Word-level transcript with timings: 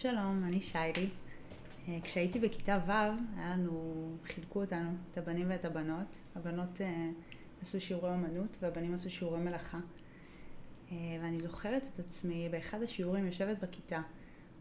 שלום, 0.00 0.44
אני 0.44 0.60
שיילי. 0.60 1.08
אה, 1.88 1.98
כשהייתי 2.02 2.38
בכיתה 2.38 2.78
ו', 2.86 2.90
היה 2.90 3.56
לנו, 3.56 4.10
חילקו 4.24 4.60
אותנו, 4.60 4.90
את 5.12 5.18
הבנים 5.18 5.50
ואת 5.50 5.64
הבנות. 5.64 6.18
הבנות 6.36 6.80
אה, 6.80 7.10
עשו 7.62 7.80
שיעורי 7.80 8.10
אומנות 8.10 8.56
והבנים 8.60 8.94
עשו 8.94 9.10
שיעורי 9.10 9.40
מלאכה. 9.40 9.78
אה, 10.92 10.96
ואני 11.22 11.40
זוכרת 11.40 11.82
את 11.94 11.98
עצמי 11.98 12.48
באחד 12.48 12.82
השיעורים 12.82 13.26
יושבת 13.26 13.58
בכיתה, 13.58 14.00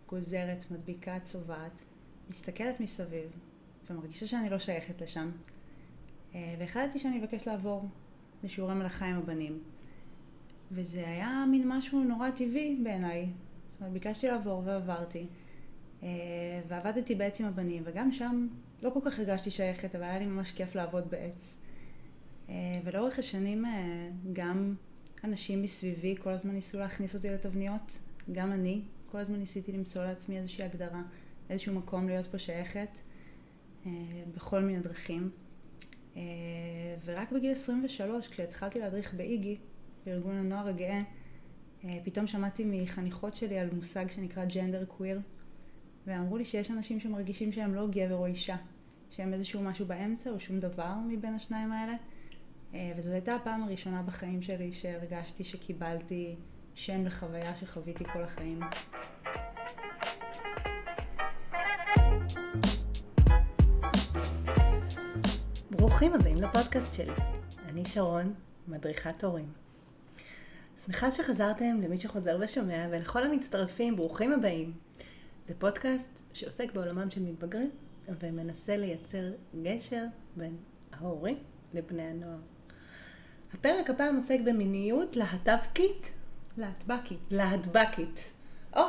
גוזרת, 0.10 0.72
מדביקה, 0.72 1.20
צובעת, 1.20 1.82
מסתכלת 2.30 2.80
מסביב, 2.80 3.30
ומרגישה 3.90 4.28
שאני 4.28 4.50
לא 4.50 4.60
שייכת 4.60 5.02
לשם. 5.02 5.32
והחלטתי 6.60 7.00
שאני 7.00 7.20
אבקש 7.20 7.48
לעבור 7.48 7.90
לשיעורי 8.44 8.74
מלאכה 8.74 9.06
עם 9.06 9.18
הבנים. 9.18 9.60
וזה 10.72 11.08
היה 11.08 11.46
מין 11.52 11.64
משהו 11.68 12.04
נורא 12.04 12.30
טבעי 12.32 12.80
בעיניי. 12.84 13.30
זאת 13.78 13.82
אומרת, 13.82 13.94
ביקשתי 13.94 14.28
לעבור 14.28 14.62
ועברתי. 14.66 15.28
אה, 16.04 16.10
ועבדתי 16.68 17.16
בעץ 17.16 17.42
עם 17.42 17.48
הבנים, 17.48 17.84
וגם 17.86 18.12
שם 18.12 18.48
לא 18.82 18.90
כל 18.90 19.00
כך 19.06 19.20
הרגשתי 19.20 19.52
שייכת, 19.52 19.96
אבל 19.96 20.04
היה 20.04 20.20
לי 20.20 20.26
ממש 20.26 20.52
כיף 20.52 20.76
לעבוד 20.76 21.10
בעץ. 21.10 21.58
אה, 22.50 22.56
ולאורך 22.84 23.20
השנים 23.20 23.66
אה, 23.66 24.10
גם 24.34 24.76
אנשים 25.24 25.62
מסביבי 25.62 26.16
כל 26.24 26.30
הזמן 26.30 26.54
ניסו 26.54 26.80
להכניס 26.80 27.16
אותי 27.16 27.30
לתבניות, 27.30 27.98
גם 28.32 28.52
אני 28.52 28.82
כל 29.12 29.18
הזמן 29.18 29.40
ניסיתי 29.40 29.72
למצוא 29.72 30.04
לעצמי 30.04 30.38
איזושהי 30.38 30.66
הגדרה, 30.66 31.02
איזשהו 31.50 31.76
מקום 31.76 32.08
להיות 32.08 32.28
פה 32.28 32.38
שייכת, 32.38 33.00
בכל 34.36 34.62
מיני 34.62 34.80
דרכים. 34.80 35.30
ורק 37.06 37.32
בגיל 37.32 37.52
23, 37.52 38.28
כשהתחלתי 38.28 38.80
להדריך 38.80 39.14
באיגי, 39.14 39.58
בארגון 40.06 40.36
הנוער 40.36 40.68
הגאה, 40.68 41.02
פתאום 42.04 42.28
שמעתי 42.28 42.66
מחניכות 42.66 43.36
שלי 43.36 43.60
על 43.60 43.70
מושג 43.74 44.12
שנקרא 44.12 44.46
ג'נדר 44.46 44.86
קוויר. 44.86 45.20
ואמרו 46.08 46.38
לי 46.38 46.46
שיש 46.46 46.72
אנשים 46.72 47.00
שמרגישים 47.00 47.52
שהם 47.52 47.76
לא 47.76 47.88
גבר 47.88 48.16
או 48.16 48.26
אישה, 48.26 48.56
שהם 49.10 49.34
איזשהו 49.34 49.62
משהו 49.62 49.86
באמצע 49.86 50.30
או 50.30 50.40
שום 50.40 50.60
דבר 50.60 50.94
מבין 51.08 51.34
השניים 51.34 51.72
האלה. 51.72 51.94
אה, 52.74 52.92
וזאת 52.98 53.14
הייתה 53.14 53.36
הפעם 53.36 53.64
הראשונה 53.64 54.02
בחיים 54.02 54.42
שלי 54.42 54.74
שהרגשתי 54.74 55.44
שקיבלתי 55.44 56.36
שם 56.74 57.06
לחוויה 57.06 57.56
שחוויתי 57.56 58.04
כל 58.04 58.24
החיים. 58.24 58.60
ברוכים 65.72 66.14
הבאים 66.14 66.38
לפודקאסט 66.38 66.94
שלי. 66.94 67.14
אני 67.66 67.86
שרון, 67.86 68.34
מדריכת 68.68 69.24
הורים. 69.24 69.67
שמחה 70.86 71.12
שחזרתם 71.12 71.82
למי 71.84 71.98
שחוזר 71.98 72.38
ושומע, 72.42 72.88
ולכל 72.92 73.24
המצטרפים, 73.24 73.96
ברוכים 73.96 74.32
הבאים. 74.32 74.74
זה 75.48 75.54
פודקאסט 75.60 76.20
שעוסק 76.34 76.74
בעולמם 76.74 77.10
של 77.10 77.22
מתבגרים 77.22 77.72
ומנסה 78.20 78.78
לייצר 78.78 79.32
גשר 79.64 80.06
בין 80.36 80.58
ההורים 80.92 81.38
לבני 81.74 82.04
הנוער. 82.04 82.40
הפרק 83.54 83.90
הפעם 83.90 84.16
עוסק 84.16 84.40
במיניות 84.46 85.16
להט"בקית. 85.16 86.12
להטבקית. 86.58 87.20
להטבקית. 87.32 88.34
או, 88.76 88.82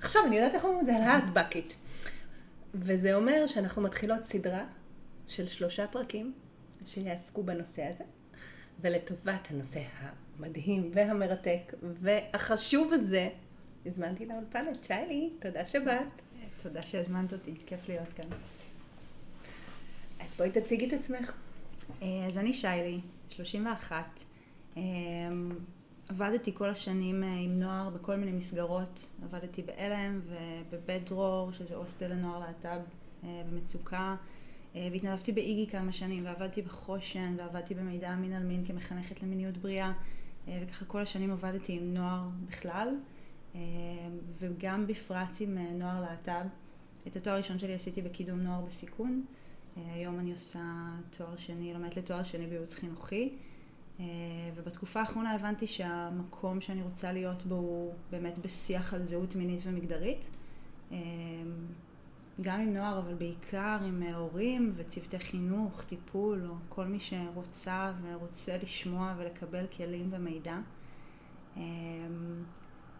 עכשיו 0.00 0.22
אני 0.26 0.36
יודעת 0.36 0.54
איך 0.54 0.64
אומרים 0.64 0.80
את 0.80 0.86
זה, 0.86 0.92
להטבקית. 0.92 1.76
וזה 2.74 3.14
אומר 3.14 3.46
שאנחנו 3.46 3.82
מתחילות 3.82 4.24
סדרה 4.24 4.64
של 5.26 5.46
שלושה 5.46 5.86
פרקים 5.86 6.34
שיעסקו 6.84 7.42
בנושא 7.42 7.82
הזה, 7.82 8.04
ולטובת 8.80 9.48
הנושא 9.50 9.82
המדהים 10.38 10.90
והמרתק 10.94 11.74
והחשוב 11.82 12.92
הזה, 12.92 13.28
הזמנתי 13.86 14.26
לאולפן 14.26 14.62
את 14.72 14.84
שיילי, 14.84 15.30
תודה 15.40 15.66
שבאת. 15.66 16.22
תודה 16.62 16.82
שהזמנת 16.82 17.32
אותי, 17.32 17.54
כיף 17.66 17.88
להיות 17.88 18.08
כאן. 18.16 18.26
אז 20.20 20.34
בואי 20.36 20.50
תציגי 20.50 20.88
את 20.88 20.92
עצמך. 20.92 21.34
אה, 22.02 22.26
אז 22.26 22.38
אני 22.38 22.52
שיילי, 22.52 23.00
31. 23.28 24.20
אה, 24.76 24.82
עבדתי 26.08 26.54
כל 26.54 26.70
השנים 26.70 27.24
אה, 27.24 27.28
עם 27.28 27.60
נוער 27.60 27.90
בכל 27.90 28.16
מיני 28.16 28.32
מסגרות. 28.32 29.06
עבדתי 29.24 29.62
בעלם 29.62 30.20
ובבית 30.70 31.04
דרור, 31.08 31.52
שזה 31.52 31.74
הוסטל 31.74 32.08
לנוער 32.08 32.38
להט"ב 32.38 32.80
במצוקה. 33.24 34.16
והתנדבתי 34.74 35.32
באיגי 35.32 35.66
כמה 35.66 35.92
שנים, 35.92 36.24
ועבדתי 36.26 36.62
בחושן, 36.62 37.34
ועבדתי 37.38 37.74
במידע 37.74 38.14
מין 38.14 38.32
על 38.32 38.42
מין 38.42 38.64
כמחנכת 38.64 39.22
למיניות 39.22 39.56
בריאה. 39.56 39.92
וככה 40.48 40.84
כל 40.84 41.00
השנים 41.00 41.30
עבדתי 41.30 41.72
עם 41.72 41.94
נוער 41.94 42.28
בכלל. 42.48 42.88
אה, 43.54 43.60
וגם 44.38 44.86
בפרט 44.86 45.38
עם 45.40 45.58
אה, 45.58 45.72
נוער 45.72 46.00
להט"ב. 46.00 46.46
את 47.06 47.16
התואר 47.16 47.34
הראשון 47.34 47.58
שלי 47.58 47.74
עשיתי 47.74 48.02
בקידום 48.02 48.40
נוער 48.40 48.60
בסיכון. 48.60 49.24
אה, 49.76 49.94
היום 49.94 50.18
אני 50.18 50.32
עושה 50.32 50.60
תואר 51.16 51.36
שני, 51.36 51.74
לומדת 51.74 51.96
לתואר 51.96 52.22
שני 52.22 52.46
בייעוץ 52.46 52.74
חינוכי. 52.74 53.32
ובתקופה 54.54 55.00
האחרונה 55.00 55.34
הבנתי 55.34 55.66
שהמקום 55.66 56.60
שאני 56.60 56.82
רוצה 56.82 57.12
להיות 57.12 57.42
בו 57.42 57.54
הוא 57.54 57.92
באמת 58.10 58.38
בשיח 58.38 58.94
על 58.94 59.06
זהות 59.06 59.36
מינית 59.36 59.60
ומגדרית. 59.64 60.24
גם 62.40 62.60
עם 62.60 62.74
נוער, 62.74 62.98
אבל 62.98 63.14
בעיקר 63.14 63.78
עם 63.86 64.02
הורים 64.02 64.72
וצוותי 64.76 65.18
חינוך, 65.18 65.84
טיפול, 65.84 66.46
או 66.48 66.54
כל 66.68 66.84
מי 66.84 67.00
שרוצה 67.00 67.92
ורוצה 68.02 68.56
לשמוע 68.62 69.14
ולקבל 69.18 69.66
כלים 69.76 70.08
ומידע. 70.12 70.58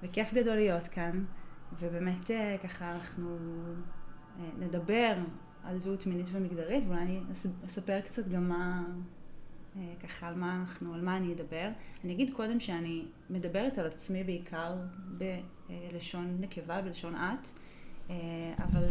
וכיף 0.02 0.34
גדול 0.34 0.54
להיות 0.54 0.88
כאן, 0.88 1.24
ובאמת 1.80 2.30
אה, 2.30 2.56
ככה 2.62 2.92
אנחנו 2.92 3.36
אה, 4.40 4.44
נדבר 4.58 5.14
על 5.64 5.80
זהות 5.80 6.06
מינית 6.06 6.26
ומגדרית, 6.32 6.84
ואולי 6.86 7.02
אני 7.02 7.20
אספר 7.66 8.00
קצת 8.00 8.28
גם 8.28 8.48
מה, 8.48 8.84
אה, 9.76 9.94
ככה 10.02 10.28
על 10.28 10.34
מה 10.34 10.56
אנחנו, 10.60 10.94
על 10.94 11.00
מה 11.00 11.16
אני 11.16 11.32
אדבר. 11.32 11.68
אני 12.04 12.12
אגיד 12.12 12.34
קודם 12.34 12.60
שאני 12.60 13.04
מדברת 13.30 13.78
על 13.78 13.86
עצמי 13.86 14.24
בעיקר 14.24 14.76
בלשון 15.18 16.36
נקבה, 16.40 16.82
בלשון 16.82 17.14
את, 17.14 17.48
אבל 18.58 18.84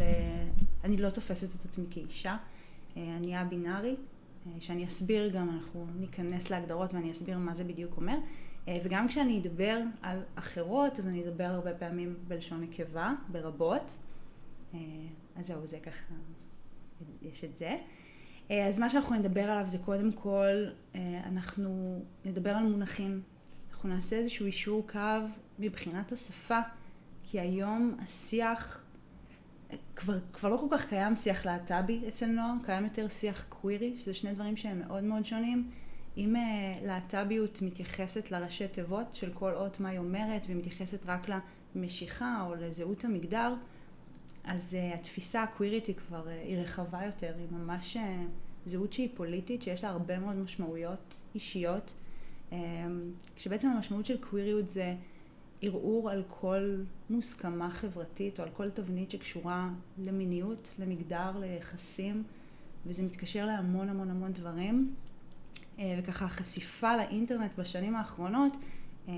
אני 0.84 0.98
לא 0.98 1.10
תופסת 1.10 1.56
את 1.56 1.66
עצמי 1.66 1.86
כאישה. 1.90 2.38
אני 2.96 3.42
א-בינארי, 3.42 3.96
שאני 4.60 4.86
אסביר 4.86 5.30
גם, 5.30 5.50
אנחנו 5.50 5.88
ניכנס 6.00 6.50
להגדרות 6.50 6.94
ואני 6.94 7.12
אסביר 7.12 7.38
מה 7.38 7.56
זה 7.56 7.64
בדיוק 7.64 7.98
אומר. 7.98 8.18
אה, 8.68 8.78
וגם 8.84 9.08
כשאני 9.08 9.40
אדבר 9.40 9.80
על 10.02 10.20
אחרות, 10.36 11.00
אז 11.00 11.08
אני 11.08 11.24
אדבר 11.24 11.44
הרבה 11.44 11.74
פעמים 11.74 12.16
בלשון 12.28 12.62
נקבה, 12.62 13.14
ברבות. 13.28 13.96
אה, 14.74 14.80
אז 15.36 15.48
זהו, 15.48 15.68
זה 15.68 15.80
ככה, 15.80 16.14
יש 17.22 17.44
את 17.44 17.58
זה. 17.58 17.78
אה, 18.52 18.68
אז 18.68 18.80
מה 18.80 18.90
שאנחנו 18.90 19.16
נדבר 19.16 19.44
עליו 19.44 19.70
זה 19.70 19.78
קודם 19.78 20.12
כל, 20.12 20.66
אנחנו 21.26 22.02
נדבר 22.26 22.52
על 22.52 22.64
מונחים. 22.64 23.22
אנחנו 23.72 23.90
נעשה 23.90 24.16
איזשהו 24.16 24.46
אישור 24.46 24.88
קו 24.88 25.00
מבחינת 25.60 26.12
השפה, 26.12 26.60
כי 27.24 27.40
היום 27.40 27.98
השיח, 28.04 28.84
כבר, 29.96 30.18
כבר 30.34 30.50
לא 30.50 30.58
כל 30.58 30.78
כך 30.78 30.90
קיים 30.90 31.16
שיח 31.16 31.46
להט"בי 31.46 32.02
אצל 32.08 32.26
נוער, 32.26 32.54
קיים 32.66 32.84
יותר 32.84 33.08
שיח 33.08 33.46
קווירי, 33.50 33.96
שזה 34.00 34.14
שני 34.14 34.34
דברים 34.34 34.58
שהם 34.58 34.80
מאוד 34.80 35.04
מאוד 35.04 35.26
שונים. 35.26 35.70
אם 36.18 36.36
uh, 36.36 36.86
להט"ביות 36.86 37.62
מתייחסת 37.62 38.32
לראשי 38.32 38.68
תיבות 38.68 39.16
של 39.16 39.32
כל 39.34 39.54
אות 39.54 39.80
מה 39.80 39.90
היא 39.90 40.00
אומרת 40.00 40.42
ומתייחסת 40.48 41.06
רק 41.06 41.28
למשיכה 41.76 42.46
או 42.48 42.56
לזהות 42.56 43.06
המגדר, 43.06 43.54
אז 44.44 44.74
uh, 44.74 44.96
התפיסה 44.96 45.44
הקווירית 45.44 45.88
היא 45.88 45.96
כבר 45.96 46.26
uh, 46.26 46.48
היא 46.48 46.58
רחבה 46.58 47.06
יותר, 47.06 47.34
היא 47.38 47.48
ממש 47.52 47.98
uh, 47.98 48.00
זהות 48.66 48.94
שהיא 48.94 49.10
פוליטית, 49.16 49.62
שיש 49.62 49.84
לה 49.84 49.90
הרבה 49.90 50.20
מאוד 50.20 50.36
משמעויות 50.36 51.14
אישיות, 51.36 51.94
כשבעצם 53.36 53.70
המשמעות 53.70 54.06
של 54.06 54.18
קוויריות 54.18 54.70
זה 54.70 54.96
ערעור 55.62 56.10
על 56.10 56.24
כל 56.28 56.76
מוסכמה 57.10 57.70
חברתית 57.72 58.40
או 58.40 58.44
על 58.44 58.50
כל 58.50 58.70
תבנית 58.70 59.12
שקשורה 59.12 59.70
למיניות, 59.98 60.76
למגדר, 60.80 61.32
ליחסים, 61.40 62.24
וזה 62.86 63.04
מתקשר 63.04 63.46
להמון 63.46 63.90
המון 63.90 64.10
המון 64.10 64.34
דברים. 64.34 64.94
אה, 65.80 66.00
וככה 66.00 66.26
החשיפה 66.26 66.98
לאינטרנט 66.98 67.52
בשנים 67.58 67.96
האחרונות 67.96 68.58
אה, 69.08 69.14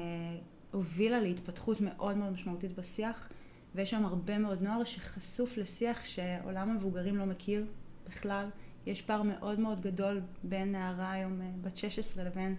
הובילה 0.71 1.19
להתפתחות 1.19 1.81
מאוד 1.81 2.17
מאוד 2.17 2.29
משמעותית 2.33 2.75
בשיח, 2.75 3.29
ויש 3.75 3.89
שם 3.89 4.05
הרבה 4.05 4.37
מאוד 4.37 4.61
נוער 4.61 4.83
שחשוף 4.83 5.57
לשיח 5.57 6.05
שעולם 6.05 6.69
המבוגרים 6.69 7.17
לא 7.17 7.25
מכיר 7.25 7.65
בכלל. 8.09 8.49
יש 8.85 9.01
פער 9.01 9.21
מאוד 9.23 9.59
מאוד 9.59 9.81
גדול 9.81 10.21
בין 10.43 10.71
נערה 10.71 11.11
היום 11.11 11.41
אה, 11.41 11.47
בת 11.61 11.77
16 11.77 12.23
לבין 12.23 12.55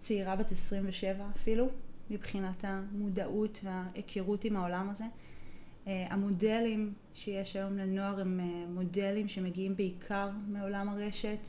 צעירה 0.00 0.36
בת 0.36 0.52
27 0.52 1.24
אפילו, 1.34 1.68
מבחינת 2.10 2.64
המודעות 2.64 3.60
וההיכרות 3.64 4.44
עם 4.44 4.56
העולם 4.56 4.90
הזה. 4.90 5.04
המודלים 5.86 6.92
שיש 7.14 7.56
היום 7.56 7.76
לנוער 7.76 8.20
הם 8.20 8.40
מודלים 8.68 9.28
שמגיעים 9.28 9.76
בעיקר 9.76 10.30
מעולם 10.48 10.88
הרשת. 10.88 11.48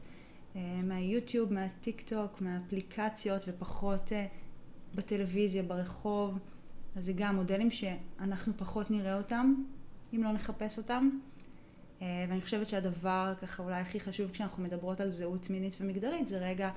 אה, 0.55 0.81
מהיוטיוב, 0.83 1.53
מהטיק 1.53 2.01
טוק, 2.01 2.41
מהאפליקציות 2.41 3.41
ופחות 3.47 4.11
אה, 4.11 4.27
בטלוויזיה, 4.95 5.63
ברחוב. 5.63 6.39
אז 6.95 7.05
זה 7.05 7.13
גם 7.15 7.35
מודלים 7.35 7.71
שאנחנו 7.71 8.53
פחות 8.57 8.91
נראה 8.91 9.17
אותם, 9.17 9.53
אם 10.13 10.23
לא 10.23 10.31
נחפש 10.31 10.77
אותם. 10.77 11.09
אה, 12.01 12.25
ואני 12.29 12.41
חושבת 12.41 12.67
שהדבר 12.67 13.33
ככה 13.41 13.63
אולי 13.63 13.79
הכי 13.79 13.99
חשוב 13.99 14.31
כשאנחנו 14.31 14.63
מדברות 14.63 15.01
על 15.01 15.09
זהות 15.09 15.49
מינית 15.49 15.75
ומגדרית 15.79 16.27
זה 16.27 16.37
רגע 16.37 16.69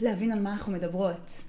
להבין 0.00 0.32
על 0.32 0.40
מה 0.40 0.52
אנחנו 0.52 0.72
מדברות. 0.72 1.42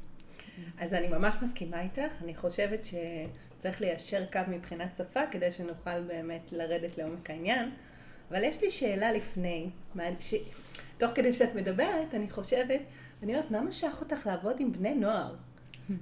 אז 0.79 0.93
אני 0.93 1.07
ממש 1.07 1.35
מסכימה 1.41 1.81
איתך, 1.81 2.21
אני 2.23 2.35
חושבת 2.35 2.79
שצריך 2.85 3.81
ליישר 3.81 4.25
קו 4.31 4.39
מבחינת 4.47 4.95
שפה 4.97 5.19
כדי 5.31 5.51
שנוכל 5.51 6.01
באמת 6.01 6.51
לרדת 6.51 6.97
לעומק 6.97 7.29
העניין. 7.29 7.71
אבל 8.31 8.43
יש 8.43 8.61
לי 8.61 8.69
שאלה 8.71 9.11
לפני, 9.11 9.69
ש... 10.19 10.33
תוך 10.97 11.11
כדי 11.15 11.33
שאת 11.33 11.55
מדברת, 11.55 12.13
אני 12.13 12.29
חושבת, 12.29 12.79
אני 13.23 13.33
אומרת, 13.33 13.51
מה 13.51 13.61
משך 13.61 13.97
אותך 14.01 14.27
לעבוד 14.27 14.55
עם 14.59 14.71
בני 14.71 14.95
נוער? 14.95 15.35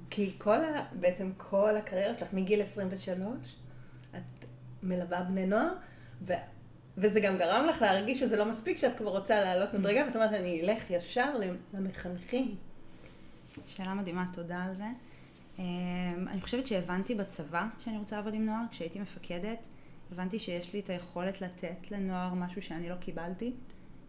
כי 0.10 0.32
כל 0.38 0.64
ה... 0.64 0.86
בעצם 0.92 1.32
כל 1.38 1.78
הקריירה 1.78 2.14
שלך 2.14 2.34
מגיל 2.34 2.62
23, 2.62 3.56
את 4.16 4.46
מלווה 4.84 5.24
בני 5.24 5.46
נוער, 5.46 5.74
ו... 6.22 6.34
וזה 6.98 7.20
גם 7.20 7.38
גרם 7.38 7.66
לך 7.66 7.82
להרגיש 7.82 8.20
שזה 8.20 8.38
לא 8.38 8.46
מספיק, 8.46 8.78
שאת 8.78 8.98
כבר 8.98 9.10
רוצה 9.18 9.42
לעלות 9.42 9.74
מדרגה, 9.74 10.04
ואת 10.06 10.16
אומרת, 10.16 10.34
אני 10.34 10.62
אלך 10.62 10.92
ישר 10.92 11.34
למחנכים. 11.74 12.56
שאלה 13.66 13.94
מדהימה, 13.94 14.26
תודה 14.34 14.64
על 14.64 14.76
זה. 14.76 14.88
אמ, 15.60 15.64
אני 16.28 16.42
חושבת 16.42 16.68
שהבנתי 16.68 17.16
בצבא 17.16 17.68
שאני 17.80 17.98
רוצה 17.98 18.16
לעבוד 18.16 18.34
עם 18.34 18.46
נוער, 18.46 18.64
כשהייתי 18.72 19.00
מפקדת, 19.00 19.68
הבנתי 20.12 20.40
שיש 20.40 20.74
לי 20.74 20.80
את 20.80 20.90
היכולת 20.90 21.42
לתת 21.42 21.92
לנוער 21.92 22.34
משהו 22.34 22.62
שאני 22.62 22.90
לא 22.90 22.96
קיבלתי. 22.96 23.54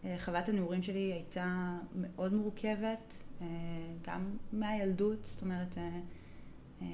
אה, 0.04 0.16
חוויית 0.18 0.48
הנעורים 0.48 0.82
שלי 0.82 1.12
הייתה 1.12 1.76
מאוד 1.94 2.32
מורכבת, 2.32 3.22
אה, 3.40 3.46
גם 4.06 4.36
מהילדות, 4.52 5.26
זאת 5.26 5.42
אומרת, 5.42 5.78
אה, 5.78 6.86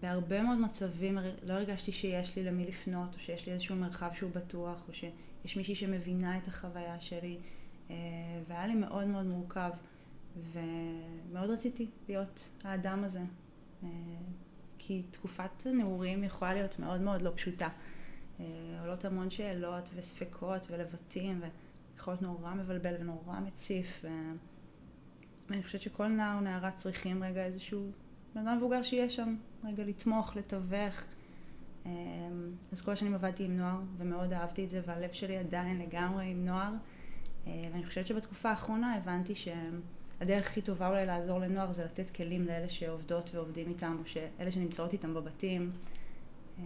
בהרבה 0.00 0.42
מאוד 0.42 0.58
מצבים 0.58 1.18
לא 1.42 1.52
הרגשתי 1.52 1.92
שיש 1.92 2.36
לי 2.36 2.44
למי 2.44 2.66
לפנות, 2.66 3.14
או 3.14 3.18
שיש 3.20 3.46
לי 3.46 3.52
איזשהו 3.52 3.76
מרחב 3.76 4.10
שהוא 4.14 4.30
בטוח, 4.34 4.88
או 4.88 4.94
שיש 4.94 5.56
מישהי 5.56 5.74
שמבינה 5.74 6.38
את 6.38 6.48
החוויה 6.48 7.00
שלי, 7.00 7.38
והיה 8.48 8.66
לי 8.66 8.74
מאוד 8.74 9.06
מאוד 9.06 9.26
מורכב, 9.26 9.70
ומאוד 10.36 11.50
רציתי 11.50 11.86
להיות 12.08 12.50
האדם 12.64 13.04
הזה, 13.04 13.20
כי 14.78 15.02
תקופת 15.10 15.66
נעורים 15.66 16.24
יכולה 16.24 16.54
להיות 16.54 16.78
מאוד 16.78 17.00
מאוד 17.00 17.22
לא 17.22 17.30
פשוטה. 17.34 17.68
עולות 18.80 19.04
המון 19.04 19.30
שאלות 19.30 19.88
וספקות 19.94 20.66
ולבטים, 20.70 21.40
ויכול 21.94 22.12
להיות 22.12 22.22
נורא 22.22 22.54
מבלבל 22.54 22.94
ונורא 23.00 23.40
מציף. 23.40 24.04
ואני 25.50 25.62
חושבת 25.62 25.80
שכל 25.80 26.06
נער 26.08 26.36
או 26.36 26.40
נערה 26.40 26.70
צריכים 26.70 27.22
רגע 27.22 27.44
איזשהו 27.44 27.90
בן 28.34 28.46
אדם 28.46 28.56
מבוגר 28.56 28.82
שיהיה 28.82 29.10
שם, 29.10 29.36
רגע 29.64 29.84
לתמוך, 29.84 30.36
לתווך. 30.36 31.04
אמ, 31.86 31.90
אז 32.72 32.80
כל 32.80 32.92
השנים 32.92 33.14
עבדתי 33.14 33.44
עם 33.44 33.56
נוער, 33.56 33.80
ומאוד 33.96 34.32
אהבתי 34.32 34.64
את 34.64 34.70
זה, 34.70 34.80
והלב 34.86 35.12
שלי 35.12 35.36
עדיין 35.36 35.78
לגמרי 35.78 36.30
עם 36.30 36.44
נוער. 36.44 36.72
אה, 37.46 37.68
ואני 37.72 37.86
חושבת 37.86 38.06
שבתקופה 38.06 38.50
האחרונה 38.50 38.94
הבנתי 38.94 39.34
שהדרך 40.20 40.46
הכי 40.46 40.62
טובה 40.62 40.88
אולי 40.88 41.06
לעזור 41.06 41.38
לנוער 41.38 41.72
זה 41.72 41.84
לתת 41.84 42.10
כלים 42.10 42.44
לאלה 42.44 42.68
שעובדות 42.68 43.30
ועובדים 43.34 43.68
איתם, 43.68 43.96
או 44.00 44.06
שאלה 44.06 44.52
שנמצאות 44.52 44.92
איתם 44.92 45.14
בבתים. 45.14 45.72
אה, 46.58 46.64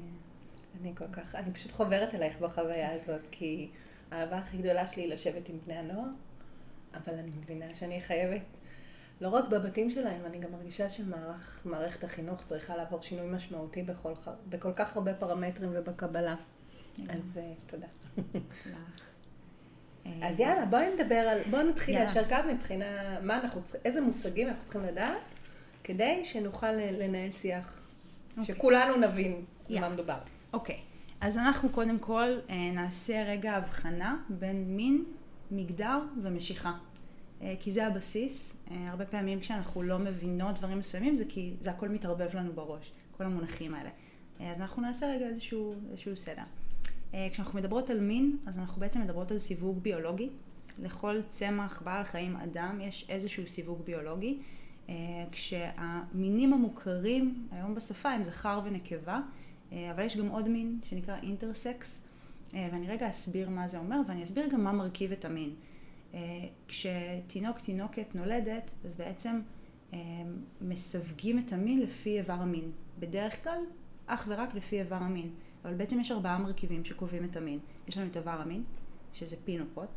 אני 0.81 0.93
כל 0.97 1.09
כך, 1.13 1.35
אני 1.35 1.53
פשוט 1.53 1.73
חוברת 1.73 2.15
אלייך 2.15 2.39
בחוויה 2.41 2.93
הזאת, 2.93 3.21
כי 3.31 3.69
האהבה 4.11 4.39
הכי 4.39 4.57
גדולה 4.57 4.87
שלי 4.87 5.03
היא 5.03 5.13
לשבת 5.13 5.49
עם 5.49 5.59
בני 5.65 5.75
הנוער, 5.75 6.09
אבל 6.95 7.15
אני 7.15 7.31
מבינה 7.43 7.75
שאני 7.75 8.01
חייבת, 8.01 8.43
לא 9.21 9.29
רק 9.29 9.49
בבתים 9.49 9.91
שלהם, 9.91 10.25
אני 10.27 10.39
גם 10.39 10.53
מרגישה 10.53 10.87
שמערכת 10.91 12.05
החינוך 12.05 12.45
צריכה 12.45 12.77
לעבור 12.77 13.03
שינוי 13.03 13.27
משמעותי 13.27 13.83
בכל, 13.83 14.13
בכל 14.49 14.73
כך 14.73 14.97
הרבה 14.97 15.15
פרמטרים 15.15 15.71
ובקבלה. 15.75 16.37
אז 17.09 17.39
uh, 17.39 17.71
תודה. 17.71 17.87
אז 20.23 20.41
יאללה, 20.41 20.67
בואי 20.67 20.95
נדבר 20.95 21.15
על, 21.15 21.39
בואי 21.51 21.65
נתחיל 21.65 21.99
ליישר 21.99 22.29
קו 22.29 22.37
מבחינה, 22.53 23.21
מה 23.23 23.41
אנחנו 23.41 23.63
צריכים, 23.63 23.81
איזה 23.85 24.01
מושגים 24.01 24.49
אנחנו 24.49 24.63
צריכים 24.63 24.83
לדעת, 24.83 25.19
כדי 25.85 26.25
שנוכל 26.25 26.73
לנהל 26.73 27.31
שיח, 27.31 27.67
okay. 27.67 28.41
אוקיי. 28.41 28.55
שכולנו 28.55 28.97
נבין 28.97 29.45
yeah. 29.69 29.81
מה 29.81 29.89
מדובר. 29.89 30.19
אוקיי, 30.53 30.75
okay. 30.75 30.79
אז 31.21 31.39
אנחנו 31.39 31.69
קודם 31.69 31.99
כל 31.99 32.39
אה, 32.51 32.71
נעשה 32.73 33.23
רגע 33.23 33.53
הבחנה 33.53 34.17
בין 34.29 34.77
מין, 34.77 35.05
מגדר 35.51 35.99
ומשיכה. 36.23 36.73
אה, 37.43 37.55
כי 37.61 37.73
זה 37.73 37.87
הבסיס. 37.87 38.57
אה, 38.71 38.91
הרבה 38.91 39.07
פעמים 39.07 39.41
כשאנחנו 39.41 39.83
לא 39.83 39.99
מבינות 39.99 40.55
דברים 40.55 40.79
מסוימים 40.79 41.17
זה 41.17 41.25
כי 41.29 41.55
זה 41.61 41.71
הכל 41.71 41.89
מתערבב 41.89 42.37
לנו 42.37 42.53
בראש, 42.53 42.93
כל 43.17 43.25
המונחים 43.25 43.75
האלה. 43.75 43.91
אז 44.41 44.61
אנחנו 44.61 44.83
נעשה 44.83 45.07
רגע 45.07 45.27
איזשהו, 45.27 45.75
איזשהו 45.91 46.17
סדר. 46.17 46.43
כשאנחנו 47.31 47.59
מדברות 47.59 47.91
על 47.91 48.01
מין, 48.01 48.37
אז 48.47 48.59
אנחנו 48.59 48.81
בעצם 48.81 49.01
מדברות 49.01 49.31
על 49.31 49.39
סיווג 49.39 49.79
ביולוגי. 49.83 50.29
לכל 50.83 51.21
צמח, 51.31 51.83
בעל 51.85 52.05
חיים, 52.05 52.37
אדם, 52.37 52.81
יש 52.81 53.07
איזשהו 53.09 53.49
סיווג 53.49 53.83
ביולוגי. 53.85 54.39
כשהמינים 55.33 56.53
המוכרים 56.53 57.49
היום 57.51 57.75
בשפה 57.75 58.11
הם 58.11 58.25
זכר 58.25 58.61
ונקבה. 58.65 59.21
אה, 59.75 59.91
אבל 59.91 60.03
יש 60.03 60.17
גם 60.17 60.29
עוד 60.29 60.49
מין 60.49 60.79
שנקרא 60.89 61.17
אינטרסקס, 61.23 62.01
אה, 62.55 62.69
ואני 62.73 62.87
רגע 62.89 63.11
אסביר 63.11 63.51
מה 63.51 63.69
זה 63.69 63.79
אומר, 63.79 64.01
ואני 64.09 64.25
אסביר 64.25 64.49
גם 64.49 64.65
מה 64.65 64.73
מרכיב 64.73 65.13
את 65.13 65.25
המין. 65.25 65.51
אה, 66.15 66.21
כשתינוק, 66.69 67.59
תינוקת 67.59 68.15
נולדת, 68.15 68.71
אז 68.85 68.95
בעצם 68.95 69.41
מסווגים 70.61 71.39
את 71.39 71.53
המין 71.53 71.81
לפי 71.81 72.19
איבר 72.19 72.33
המין. 72.33 72.71
בדרך 72.99 73.45
כלל, 73.45 73.59
אך 74.07 74.25
ורק 74.29 74.55
לפי 74.55 74.81
איבר 74.81 74.97
המין. 74.97 75.31
אבל 75.65 75.75
בעצם 75.75 76.01
יש 76.01 76.11
ארבעה 76.11 76.39
מרכיבים 76.39 76.85
שקובעים 76.85 77.25
את 77.25 77.37
המין. 77.37 77.59
יש 77.89 77.99
לנו 77.99 78.11
את 78.11 78.17
איבר 78.17 78.41
המין, 78.41 78.63
שזה 79.13 79.37
פינופות. 79.45 79.89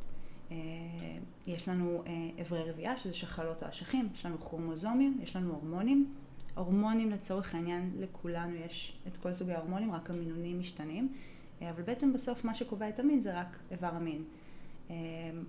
יש 1.48 1.68
לנו 1.70 2.04
אברי 2.42 2.72
רבייה, 2.72 2.98
שזה 2.98 3.14
שחלות 3.14 3.64
או 3.64 3.70
אשכים. 3.70 4.10
יש 4.14 4.26
לנו 4.26 4.40
כרומוזומים, 4.40 5.20
יש 5.22 5.36
לנו 5.36 5.54
הורמונים. 5.54 6.14
הורמונים 6.58 7.12
לצורך 7.12 7.56
העניין 7.56 7.92
לכולנו 8.00 8.56
יש 8.56 8.98
את 9.08 9.18
כל 9.18 9.34
סוגי 9.34 9.54
ההורמונים, 9.54 9.92
רק 9.92 10.10
המינונים 10.10 10.60
משתנים, 10.60 11.14
אה, 11.62 11.70
אבל 11.70 11.84
בעצם 11.84 12.14
בסוף 12.14 12.46
מה 12.46 12.54
שקובע 12.54 12.90
את 12.90 13.00
המין 13.00 13.22
זה 13.22 13.40
רק 13.40 13.58
איבר 13.72 13.96
המין. 13.96 14.24
אה, 14.90 14.96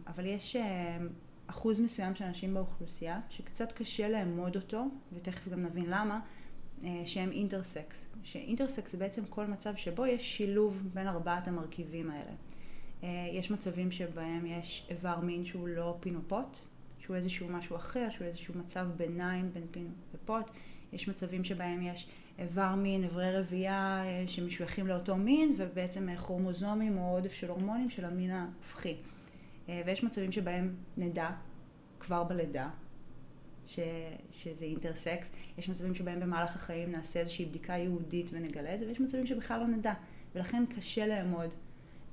אבל 0.06 0.26
יש 0.26 0.56
אה, 0.56 0.98
אחוז 1.46 1.80
מסוים 1.80 2.14
של 2.14 2.24
אנשים 2.24 2.54
באוכלוסייה 2.54 3.20
שקצת 3.28 3.72
קשה 3.72 4.08
לאמוד 4.08 4.56
אותו, 4.56 4.84
ותכף 5.12 5.48
גם 5.48 5.62
נבין 5.62 5.86
למה, 5.88 6.20
שהם 7.04 7.30
אינטרסקס. 7.32 8.08
שאינטרסקס 8.22 8.92
זה 8.92 8.98
בעצם 8.98 9.22
כל 9.28 9.46
מצב 9.46 9.76
שבו 9.76 10.06
יש 10.06 10.36
שילוב 10.36 10.82
בין 10.94 11.08
ארבעת 11.08 11.48
המרכיבים 11.48 12.10
האלה. 12.10 12.30
יש 13.32 13.50
מצבים 13.50 13.90
שבהם 13.90 14.46
יש 14.46 14.86
איבר 14.90 15.20
מין 15.20 15.44
שהוא 15.44 15.68
לא 15.68 15.96
פינופוט, 16.00 16.58
שהוא 16.98 17.16
איזשהו 17.16 17.48
משהו 17.48 17.76
אחר, 17.76 18.06
שהוא 18.10 18.26
איזשהו 18.26 18.54
מצב 18.58 18.86
ביניים 18.96 19.50
בין 19.52 19.66
פין 19.70 19.90
ופוט. 20.14 20.50
יש 20.92 21.08
מצבים 21.08 21.44
שבהם 21.44 21.82
יש 21.82 22.08
איבר 22.38 22.74
מין, 22.74 23.04
איברי 23.04 23.38
רבייה 23.38 24.02
אה, 24.04 24.24
שמשויכים 24.26 24.86
לאותו 24.86 25.16
מין 25.16 25.54
ובעצם 25.58 26.16
כרומוזומים 26.16 26.98
או 26.98 27.02
עודף 27.02 27.32
של 27.32 27.48
הורמונים 27.48 27.90
של 27.90 28.04
המין 28.04 28.30
ההפכי. 28.30 28.96
אה, 29.68 29.82
ויש 29.86 30.04
מצבים 30.04 30.32
שבהם 30.32 30.74
נדע 30.96 31.30
כבר 32.00 32.24
בלידה 32.24 32.68
ש, 33.68 33.78
שזה 34.30 34.64
אינטרסקס, 34.64 35.32
יש 35.58 35.68
מצבים 35.68 35.94
שבהם 35.94 36.20
במהלך 36.20 36.56
החיים 36.56 36.92
נעשה 36.92 37.20
איזושהי 37.20 37.44
בדיקה 37.44 37.72
ייעודית 37.72 38.26
ונגלה 38.32 38.74
את 38.74 38.80
זה, 38.80 38.86
ויש 38.86 39.00
מצבים 39.00 39.26
שבכלל 39.26 39.60
לא 39.60 39.66
נדע, 39.66 39.92
ולכן 40.34 40.64
קשה 40.76 41.06
לאמוד. 41.06 41.50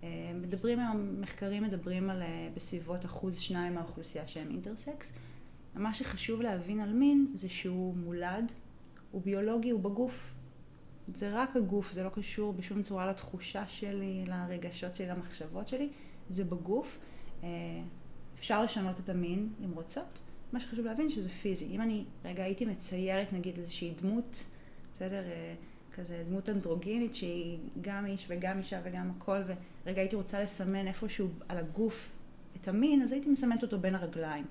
אה, 0.04 0.32
מדברים 0.34 0.80
היום, 0.80 1.22
מחקרים 1.22 1.64
מדברים 1.64 2.10
על 2.10 2.24
בסביבות 2.54 3.06
אחוז 3.06 3.40
שניים 3.40 3.76
מהאוכלוסייה 3.76 4.28
שהם 4.28 4.48
אינטרסקס. 4.52 5.14
מה 5.76 5.94
שחשוב 5.94 6.42
להבין 6.42 6.80
על 6.80 6.94
מין 6.94 7.28
זה 7.34 7.50
שהוא 7.50 7.96
מולד 7.96 8.52
הוא 9.12 9.22
ביולוגי, 9.22 9.70
הוא 9.70 9.82
בגוף. 9.82 10.34
זה 11.08 11.30
רק 11.34 11.56
הגוף, 11.56 11.92
זה 11.92 12.04
לא 12.04 12.10
קשור 12.10 12.54
בשום 12.54 12.82
צורה 12.82 13.08
לתחושה 13.08 13.68
שלי, 13.68 14.26
לרגשות 14.28 14.96
שלי, 14.96 15.08
למחשבות 15.08 15.68
שלי, 15.68 15.90
זה 16.30 16.44
בגוף. 16.44 17.00
אה, 17.44 17.50
אפשר 18.40 18.64
לשנות 18.64 19.00
את 19.00 19.10
המין 19.10 19.50
אם 19.66 19.72
רוצות. 19.72 20.25
מה 20.54 20.60
שחשוב 20.60 20.86
להבין 20.86 21.10
שזה 21.10 21.30
פיזי. 21.30 21.66
אם 21.66 21.82
אני 21.82 22.04
רגע 22.26 22.44
הייתי 22.44 22.66
מציירת 22.66 23.34
נגיד 23.34 23.58
איזושהי 23.58 23.94
דמות, 24.02 24.46
בסדר, 24.94 25.24
אה, 25.24 25.56
כזה 25.94 26.24
דמות 26.30 26.50
אנדרוגינית 26.50 27.16
שהיא 27.16 27.58
גם 27.82 28.06
איש 28.06 28.26
וגם 28.30 28.58
אישה 28.58 28.82
וגם 28.84 29.12
הכל, 29.18 29.42
ורגע 29.86 30.02
הייתי 30.02 30.16
רוצה 30.16 30.44
לסמן 30.44 30.88
איפשהו 30.88 31.28
על 31.50 31.58
הגוף 31.58 32.12
את 32.62 32.68
המין, 32.68 33.02
אז 33.02 33.12
הייתי 33.12 33.30
מסמנת 33.30 33.64
אותו 33.64 33.80
בין 33.80 33.96
הרגליים. 33.96 34.46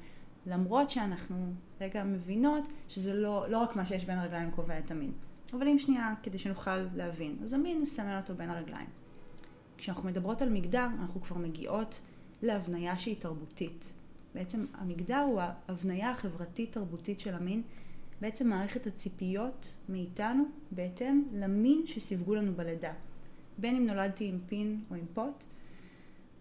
למרות 0.47 0.91
שאנחנו 0.91 1.53
רגע 1.81 2.05
מבינות 2.05 2.65
שזה 2.89 3.15
לא, 3.15 3.47
לא 3.49 3.59
רק 3.59 3.77
מה 3.77 3.87
שיש 3.87 4.05
בין 4.05 4.19
הרגליים 4.19 4.51
קובע 4.51 4.79
את 4.79 4.91
המין. 4.91 5.13
אבל 5.53 5.69
אם 5.69 5.79
שנייה, 5.79 6.15
כדי 6.23 6.39
שנוכל 6.39 6.77
להבין, 6.77 7.37
אז 7.43 7.53
המין 7.53 7.83
נסמן 7.83 8.17
אותו 8.17 8.35
בין 8.35 8.51
הרגליים. 8.51 8.87
כשאנחנו 9.79 10.09
מדברות 10.09 10.43
על 10.43 10.49
מגדר, 10.49 10.87
אנחנו 11.01 11.21
כבר 11.21 11.37
מגיעות 11.37 12.01
להבניה 12.43 12.97
שהיא 12.97 13.17
תרבותית. 13.19 13.93
בעצם 14.35 14.67
המגדר 14.75 15.21
הוא 15.21 15.41
ההבניה 15.41 16.11
החברתית-תרבותית 16.11 17.21
של 17.21 17.35
המין, 17.35 17.63
בעצם 18.21 18.49
מערכת 18.49 18.87
הציפיות 18.87 19.75
מאיתנו 19.89 20.45
בהתאם 20.71 21.23
למין 21.33 21.83
שסיווגו 21.87 22.35
לנו 22.35 22.55
בלידה. 22.55 22.93
בין 23.59 23.77
אם 23.77 23.87
נולדתי 23.87 24.29
עם 24.29 24.39
פין 24.47 24.81
או 24.91 24.97
עם 24.97 25.07
פוט, 25.15 25.45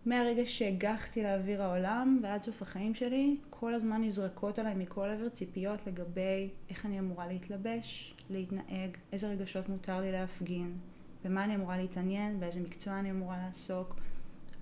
מהרגע 0.06 0.42
שהגחתי 0.46 1.24
לאוויר 1.24 1.64
העולם 1.64 2.20
ועד 2.24 2.44
סוף 2.44 2.62
החיים 2.62 2.96
שלי, 2.96 3.38
כל 3.50 3.74
הזמן 3.74 4.02
נזרקות 4.02 4.60
עליי 4.60 4.76
מכל 4.76 5.10
עבר 5.10 5.30
ציפיות 5.30 5.88
לגבי 5.88 6.50
איך 6.70 6.86
אני 6.86 7.00
אמורה 7.00 7.28
להתלבש, 7.28 8.16
להתנהג, 8.30 8.98
איזה 9.12 9.28
רגשות 9.28 9.70
מותר 9.70 10.02
לי 10.02 10.12
להפגין, 10.12 10.78
במה 11.26 11.44
אני 11.44 11.56
אמורה 11.56 11.78
להתעניין, 11.78 12.40
באיזה 12.40 12.60
מקצוע 12.60 13.00
אני 13.00 13.12
אמורה 13.12 13.38
לעסוק, 13.38 13.96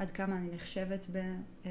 עד 0.02 0.10
כמה 0.10 0.38
אני 0.38 0.50
נחשבת 0.56 1.06
אה, 1.66 1.70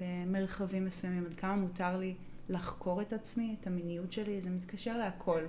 במרחבים 0.00 0.84
מסוימים, 0.84 1.26
עד 1.26 1.34
כמה 1.34 1.56
מותר 1.56 1.96
לי 1.96 2.14
לחקור 2.48 3.02
את 3.02 3.12
עצמי, 3.12 3.56
את 3.60 3.66
המיניות 3.66 4.12
שלי, 4.12 4.40
זה 4.40 4.50
מתקשר 4.50 4.98
להכל. 4.98 5.40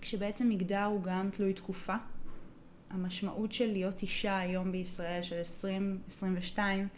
כשבעצם 0.00 0.48
מגדר 0.48 0.84
הוא 0.84 1.02
גם 1.02 1.30
תלוי 1.36 1.54
תקופה. 1.54 1.94
המשמעות 2.90 3.52
של 3.52 3.72
להיות 3.72 4.02
אישה 4.02 4.38
היום 4.38 4.72
בישראל 4.72 5.22
של 5.22 5.36
2022 5.36 6.88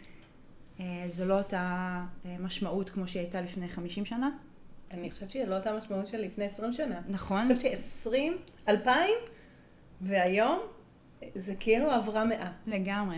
אה, 0.79 1.03
זה 1.07 1.25
לא 1.25 1.37
אותה 1.37 2.03
אה, 2.25 2.35
משמעות 2.39 2.89
כמו 2.89 3.07
שהיא 3.07 3.21
הייתה 3.21 3.41
לפני 3.41 3.69
50 3.69 4.05
שנה. 4.05 4.29
אני 4.91 5.11
חושבת 5.11 5.31
שהיא 5.31 5.43
לא 5.43 5.57
אותה 5.57 5.77
משמעות 5.77 6.07
של 6.07 6.17
לפני 6.17 6.45
20 6.45 6.73
שנה. 6.73 7.01
נכון. 7.07 7.39
אני 7.39 7.55
חושבת 7.55 7.77
ש-20, 7.77 8.09
2000, 8.67 9.09
והיום 10.01 10.59
זה 11.35 11.55
כאילו 11.59 11.91
עברה 11.91 12.25
מאה. 12.25 12.51
לגמרי. 12.67 13.17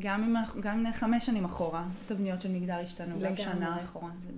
גם 0.00 0.24
אם, 0.24 0.60
גם 0.60 0.84
חמש 0.92 1.26
שנים 1.26 1.44
אחורה, 1.44 1.88
תבניות 2.06 2.40
של 2.40 2.52
מגדר 2.52 2.78
השתנו, 2.78 3.20
גם 3.20 3.36
שנה 3.36 3.82
אחורה. 3.84 4.10
זה, 4.22 4.32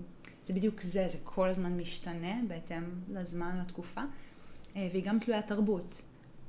זה 0.45 0.53
בדיוק 0.53 0.83
זה, 0.83 1.09
זה 1.09 1.19
כל 1.25 1.49
הזמן 1.49 1.77
משתנה 1.77 2.35
בהתאם 2.49 2.85
לזמן, 3.09 3.61
לתקופה, 3.61 4.01
אה, 4.77 4.89
והיא 4.93 5.05
גם 5.05 5.19
תלויה 5.19 5.43
תרבות. 5.43 6.03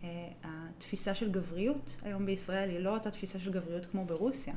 אה, 0.04 0.28
התפיסה 0.44 1.16
של 1.16 1.32
גבריות 1.32 1.98
היום 2.02 2.26
בישראל 2.26 2.70
היא 2.70 2.80
לא 2.80 2.94
אותה 2.94 3.12
תפיסה 3.12 3.40
של 3.40 3.52
גבריות 3.52 3.86
כמו 3.86 4.06
ברוסיה. 4.06 4.54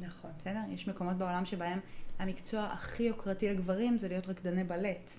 נכון. 0.00 0.30
בסדר? 0.38 0.60
יש 0.70 0.88
מקומות 0.88 1.16
בעולם 1.16 1.44
שבהם 1.44 1.80
המקצוע 2.18 2.62
הכי 2.62 3.02
יוקרתי 3.02 3.48
לגברים 3.48 3.98
זה 3.98 4.08
להיות 4.08 4.28
רקדני 4.28 4.64
בלט. 4.64 5.12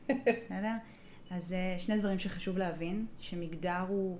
בסדר? 0.44 0.74
אז 1.30 1.52
אה, 1.52 1.76
שני 1.78 1.98
דברים 1.98 2.18
שחשוב 2.18 2.58
להבין, 2.58 3.06
שמגדר 3.18 3.84
הוא 3.88 4.18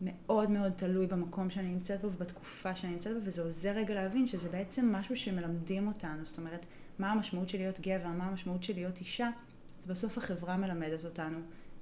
מאוד 0.00 0.50
מאוד 0.50 0.72
תלוי 0.72 1.06
במקום 1.06 1.50
שאני 1.50 1.68
נמצאת 1.68 2.00
בו 2.00 2.06
ובתקופה 2.06 2.74
שאני 2.74 2.92
נמצאת 2.92 3.14
בו, 3.14 3.20
וזה 3.24 3.42
עוזר 3.42 3.70
רגע 3.70 3.94
להבין 3.94 4.26
שזה 4.26 4.48
בעצם 4.48 4.92
משהו 4.92 5.16
שמלמדים 5.16 5.88
אותנו. 5.88 6.26
זאת 6.26 6.38
אומרת, 6.38 6.66
מה 6.98 7.12
המשמעות 7.12 7.48
של 7.48 7.58
להיות 7.58 7.80
גבר, 7.80 8.08
מה 8.08 8.24
המשמעות 8.24 8.62
של 8.62 8.74
להיות 8.74 8.98
אישה, 8.98 9.30
אז 9.78 9.86
בסוף 9.86 10.18
החברה 10.18 10.56
מלמדת 10.56 11.04
אותנו 11.04 11.38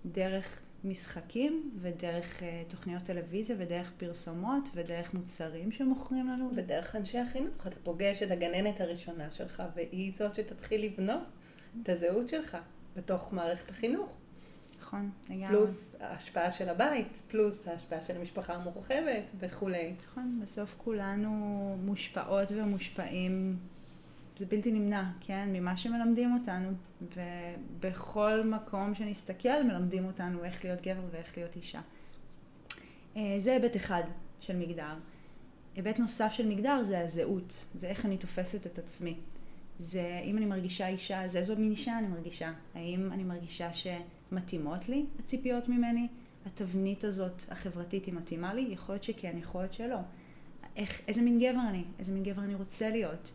דרך 0.07 0.61
משחקים 0.85 1.71
ודרך 1.81 2.41
uh, 2.41 2.71
תוכניות 2.71 3.03
טלוויזיה 3.03 3.57
ודרך 3.59 3.93
פרסומות 3.97 4.69
ודרך 4.75 5.15
מוצרים 5.15 5.73
שמוכרים 5.73 6.29
לנו. 6.29 6.51
ודרך 6.57 6.97
אנשי 6.97 7.19
החינוך. 7.19 7.67
אתה 7.67 7.77
פוגש 7.83 8.23
את 8.23 8.31
הגננת 8.31 8.81
הראשונה 8.81 9.31
שלך 9.31 9.63
והיא 9.75 10.13
זאת 10.19 10.35
שתתחיל 10.35 10.85
לבנות 10.85 11.23
את 11.83 11.89
הזהות 11.89 12.29
שלך 12.29 12.57
בתוך 12.97 13.33
מערכת 13.33 13.71
החינוך. 13.71 14.18
נכון, 14.89 15.11
לגמרי. 15.31 15.49
פלוס 15.49 15.95
ההשפעה 16.01 16.51
של 16.51 16.69
הבית, 16.69 17.21
פלוס 17.29 17.69
ההשפעה 17.69 18.03
של 18.03 18.17
המשפחה 18.17 18.55
המורחבת 18.55 19.31
וכולי. 19.39 19.95
נכון, 20.07 20.41
בסוף 20.43 20.75
כולנו 20.79 21.31
מושפעות 21.85 22.53
ומושפעים 22.53 23.57
זה 24.39 24.47
בלתי 24.47 24.73
נמנע, 24.73 25.11
כן, 25.21 25.49
ממה 25.53 25.77
שמלמדים 25.77 26.35
אותנו, 26.35 26.71
ובכל 27.17 28.45
מקום 28.45 28.95
שנסתכל 28.95 29.63
מלמדים 29.63 30.05
אותנו 30.05 30.45
איך 30.45 30.65
להיות 30.65 30.81
גבר 30.81 31.05
ואיך 31.11 31.37
להיות 31.37 31.57
אישה. 31.57 31.81
אה, 33.17 33.35
זה 33.39 33.53
היבט 33.53 33.77
אחד 33.77 34.03
של 34.41 34.57
מגדר. 34.57 34.95
היבט 35.75 35.99
נוסף 35.99 36.33
של 36.33 36.49
מגדר 36.49 36.83
זה 36.83 37.01
הזהות, 37.01 37.65
זה 37.75 37.87
איך 37.87 38.07
אני 38.07 38.19
תופסת 38.19 38.67
את 38.67 38.79
עצמי. 38.79 39.17
זה 39.79 40.21
אם 40.25 40.39
אני 40.39 40.47
מרגישה 40.47 40.89
אישה, 40.89 41.29
זה 41.29 41.39
איזו 41.39 41.57
מין 41.57 41.71
אישה 41.71 41.99
אני 41.99 42.07
מרגישה. 42.07 42.53
האם 42.75 43.13
אני 43.13 43.25
מרגישה 43.25 43.73
שמתאימות 44.31 44.89
לי 44.89 45.07
הציפיות 45.19 45.69
ממני? 45.69 46.09
התבנית 46.47 47.05
הזאת 47.05 47.43
החברתית 47.49 48.05
היא 48.05 48.15
מתאימה 48.15 48.55
לי? 48.55 48.69
יכול 48.71 48.95
להיות 48.95 49.05
שכן, 49.05 49.37
יכול 49.39 49.61
להיות 49.61 49.73
שלא. 49.73 49.99
איך, 50.77 51.01
איזה 51.09 51.23
מין 51.23 51.39
גבר 51.39 51.61
אני? 51.69 51.85
איזה 51.99 52.13
מין 52.13 52.23
גבר 52.23 52.43
אני 52.43 52.55
רוצה 52.55 52.91
להיות? 52.91 53.33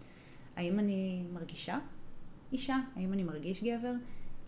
האם 0.55 0.79
אני 0.79 1.23
מרגישה 1.33 1.79
אישה? 2.51 2.77
האם 2.95 3.13
אני 3.13 3.23
מרגיש 3.23 3.63
גבר? 3.63 3.93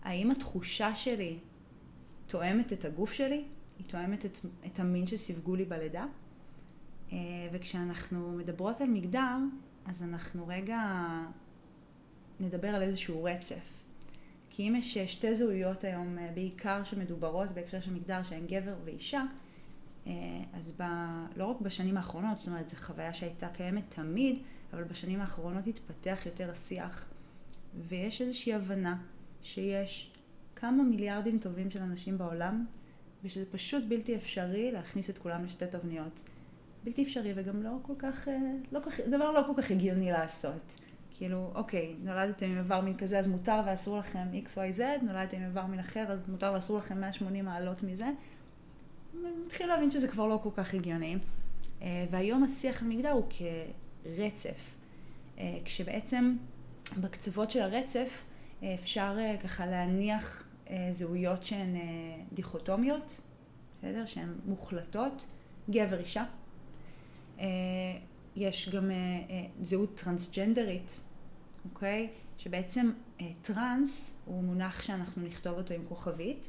האם 0.02 0.30
התחושה 0.30 0.94
שלי 0.94 1.38
תואמת 2.26 2.72
את 2.72 2.84
הגוף 2.84 3.12
שלי? 3.12 3.44
היא 3.78 3.86
תואמת 3.86 4.24
את, 4.24 4.38
את 4.66 4.80
המין 4.80 5.06
שסיווגו 5.06 5.56
לי 5.56 5.64
בלידה? 5.64 6.06
אה, 7.12 7.18
וכשאנחנו 7.52 8.32
מדברות 8.32 8.80
על 8.80 8.88
מגדר, 8.88 9.36
אז 9.86 10.02
אנחנו 10.02 10.46
רגע 10.46 11.08
נדבר 12.40 12.68
על 12.68 12.82
איזשהו 12.82 13.24
רצף. 13.24 13.75
כי 14.56 14.68
אם 14.68 14.76
יש 14.76 14.98
שתי 14.98 15.34
זהויות 15.34 15.84
היום, 15.84 16.18
אה, 16.18 16.30
בעיקר 16.34 16.84
שמדוברות 16.84 17.50
בהקשר 17.50 17.80
של 17.80 17.92
מגדר, 17.92 18.22
שהן 18.22 18.46
גבר 18.46 18.74
ואישה, 18.84 19.22
אה, 20.06 20.12
אז 20.52 20.72
ב, 20.78 20.82
לא 21.36 21.44
רק 21.44 21.60
בשנים 21.60 21.96
האחרונות, 21.96 22.38
זאת 22.38 22.48
אומרת, 22.48 22.68
זו 22.68 22.76
חוויה 22.76 23.12
שהייתה 23.12 23.48
קיימת 23.48 23.82
תמיד, 23.88 24.38
אבל 24.72 24.84
בשנים 24.84 25.20
האחרונות 25.20 25.66
התפתח 25.66 26.18
יותר 26.26 26.50
השיח, 26.50 27.04
ויש 27.88 28.22
איזושהי 28.22 28.54
הבנה 28.54 28.96
שיש 29.42 30.12
כמה 30.54 30.82
מיליארדים 30.82 31.38
טובים 31.38 31.70
של 31.70 31.82
אנשים 31.82 32.18
בעולם, 32.18 32.66
ושזה 33.24 33.44
פשוט 33.50 33.84
בלתי 33.88 34.16
אפשרי 34.16 34.72
להכניס 34.72 35.10
את 35.10 35.18
כולם 35.18 35.44
לשתי 35.44 35.64
תבניות. 35.70 36.22
בלתי 36.84 37.02
אפשרי 37.02 37.32
וגם 37.36 37.62
לא 37.62 37.76
כל 37.82 37.94
כך, 37.98 38.28
אה, 38.28 38.52
לא 38.72 38.80
כך, 38.80 39.00
דבר 39.00 39.30
לא 39.30 39.42
כל 39.46 39.62
כך 39.62 39.70
הגיוני 39.70 40.10
לעשות. 40.10 40.85
כאילו, 41.18 41.50
אוקיי, 41.54 41.94
נולדתם 42.02 42.46
עם 42.46 42.58
איבר 42.58 42.80
מין 42.80 42.96
כזה, 42.96 43.18
אז 43.18 43.26
מותר 43.26 43.60
ואסור 43.66 43.98
לכם 43.98 44.28
XYZ, 44.44 44.80
נולדתם 45.02 45.36
עם 45.36 45.44
איבר 45.44 45.66
מין 45.66 45.80
אחר, 45.80 46.04
אז 46.08 46.18
מותר 46.28 46.52
ואסור 46.54 46.78
לכם 46.78 47.00
180 47.00 47.44
מעלות 47.44 47.82
מזה. 47.82 48.06
מתחיל 49.46 49.66
להבין 49.66 49.90
שזה 49.90 50.08
כבר 50.08 50.26
לא 50.26 50.40
כל 50.42 50.50
כך 50.54 50.74
הגיוני. 50.74 51.16
אה, 51.82 52.06
והיום 52.10 52.44
השיח 52.44 52.82
על 52.82 52.88
מגדר 52.88 53.10
הוא 53.10 53.24
כרצף. 53.30 54.74
אה, 55.38 55.58
כשבעצם 55.64 56.36
בקצוות 57.00 57.50
של 57.50 57.62
הרצף 57.62 58.24
אה, 58.62 58.74
אפשר 58.74 59.16
ככה 59.42 59.66
להניח 59.66 60.42
זהויות 60.92 61.44
שהן 61.44 61.76
דיכוטומיות, 62.32 63.20
בסדר? 63.78 64.06
שהן 64.06 64.34
מוחלטות, 64.44 65.26
גבר 65.70 65.98
אישה. 66.00 66.24
יש 68.36 68.68
גם 68.68 68.90
זהות 69.62 70.00
טרנסג'נדרית, 70.04 71.00
אוקיי? 71.70 72.08
שבעצם 72.38 72.90
טרנס 73.42 74.22
הוא 74.24 74.42
מונח 74.42 74.82
שאנחנו 74.82 75.22
נכתוב 75.22 75.58
אותו 75.58 75.74
עם 75.74 75.84
כוכבית, 75.88 76.48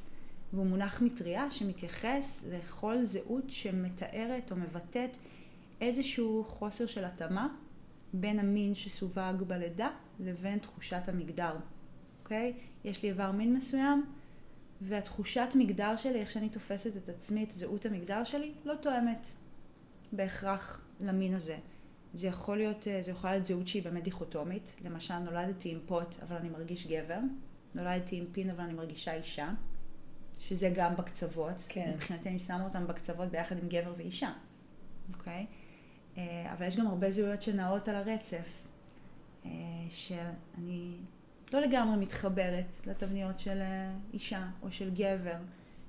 והוא 0.53 0.65
מונח 0.65 1.01
מטריה 1.01 1.51
שמתייחס 1.51 2.45
לכל 2.51 3.05
זהות 3.05 3.43
שמתארת 3.47 4.51
או 4.51 4.55
מבטאת 4.55 5.17
איזשהו 5.81 6.45
חוסר 6.47 6.86
של 6.86 7.05
התאמה 7.05 7.47
בין 8.13 8.39
המין 8.39 8.75
שסווג 8.75 9.43
בלידה 9.47 9.89
לבין 10.19 10.59
תחושת 10.59 11.01
המגדר, 11.07 11.55
אוקיי? 12.24 12.53
יש 12.83 13.03
לי 13.03 13.09
איבר 13.09 13.31
מין 13.31 13.53
מסוים 13.53 14.05
והתחושת 14.81 15.47
מגדר 15.55 15.97
שלי, 15.97 16.19
איך 16.19 16.31
שאני 16.31 16.50
תופסת 16.50 16.97
את 16.97 17.09
עצמי, 17.09 17.43
את 17.43 17.51
זהות 17.51 17.86
המגדר 17.86 18.24
שלי, 18.24 18.51
לא 18.65 18.75
תואמת 18.75 19.27
בהכרח 20.12 20.81
למין 21.01 21.33
הזה. 21.33 21.57
זה 22.17 22.27
יכול 22.27 22.57
להיות, 22.57 22.88
זה 23.01 23.12
יכול 23.12 23.29
להיות 23.29 23.45
זהות 23.45 23.67
שהיא 23.67 23.83
באמת 23.83 24.03
דיכוטומית, 24.03 24.74
למשל 24.86 25.17
נולדתי 25.17 25.71
עם 25.71 25.79
פוט 25.86 26.15
אבל 26.24 26.36
אני 26.36 26.50
מרגיש 26.50 26.88
גבר, 26.88 27.19
נולדתי 27.75 28.17
עם 28.17 28.25
פין 28.31 28.50
אבל 28.50 28.63
אני 28.63 28.74
מרגישה 28.74 29.13
אישה. 29.13 29.50
שזה 30.39 30.71
גם 30.75 30.95
בקצוות. 30.95 31.65
כן. 31.67 31.91
מבחינתי 31.95 32.29
אני 32.29 32.39
שמה 32.39 32.63
אותם 32.63 32.88
בקצוות 32.88 33.29
ביחד 33.29 33.57
עם 33.57 33.67
גבר 33.67 33.93
ואישה, 33.97 34.33
אוקיי? 35.13 35.45
אה, 36.17 36.53
אבל 36.53 36.67
יש 36.67 36.77
גם 36.77 36.88
הרבה 36.88 37.12
זהויות 37.12 37.41
שנעות 37.41 37.88
על 37.88 37.95
הרצף, 37.95 38.47
אה, 39.45 39.51
שאני 39.89 40.91
לא 41.53 41.62
לגמרי 41.62 41.97
מתחברת 41.97 42.75
לתבניות 42.88 43.39
של 43.39 43.57
אה, 43.62 43.91
אישה 44.13 44.47
או 44.62 44.71
של 44.71 44.89
גבר, 44.93 45.38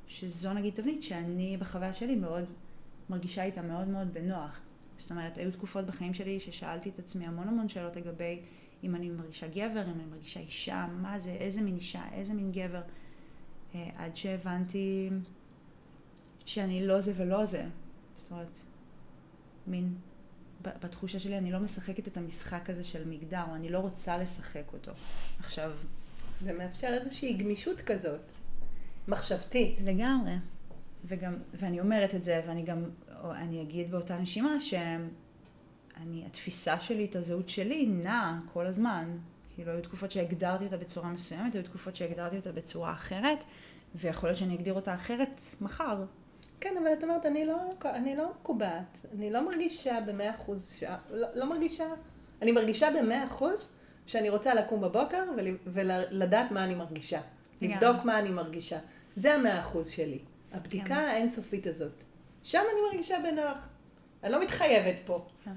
שזו 0.07 0.53
נגיד 0.53 0.75
תבנית 0.75 1.03
שאני 1.03 1.57
בחוויה 1.57 1.95
שלי 1.95 2.15
מאוד 2.15 2.45
מרגישה 3.11 3.43
איתה 3.43 3.63
מאוד 3.63 3.89
מאוד 3.89 4.15
בנוח. 4.15 4.61
זאת 4.99 5.11
אומרת, 5.11 5.39
היו 5.39 5.53
תקופות 5.53 5.87
בחיים 5.87 6.15
שלי 6.15 6.41
ששאלתי 6.41 6.89
את 6.89 6.99
עצמי 6.99 7.27
המון 7.27 7.49
המון 7.49 7.69
שאלות 7.69 7.97
לגבי 7.97 8.41
אם 8.85 8.95
אני 8.95 9.11
מרגישה 9.11 9.49
גבר, 9.49 9.85
אם 9.87 9.95
אני 9.95 10.05
מרגישה 10.11 10.41
אישה, 10.41 10.87
מה 11.03 11.19
זה, 11.19 11.31
איזה 11.31 11.61
מין 11.61 11.75
אישה, 11.75 12.03
איזה 12.13 12.35
מין 12.35 12.53
גבר. 12.53 12.81
אה, 13.75 13.91
עד 13.97 14.17
שהבנתי 14.17 15.11
שאני 16.45 16.87
לא 16.87 17.01
זה 17.01 17.13
ולא 17.17 17.47
זה. 17.47 17.67
זאת 18.19 18.31
אומרת, 18.31 18.61
מין, 19.67 19.95
בתחושה 20.63 21.21
שלי 21.21 21.39
אני 21.39 21.53
לא 21.53 21.59
משחקת 21.59 22.09
את 22.09 22.17
המשחק 22.17 22.71
הזה 22.71 22.85
של 22.85 23.09
מגדר, 23.09 23.45
או 23.49 23.55
אני 23.55 23.69
לא 23.69 23.79
רוצה 23.79 24.19
לשחק 24.19 24.73
אותו. 24.73 24.93
עכשיו... 25.39 25.73
זה 26.45 26.53
מאפשר 26.53 26.87
איזושהי 26.87 27.33
גמישות 27.33 27.81
כזאת, 27.81 28.21
מחשבתית. 29.09 29.81
לגמרי. 29.85 30.33
וגם, 31.05 31.37
ואני 31.55 31.81
אומרת 31.81 32.15
את 32.15 32.25
זה, 32.25 32.43
ואני 32.47 32.63
גם 32.63 32.85
או 33.25 33.33
אני 33.33 33.63
אגיד 33.63 33.91
באותה 33.91 34.19
נשימה 34.19 34.61
שאני, 34.61 36.27
התפיסה 36.27 36.81
שלי, 36.81 37.05
את 37.05 37.17
הזהות 37.17 37.49
שלי, 37.49 37.87
נעה 37.87 38.41
כל 38.53 38.67
הזמן. 38.67 39.19
כאילו, 39.55 39.73
היו 39.73 39.83
תקופות 39.83 40.11
שהגדרתי 40.11 40.65
אותה 40.65 40.77
בצורה 40.77 41.09
מסוימת, 41.09 41.55
היו 41.55 41.63
תקופות 41.63 41.97
שהגדרתי 41.97 42.37
אותה 42.37 42.53
בצורה 42.53 42.93
אחרת, 42.93 43.45
ויכול 43.95 44.29
להיות 44.29 44.39
שאני 44.39 44.55
אגדיר 44.55 44.75
אותה 44.75 44.95
אחרת 44.95 45.41
מחר. 45.61 46.05
כן, 46.61 46.75
אבל 46.83 46.93
את 46.93 47.03
אומרת, 47.05 47.27
אני 47.27 47.47
לא, 47.47 47.57
אני 47.85 48.17
לא 48.17 48.31
מקובעת, 48.31 49.07
אני 49.15 49.31
לא 49.31 49.49
מרגישה 49.49 49.99
במאה 50.07 50.31
אחוז, 50.31 50.73
ש... 50.73 50.85
לא, 51.11 51.29
לא 51.35 51.49
מרגישה, 51.49 51.87
אני 52.43 52.53
מרגישה 52.53 52.89
במאה 52.99 53.27
אחוז 53.27 53.73
שאני 54.07 54.31
רוצה 54.31 54.55
לקום 54.55 54.81
בבוקר 54.81 55.25
ול, 55.37 55.47
ולדעת 55.67 56.51
מה 56.51 56.65
אני 56.65 56.75
מרגישה. 56.75 57.21
לבדוק 57.61 58.05
מה 58.05 58.19
אני 58.19 58.31
מרגישה. 58.31 58.79
זה 59.17 59.35
המאה 59.35 59.61
אחוז 59.61 59.89
שלי. 59.89 60.19
הבדיקה 60.53 60.97
האינסופית 60.97 61.67
הזאת. 61.67 62.05
שם 62.49 62.63
אני 62.73 62.81
מרגישה 62.91 63.17
בנוח. 63.23 63.59
אני 64.23 64.33
לא 64.33 64.43
מתחייבת 64.43 65.01
פה. 65.07 65.27
כן. 65.45 65.53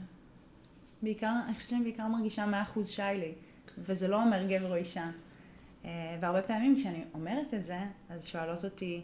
בעיקר, 1.02 1.34
אני 1.46 1.54
חושבת 1.54 1.70
שאני 1.70 1.84
בעיקר 1.84 2.08
מרגישה 2.08 2.46
מאה 2.46 2.62
אחוז 2.62 2.90
שיילי, 2.90 3.34
וזה 3.78 4.08
לא 4.08 4.24
אומר 4.24 4.48
גבר 4.48 4.72
או 4.72 4.76
אישה. 4.76 5.10
אה, 5.86 6.18
והרבה 6.22 6.42
פעמים 6.42 6.76
כשאני 6.76 7.04
אומרת 7.14 7.54
את 7.54 7.66
זה, 7.66 7.80
אז 8.10 8.28
שואלות 8.28 8.66
אותי, 8.66 9.02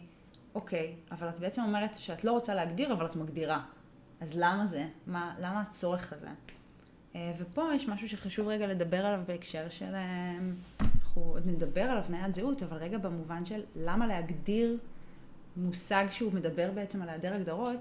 אוקיי, 0.54 0.94
אבל 1.10 1.28
את 1.28 1.38
בעצם 1.38 1.62
אומרת 1.62 1.96
שאת 1.96 2.24
לא 2.24 2.32
רוצה 2.32 2.54
להגדיר, 2.54 2.92
אבל 2.92 3.06
את 3.06 3.16
מגדירה. 3.16 3.64
אז 4.20 4.32
למה 4.34 4.66
זה? 4.66 4.86
מה, 5.06 5.34
למה 5.40 5.60
הצורך 5.60 6.12
הזה? 6.12 6.28
אה, 7.14 7.32
ופה 7.38 7.68
יש 7.74 7.88
משהו 7.88 8.08
שחשוב 8.08 8.48
רגע 8.48 8.66
לדבר 8.66 9.06
עליו 9.06 9.20
בהקשר 9.26 9.68
של... 9.68 9.94
אה, 9.94 10.38
אנחנו 10.80 11.22
עוד 11.22 11.46
נדבר 11.46 11.82
על 11.82 11.98
הבניית 11.98 12.34
זהות, 12.34 12.62
אבל 12.62 12.76
רגע 12.76 12.98
במובן 12.98 13.44
של 13.44 13.62
למה 13.76 14.06
להגדיר 14.06 14.78
מושג 15.56 16.06
שהוא 16.10 16.32
מדבר 16.32 16.70
בעצם 16.74 17.02
על 17.02 17.08
היעדר 17.08 17.34
הגדרות, 17.34 17.80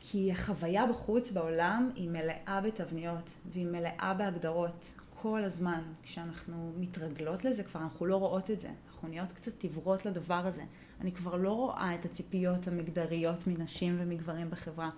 כי 0.00 0.32
החוויה 0.32 0.86
בחוץ 0.86 1.30
בעולם 1.30 1.90
היא 1.94 2.10
מלאה 2.10 2.60
בתבניות 2.64 3.32
והיא 3.52 3.66
מלאה 3.66 4.14
בהגדרות 4.18 4.94
כל 5.22 5.44
הזמן. 5.44 5.82
כשאנחנו 6.02 6.72
מתרגלות 6.78 7.44
לזה 7.44 7.62
כבר 7.62 7.80
אנחנו 7.80 8.06
לא 8.06 8.16
רואות 8.16 8.50
את 8.50 8.60
זה. 8.60 8.70
אנחנו 8.88 9.08
נהיות 9.08 9.32
קצת 9.32 9.62
עיוורות 9.62 10.06
לדבר 10.06 10.46
הזה. 10.46 10.62
אני 11.00 11.12
כבר 11.12 11.36
לא 11.36 11.52
רואה 11.52 11.94
את 11.94 12.04
הציפיות 12.04 12.68
המגדריות 12.68 13.46
מנשים 13.46 13.96
ומגברים 14.00 14.50
בחברה. 14.50 14.90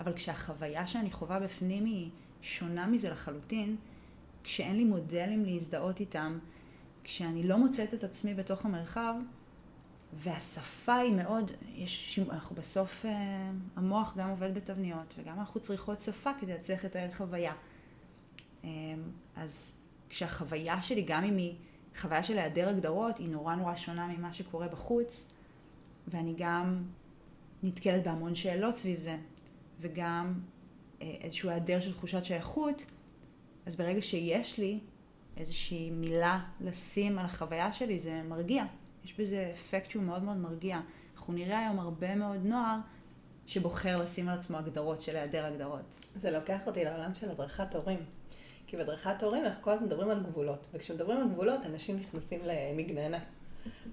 אבל 0.00 0.12
כשהחוויה 0.12 0.86
שאני 0.86 1.10
חווה 1.10 1.40
בפנים 1.40 1.84
היא 1.84 2.10
שונה 2.42 2.86
מזה 2.86 3.10
לחלוטין, 3.10 3.76
כשאין 4.44 4.76
לי 4.76 4.84
מודלים 4.84 5.44
להזדהות 5.44 6.00
איתם, 6.00 6.38
כשאני 7.04 7.42
לא 7.42 7.58
מוצאת 7.58 7.94
את 7.94 8.04
עצמי 8.04 8.34
בתוך 8.34 8.64
המרחב, 8.64 9.14
והשפה 10.18 10.94
היא 10.94 11.12
מאוד, 11.12 11.52
יש, 11.74 12.20
אנחנו 12.30 12.56
בסוף, 12.56 13.06
אה, 13.06 13.50
המוח 13.76 14.14
גם 14.16 14.30
עובד 14.30 14.54
בתבניות, 14.54 15.14
וגם 15.18 15.38
אנחנו 15.38 15.60
צריכות 15.60 16.02
שפה 16.02 16.30
כדי 16.40 16.52
להצליח 16.52 16.84
לתאר 16.84 17.08
חוויה. 17.12 17.52
אה, 18.64 18.70
אז 19.36 19.80
כשהחוויה 20.08 20.82
שלי, 20.82 21.02
גם 21.02 21.24
אם 21.24 21.36
היא 21.36 21.54
חוויה 21.98 22.22
של 22.22 22.38
היעדר 22.38 22.68
הגדרות, 22.68 23.18
היא 23.18 23.28
נורא 23.28 23.54
נורא 23.54 23.74
שונה 23.74 24.06
ממה 24.06 24.32
שקורה 24.32 24.68
בחוץ, 24.68 25.26
ואני 26.08 26.34
גם 26.36 26.82
נתקלת 27.62 28.04
בהמון 28.04 28.34
שאלות 28.34 28.76
סביב 28.76 28.98
זה, 28.98 29.16
וגם 29.80 30.34
אה, 31.02 31.14
איזשהו 31.20 31.50
היעדר 31.50 31.80
של 31.80 31.92
תחושת 31.92 32.24
שייכות, 32.24 32.84
אז 33.66 33.76
ברגע 33.76 34.02
שיש 34.02 34.58
לי 34.58 34.80
איזושהי 35.36 35.90
מילה 35.90 36.44
לשים 36.60 37.18
על 37.18 37.24
החוויה 37.24 37.72
שלי, 37.72 38.00
זה 38.00 38.22
מרגיע. 38.22 38.64
יש 39.06 39.20
בזה 39.20 39.52
אפקט 39.54 39.90
שהוא 39.90 40.02
מאוד 40.02 40.22
מאוד 40.22 40.36
מרגיע. 40.36 40.80
אנחנו 41.16 41.32
נראה 41.32 41.58
היום 41.58 41.78
הרבה 41.78 42.14
מאוד 42.14 42.44
נוער 42.44 42.78
שבוחר 43.46 44.02
לשים 44.02 44.28
על 44.28 44.38
עצמו 44.38 44.56
הגדרות 44.56 45.02
של 45.02 45.16
היעדר 45.16 45.44
הגדרות. 45.44 45.80
זה 46.14 46.30
לוקח 46.30 46.66
אותי 46.66 46.84
לעולם 46.84 47.14
של 47.14 47.30
הדרכת 47.30 47.74
הורים. 47.74 47.98
כי 48.66 48.76
בהדרכת 48.76 49.22
הורים 49.22 49.44
אנחנו 49.44 49.62
כל 49.62 49.70
הזמן 49.70 49.86
מדברים 49.86 50.10
על 50.10 50.22
גבולות, 50.22 50.66
וכשמדברים 50.72 51.18
על 51.18 51.28
גבולות 51.28 51.66
אנשים 51.66 51.96
נכנסים 51.96 52.40
למגננה. 52.44 53.18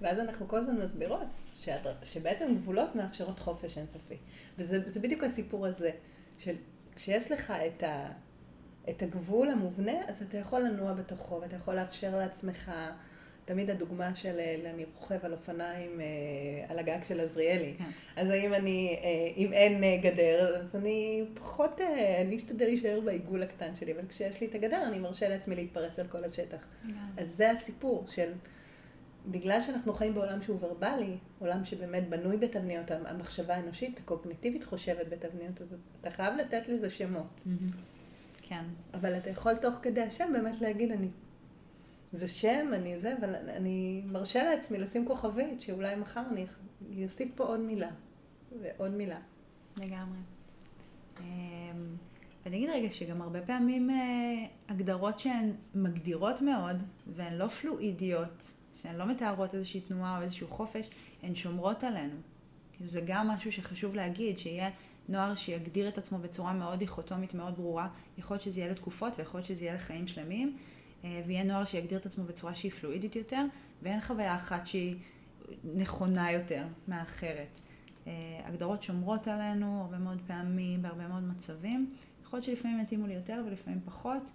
ואז 0.00 0.18
אנחנו 0.18 0.48
כל 0.48 0.56
הזמן 0.56 0.76
מסבירות 0.80 1.26
שהדר... 1.52 1.94
שבעצם 2.04 2.54
גבולות 2.56 2.96
מאפשרות 2.96 3.38
חופש 3.38 3.78
אינסופי. 3.78 4.16
וזה 4.58 5.00
בדיוק 5.00 5.24
הסיפור 5.24 5.66
הזה, 5.66 5.90
של 6.38 6.54
כשיש 6.96 7.32
לך 7.32 7.50
את, 7.50 7.82
ה... 7.82 8.08
את 8.90 9.02
הגבול 9.02 9.48
המובנה, 9.48 9.92
אז 10.06 10.22
אתה 10.22 10.38
יכול 10.38 10.60
לנוע 10.60 10.92
בתוכו, 10.92 11.40
ואתה 11.40 11.56
יכול 11.56 11.74
לאפשר 11.74 12.16
לעצמך 12.16 12.70
תמיד 13.44 13.70
הדוגמה 13.70 14.14
של 14.14 14.38
אה, 14.38 14.70
אני 14.74 14.84
רוכב 14.94 15.18
על 15.22 15.32
אופניים 15.32 16.00
אה, 16.00 16.06
על 16.68 16.78
הגג 16.78 16.98
של 17.08 17.20
עזריאלי. 17.20 17.74
כן. 17.78 17.90
אז 18.16 18.30
האם 18.30 18.54
אני, 18.54 18.96
אה, 19.02 19.32
אם 19.36 19.52
אין 19.52 20.02
גדר, 20.02 20.56
אז 20.56 20.76
אני 20.76 21.24
פחות, 21.34 21.80
אני 22.20 22.36
אשתדל 22.36 22.64
להישאר 22.64 23.00
בעיגול 23.00 23.42
הקטן 23.42 23.74
שלי, 23.74 23.92
אבל 23.92 24.02
כשיש 24.08 24.40
לי 24.40 24.46
את 24.46 24.54
הגדר, 24.54 24.82
אני 24.88 24.98
מרשה 24.98 25.28
לעצמי 25.28 25.54
להתפרץ 25.54 25.98
על 25.98 26.06
כל 26.06 26.24
השטח. 26.24 26.66
אז 27.16 27.28
זה 27.36 27.50
הסיפור 27.50 28.04
של, 28.06 28.32
בגלל 29.30 29.62
שאנחנו 29.62 29.92
חיים 29.92 30.14
בעולם 30.14 30.40
שהוא 30.40 30.58
ורבלי, 30.60 31.16
עולם 31.38 31.64
שבאמת 31.64 32.08
בנוי 32.08 32.36
בתבניות, 32.36 32.90
המחשבה 32.90 33.54
האנושית, 33.54 33.98
הקוגניטיבית 33.98 34.64
חושבת 34.64 35.08
בתבניות, 35.08 35.60
אז 35.60 35.76
אתה 36.00 36.10
חייב 36.10 36.34
לתת 36.34 36.68
לזה 36.68 36.90
שמות. 36.90 37.42
כן. 38.42 38.64
אבל 38.94 39.18
אתה 39.18 39.30
יכול 39.30 39.54
תוך 39.54 39.74
כדי 39.82 40.00
השם 40.00 40.32
באמת 40.32 40.60
להגיד, 40.60 40.90
אני 40.92 41.08
זה 42.16 42.28
שם, 42.28 42.70
אני 42.72 42.98
זה, 42.98 43.14
אבל 43.20 43.34
אני 43.34 44.02
מרשה 44.06 44.44
לעצמי 44.44 44.78
לשים 44.78 45.06
כוכבית, 45.06 45.62
שאולי 45.62 45.96
מחר 45.96 46.22
אני 46.30 47.04
אוסיף 47.04 47.28
פה 47.34 47.44
עוד 47.44 47.60
מילה, 47.60 47.90
ועוד 48.62 48.90
מילה. 48.90 49.18
לגמרי. 49.76 50.18
אמ, 51.20 51.24
ואני 52.44 52.56
אגיד 52.56 52.70
רגע 52.70 52.90
שגם 52.90 53.22
הרבה 53.22 53.40
פעמים 53.40 53.90
אה, 53.90 53.96
הגדרות 54.68 55.18
שהן 55.18 55.52
מגדירות 55.74 56.42
מאוד, 56.42 56.82
והן 57.06 57.34
לא 57.34 57.48
פלואידיות, 57.48 58.52
שהן 58.74 58.96
לא 58.96 59.06
מתארות 59.06 59.54
איזושהי 59.54 59.80
תנועה 59.80 60.18
או 60.18 60.22
איזשהו 60.22 60.48
חופש, 60.48 60.90
הן 61.22 61.34
שומרות 61.34 61.84
עלינו. 61.84 62.16
כאילו 62.72 62.90
זה 62.90 63.00
גם 63.06 63.28
משהו 63.28 63.52
שחשוב 63.52 63.94
להגיד, 63.94 64.38
שיהיה 64.38 64.70
נוער 65.08 65.34
שיגדיר 65.34 65.88
את 65.88 65.98
עצמו 65.98 66.18
בצורה 66.18 66.52
מאוד 66.52 66.78
דיכוטומית, 66.78 67.34
מאוד 67.34 67.54
ברורה. 67.54 67.88
יכול 68.18 68.34
להיות 68.34 68.42
שזה 68.42 68.60
יהיה 68.60 68.70
לתקופות 68.70 69.12
ויכול 69.18 69.38
להיות 69.38 69.48
שזה 69.48 69.64
יהיה 69.64 69.74
לחיים 69.74 70.06
שלמים. 70.06 70.56
אה, 71.04 71.22
ויהיה 71.26 71.44
נוער 71.44 71.64
שיגדיר 71.64 71.98
את 71.98 72.06
עצמו 72.06 72.24
בצורה 72.24 72.54
שהיא 72.54 72.72
פלואידית 72.72 73.16
יותר, 73.16 73.44
ואין 73.82 74.00
חוויה 74.00 74.36
אחת 74.36 74.66
שהיא 74.66 74.96
נכונה 75.74 76.32
יותר 76.32 76.64
מהאחרת. 76.88 77.60
אה, 78.06 78.12
הגדרות 78.44 78.82
שומרות 78.82 79.28
עלינו 79.28 79.80
הרבה 79.80 79.98
מאוד 79.98 80.20
פעמים, 80.26 80.82
בהרבה 80.82 81.08
מאוד 81.08 81.22
מצבים. 81.22 81.94
יכול 82.22 82.36
להיות 82.36 82.44
שלפעמים 82.44 82.80
יתאימו 82.80 83.06
לי 83.06 83.14
יותר 83.14 83.42
ולפעמים 83.46 83.80
פחות. 83.84 84.30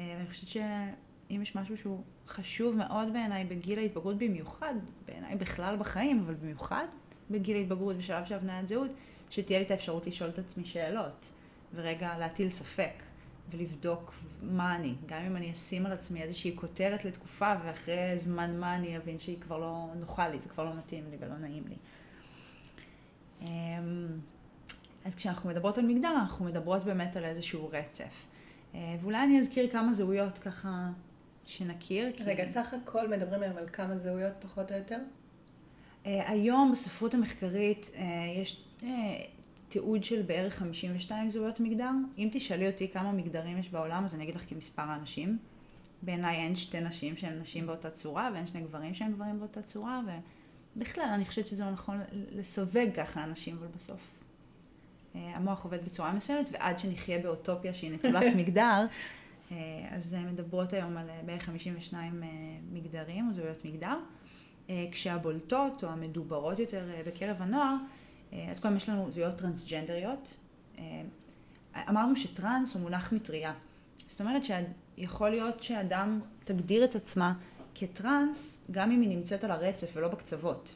אה, 0.00 0.14
ואני 0.16 0.28
חושבת 0.28 0.48
שאם 0.48 1.42
יש 1.42 1.56
משהו 1.56 1.76
שהוא 1.76 2.02
חשוב 2.26 2.76
מאוד 2.76 3.12
בעיניי 3.12 3.44
בגיל 3.44 3.78
ההתבגרות 3.78 4.18
במיוחד, 4.18 4.74
בעיניי 5.06 5.36
בכלל 5.36 5.76
בחיים, 5.76 6.20
אבל 6.24 6.34
במיוחד 6.34 6.86
בגיל 7.30 7.56
ההתבגרות, 7.56 7.96
בשלב 7.96 8.24
של 8.24 8.34
הבניית 8.34 8.68
זהות, 8.68 8.90
שתהיה 9.30 9.58
לי 9.58 9.64
את 9.64 9.70
האפשרות 9.70 10.06
לשאול 10.06 10.30
את 10.30 10.38
עצמי 10.38 10.64
שאלות, 10.64 11.32
ורגע 11.74 12.18
להטיל 12.18 12.48
ספק. 12.48 13.02
ולבדוק 13.52 14.14
מה 14.42 14.76
אני. 14.76 14.94
גם 15.06 15.22
אם 15.22 15.36
אני 15.36 15.52
אשים 15.52 15.86
על 15.86 15.92
עצמי 15.92 16.22
איזושהי 16.22 16.56
כותרת 16.56 17.04
לתקופה, 17.04 17.52
ואחרי 17.64 18.18
זמן 18.18 18.60
מה 18.60 18.76
אני 18.76 18.96
אבין 18.96 19.18
שהיא 19.18 19.40
כבר 19.40 19.58
לא 19.58 19.86
נוחה 20.00 20.28
לי, 20.28 20.38
זה 20.42 20.48
כבר 20.48 20.64
לא 20.64 20.70
מתאים 20.74 21.04
לי 21.10 21.16
ולא 21.20 21.38
נעים 21.38 21.64
לי. 21.68 21.76
אמ, 23.40 24.08
אז 25.04 25.14
כשאנחנו 25.14 25.50
מדברות 25.50 25.78
על 25.78 25.86
מגדר, 25.86 26.12
אנחנו 26.20 26.44
מדברות 26.44 26.84
באמת 26.84 27.16
על 27.16 27.24
איזשהו 27.24 27.70
רצף. 27.72 28.26
אה, 28.74 28.96
ואולי 29.00 29.18
אני 29.24 29.40
אזכיר 29.40 29.70
כמה 29.70 29.92
זהויות 29.92 30.38
ככה 30.38 30.90
שנכיר. 31.46 32.12
רגע, 32.24 32.44
כי... 32.44 32.50
סך 32.50 32.74
הכל 32.74 33.08
מדברים 33.08 33.42
היום 33.42 33.56
על 33.56 33.68
כמה 33.68 33.98
זהויות 33.98 34.32
פחות 34.40 34.72
או 34.72 34.76
יותר? 34.76 34.98
אה, 36.06 36.30
היום 36.30 36.72
בספרות 36.72 37.14
המחקרית 37.14 37.90
אה, 37.94 38.04
יש 38.42 38.64
תיעוד 39.72 40.04
של 40.04 40.22
בערך 40.22 40.54
52 40.54 41.30
זהויות 41.30 41.60
מגדר. 41.60 41.90
אם 42.18 42.28
תשאלי 42.32 42.66
אותי 42.66 42.88
כמה 42.88 43.12
מגדרים 43.12 43.58
יש 43.58 43.68
בעולם, 43.70 44.04
אז 44.04 44.14
אני 44.14 44.24
אגיד 44.24 44.34
לך 44.34 44.42
כמספר 44.48 44.82
האנשים. 44.82 45.38
בעיניי 46.02 46.36
אין 46.36 46.56
שתי 46.56 46.80
נשים 46.80 47.16
שהן 47.16 47.40
נשים 47.40 47.66
באותה 47.66 47.90
צורה, 47.90 48.30
ואין 48.34 48.46
שני 48.46 48.60
גברים 48.60 48.94
שהם 48.94 49.12
גברים 49.12 49.38
באותה 49.38 49.62
צורה, 49.62 50.00
ובכלל 50.76 51.08
אני 51.14 51.24
חושבת 51.24 51.46
שזה 51.46 51.64
לא 51.64 51.70
נכון 51.70 52.00
לסווג 52.32 52.94
ככה 52.94 53.24
אנשים, 53.24 53.56
אבל 53.58 53.66
בסוף 53.76 54.00
אה, 55.14 55.36
המוח 55.36 55.64
עובד 55.64 55.84
בצורה 55.84 56.12
מסוימת, 56.12 56.48
ועד 56.52 56.78
שנחיה 56.78 57.18
באוטופיה 57.18 57.74
שהיא 57.74 57.92
נטולת 57.92 58.34
מגדר, 58.36 58.86
אה, 59.52 59.56
אז 59.90 60.14
מדברות 60.14 60.72
היום 60.72 60.96
על 60.96 61.10
אה, 61.10 61.20
בערך 61.26 61.42
52 61.42 62.22
מגדרים 62.72 63.28
או 63.28 63.32
זהויות 63.32 63.64
מגדר, 63.64 63.98
כשהבולטות 64.90 65.84
או 65.84 65.88
המדוברות 65.88 66.58
יותר 66.58 66.84
בקרב 67.06 67.36
הנוער, 67.42 67.76
אה, 67.80 68.01
אז 68.50 68.60
קודם 68.60 68.76
יש 68.76 68.88
לנו 68.88 69.12
זהויות 69.12 69.36
טרנסג'נדריות. 69.36 70.28
אה, 70.78 71.02
אמרנו 71.88 72.16
שטרנס 72.16 72.74
הוא 72.74 72.82
מונח 72.82 73.12
מטריה. 73.12 73.54
זאת 74.06 74.20
אומרת 74.20 74.42
שיכול 74.44 75.30
להיות 75.30 75.62
שאדם 75.62 76.20
תגדיר 76.44 76.84
את 76.84 76.94
עצמה 76.94 77.34
כטרנס, 77.74 78.64
גם 78.70 78.90
אם 78.90 79.00
היא 79.00 79.08
נמצאת 79.08 79.44
על 79.44 79.50
הרצף 79.50 79.90
ולא 79.94 80.08
בקצוות. 80.08 80.74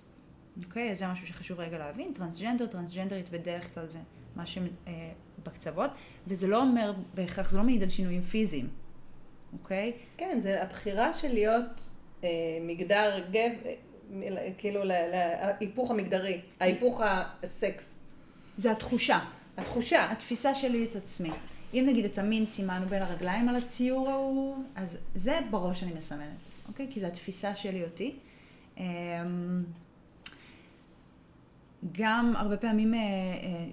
אוקיי? 0.64 0.94
זה 0.94 1.06
משהו 1.06 1.26
שחשוב 1.26 1.60
רגע 1.60 1.78
להבין. 1.78 2.12
טרנסג'נדר, 2.12 2.66
טרנסג'נדרית 2.66 3.30
בדרך 3.30 3.74
כלל 3.74 3.88
זה 3.88 3.98
מה 4.36 4.44
שבקצוות, 4.46 5.90
וזה 6.26 6.46
לא 6.46 6.62
אומר 6.62 6.92
בהכרח, 7.14 7.50
זה 7.50 7.58
לא 7.58 7.64
מעיד 7.64 7.82
על 7.82 7.88
שינויים 7.88 8.22
פיזיים, 8.22 8.68
אוקיי? 9.52 9.92
כן, 10.16 10.36
זה 10.40 10.62
הבחירה 10.62 11.12
של 11.12 11.32
להיות 11.32 11.80
אה, 12.24 12.28
מגדר 12.62 13.24
גב, 13.30 13.52
אה, 13.64 13.74
כאילו 14.58 14.80
להיפוך 14.84 15.90
המגדרי, 15.90 16.40
ההיפוך 16.60 17.00
הסקס. 17.04 17.94
זה 18.56 18.72
התחושה. 18.72 19.18
התחושה. 19.56 20.12
התפיסה 20.12 20.54
שלי 20.54 20.84
את 20.90 20.96
עצמי. 20.96 21.30
אם 21.74 21.84
נגיד 21.88 22.04
את 22.04 22.18
המין 22.18 22.46
סימנו 22.46 22.86
בין 22.86 23.02
הרגליים 23.02 23.48
על 23.48 23.56
הציור 23.56 24.10
ההוא, 24.10 24.64
אז 24.74 24.98
זה 25.14 25.38
בראש 25.50 25.82
אני 25.82 25.92
מסמנת, 25.92 26.28
אוקיי? 26.68 26.86
כי 26.90 27.00
זו 27.00 27.06
התפיסה 27.06 27.56
שלי 27.56 27.84
אותי. 27.84 28.14
אמ, 28.76 28.84
גם 31.92 32.34
הרבה 32.36 32.56
פעמים 32.56 32.94
אה, 32.94 32.98
אה, 32.98 33.04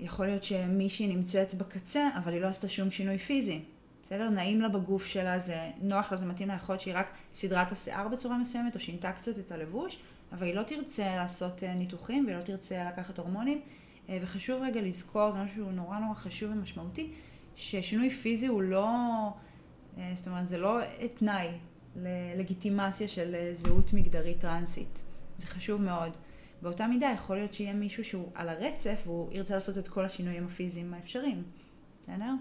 יכול 0.02 0.26
להיות 0.26 0.43
שמישהי 0.43 1.08
נמצאת 1.08 1.54
בקצה, 1.54 2.10
אבל 2.17 2.34
היא 2.34 2.41
לא 2.41 2.48
עשתה 2.48 2.69
שום 2.69 2.91
שינוי 2.91 3.17
פיזי. 3.17 3.60
בסדר? 4.06 4.30
נעים 4.30 4.62
לה 4.62 4.69
בגוף 4.69 5.06
שלה, 5.06 5.39
זה 5.39 5.69
נוח 5.82 6.12
לה, 6.12 6.17
זה 6.17 6.26
מתאים 6.26 6.48
לה, 6.48 6.56
יכול 6.56 6.74
להיות 6.74 6.82
שהיא 6.82 6.96
רק 6.98 7.08
סידרה 7.34 7.63
את 7.63 7.72
השיער 7.72 8.08
בצורה 8.08 8.38
מסוימת, 8.38 8.76
או 8.76 8.80
שינתה 8.80 9.12
קצת 9.12 9.39
את 9.39 9.52
הלבוש, 9.52 9.98
אבל 10.34 10.48
היא 10.48 10.56
לא 10.56 10.63
תרצה 10.63 11.15
לעשות 11.15 11.63
אה, 11.63 11.74
ניתוחים, 11.74 12.26
והיא 12.26 12.38
לא 12.38 12.41
תרצה 12.41 12.84
לקחת 12.89 13.19
הורמונים. 13.19 13.62
וחשוב 14.22 14.62
רגע 14.62 14.82
לזכור, 14.82 15.32
זה 15.32 15.38
משהו 15.38 15.72
נורא 15.72 16.00
נורא 16.00 16.13
חשוב 16.13 16.52
ומשמעותי, 16.52 17.12
ששינוי 17.56 18.10
פיזי 18.10 18.48
הוא 18.48 18.62
לא, 18.62 18.88
זאת 20.13 20.28
אומרת, 20.28 20.48
זה 20.48 20.58
לא 20.58 20.80
תנאי 21.13 21.48
ללגיטימציה 21.96 23.08
של 23.08 23.36
זהות 23.54 23.93
מגדרית 23.93 24.39
טרנסית. 24.39 25.04
זה 25.38 25.48
חשוב 25.48 25.82
מאוד. 25.82 26.12
באותה 26.62 26.88
מידה 26.88 27.12
יכול 27.15 27.36
להיות 27.36 27.54
שיהיה 27.54 27.74
מישהו 27.74 28.04
שהוא 28.04 28.30
על 28.36 28.50
הרצף 28.50 29.02
והוא 29.06 29.34
ירצה 29.34 29.56
לעשות 29.56 29.78
את 29.78 29.88
כל 29.88 30.06
השינויים 30.06 30.46
הפיזיים 30.46 30.93
האפשריים, 30.93 31.43
בסדר? 32.02 32.34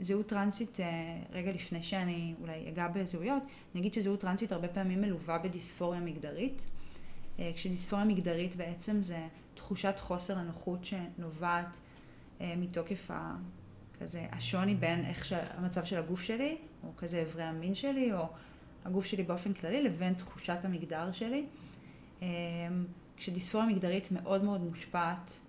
זהות 0.00 0.26
טרנסית, 0.26 0.80
אה, 0.80 0.86
רגע 1.32 1.52
לפני 1.52 1.82
שאני 1.82 2.34
אולי 2.40 2.68
אגע 2.68 2.88
בזהויות, 2.88 3.42
אני 3.72 3.80
אגיד 3.80 3.94
שזהות 3.94 4.20
טרנסית 4.20 4.52
הרבה 4.52 4.68
פעמים 4.68 5.00
מלווה 5.00 5.38
בדיספוריה 5.38 6.00
מגדרית. 6.00 6.66
אה, 7.38 7.50
כשדיספוריה 7.54 8.04
מגדרית 8.04 8.56
בעצם 8.56 9.02
זה 9.02 9.26
תחושת 9.54 9.94
חוסר 9.98 10.38
הנוחות 10.38 10.84
שנובעת 10.84 11.78
אה, 12.40 12.54
מתוקף 12.56 13.10
ה... 13.10 13.36
כזה 14.00 14.26
השוני 14.32 14.74
בין 14.74 15.04
איך 15.04 15.24
שהמצב 15.24 15.84
של 15.84 15.98
הגוף 15.98 16.22
שלי, 16.22 16.56
או 16.84 16.88
כזה 16.96 17.22
אברי 17.22 17.42
המין 17.42 17.74
שלי, 17.74 18.12
או 18.12 18.26
הגוף 18.84 19.04
שלי 19.04 19.22
באופן 19.22 19.52
כללי, 19.52 19.82
לבין 19.82 20.14
תחושת 20.14 20.58
המגדר 20.64 21.12
שלי. 21.12 21.46
כשדיספוריה 23.16 23.68
מגדרית 23.68 24.12
מאוד 24.12 24.44
מאוד 24.44 24.60
מושפעת 24.60 25.40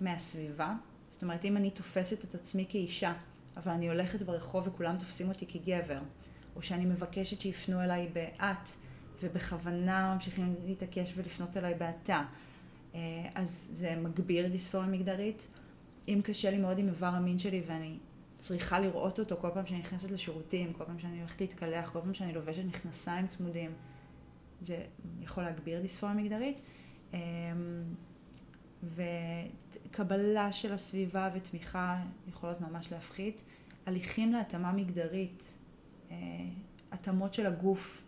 מהסביבה. 0.00 0.74
זאת 1.10 1.22
אומרת, 1.22 1.44
אם 1.44 1.56
אני 1.56 1.70
תופסת 1.70 2.24
את 2.24 2.34
עצמי 2.34 2.66
כאישה, 2.68 3.12
אבל 3.58 3.72
אני 3.72 3.88
הולכת 3.88 4.22
ברחוב 4.22 4.68
וכולם 4.68 4.96
תופסים 4.98 5.28
אותי 5.28 5.46
כגבר, 5.46 6.00
או 6.56 6.62
שאני 6.62 6.84
מבקשת 6.84 7.40
שיפנו 7.40 7.82
אליי 7.82 8.08
באת, 8.12 8.68
ובכוונה 9.22 10.14
ממשיכים 10.14 10.54
להתעקש 10.66 11.12
ולפנות 11.16 11.56
אליי 11.56 11.74
באתה, 11.74 12.22
אה, 12.94 13.00
אז 13.34 13.70
זה 13.72 13.96
מגביר 13.96 14.48
דיספוריה 14.48 14.88
מגדרית. 14.88 15.48
אם 16.08 16.20
קשה 16.24 16.50
לי 16.50 16.58
מאוד 16.58 16.78
עם 16.78 16.88
איבר 16.88 17.06
המין 17.06 17.38
שלי 17.38 17.62
ואני 17.66 17.98
צריכה 18.38 18.80
לראות 18.80 19.18
אותו 19.18 19.36
כל 19.40 19.48
פעם 19.54 19.66
שאני 19.66 19.78
נכנסת 19.78 20.10
לשירותים, 20.10 20.72
כל 20.72 20.84
פעם 20.84 20.98
שאני 20.98 21.18
הולכת 21.18 21.40
להתקלח, 21.40 21.90
כל 21.90 22.00
פעם 22.00 22.14
שאני 22.14 22.32
לובשת 22.32 22.64
מכנסיים 22.64 23.26
צמודים, 23.26 23.70
זה 24.60 24.84
יכול 25.20 25.44
להגביר 25.44 25.80
דיספוריה 25.80 26.14
מגדרית. 26.16 26.60
וקבלה 28.82 30.52
של 30.52 30.72
הסביבה 30.72 31.30
ותמיכה 31.34 32.02
יכולות 32.28 32.60
ממש 32.60 32.92
להפחית. 32.92 33.42
הליכים 33.86 34.32
להתאמה 34.32 34.72
מגדרית, 34.72 35.54
אה, 36.10 36.16
התאמות 36.92 37.34
של 37.34 37.46
הגוף 37.46 38.02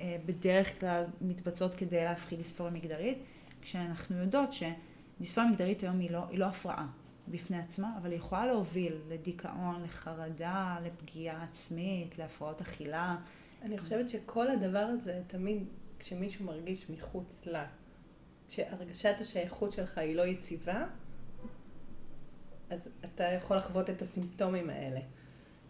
אה, 0.00 0.16
בדרך 0.26 0.80
כלל 0.80 1.04
מתבצעות 1.20 1.74
כדי 1.74 2.04
להפחית 2.04 2.38
דיספוריה 2.38 2.72
מגדרית, 2.72 3.18
כשאנחנו 3.62 4.16
יודעות 4.16 4.50
שדיספוריה 4.52 5.50
מגדרית 5.50 5.80
היום 5.80 5.98
היא 5.98 6.10
לא, 6.10 6.24
היא 6.30 6.38
לא 6.38 6.44
הפרעה 6.44 6.86
בפני 7.28 7.58
עצמה, 7.58 7.94
אבל 8.00 8.10
היא 8.10 8.18
יכולה 8.18 8.46
להוביל 8.46 8.92
לדיכאון, 9.08 9.82
לחרדה, 9.82 10.76
לפגיעה 10.84 11.42
עצמית, 11.42 12.18
להפרעות 12.18 12.60
אכילה. 12.60 13.16
אני 13.62 13.78
חושבת 13.78 14.10
שכל 14.10 14.50
הדבר 14.50 14.78
הזה, 14.78 15.22
תמיד 15.26 15.64
כשמישהו 15.98 16.44
מרגיש 16.44 16.90
מחוץ 16.90 17.42
לה, 17.46 17.66
כשהרגשת 18.48 19.14
השייכות 19.20 19.72
שלך 19.72 19.98
היא 19.98 20.16
לא 20.16 20.26
יציבה, 20.26 20.84
אז 22.70 22.88
אתה 23.04 23.24
יכול 23.24 23.56
לחוות 23.56 23.90
את 23.90 24.02
הסימפטומים 24.02 24.70
האלה. 24.70 25.00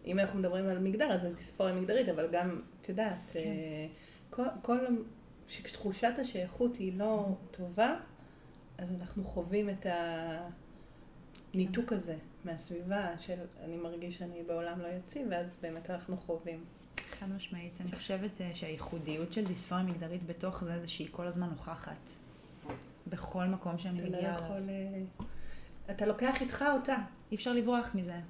אם 0.06 0.18
אנחנו 0.18 0.38
מדברים 0.38 0.68
על 0.68 0.78
מגדר, 0.78 1.12
אז 1.12 1.22
זה 1.22 1.32
דיספוריה 1.32 1.74
מגדרית, 1.74 2.08
אבל 2.08 2.28
גם, 2.32 2.60
את 2.80 2.88
יודעת, 2.88 3.30
כן. 3.32 3.38
אה, 3.38 3.86
כל, 4.30 4.42
כל, 4.62 4.78
כשתחושת 5.48 6.12
השייכות 6.18 6.76
היא 6.76 6.98
לא 6.98 7.26
טובה, 7.50 7.96
אז 8.78 8.92
אנחנו 9.00 9.24
חווים 9.24 9.70
את 9.70 9.86
הניתוק 11.54 11.92
הזה 11.92 12.16
מהסביבה 12.44 13.18
של 13.18 13.38
אני 13.64 13.76
מרגיש 13.76 14.18
שאני 14.18 14.42
בעולם 14.42 14.80
לא 14.80 14.88
יציב, 14.88 15.26
ואז 15.30 15.56
באמת 15.62 15.90
אנחנו 15.90 16.16
חווים. 16.16 16.64
חד 17.10 17.26
משמעית. 17.36 17.72
אני 17.80 17.92
חושבת 17.92 18.40
אה, 18.40 18.50
שהייחודיות 18.54 19.32
של 19.32 19.44
דיספוריה 19.44 19.84
מגדרית 19.84 20.26
בתוך 20.26 20.64
זה, 20.64 20.80
זה 20.80 20.88
שהיא 20.88 21.08
כל 21.10 21.26
הזמן 21.26 21.48
נוכחת. 21.48 22.10
בכל 23.06 23.44
מקום 23.44 23.78
שאני 23.78 24.02
מגיעה 24.02 24.20
אליו. 24.20 24.36
אתה 24.36 24.48
לא 24.48 24.54
יכול... 24.54 24.68
אה, 24.68 25.02
אתה 25.90 26.06
לוקח 26.06 26.42
איתך 26.42 26.64
אותה. 26.72 26.96
אי 27.30 27.36
אפשר 27.36 27.52
לברוח 27.52 27.94
מזה. 27.94 28.20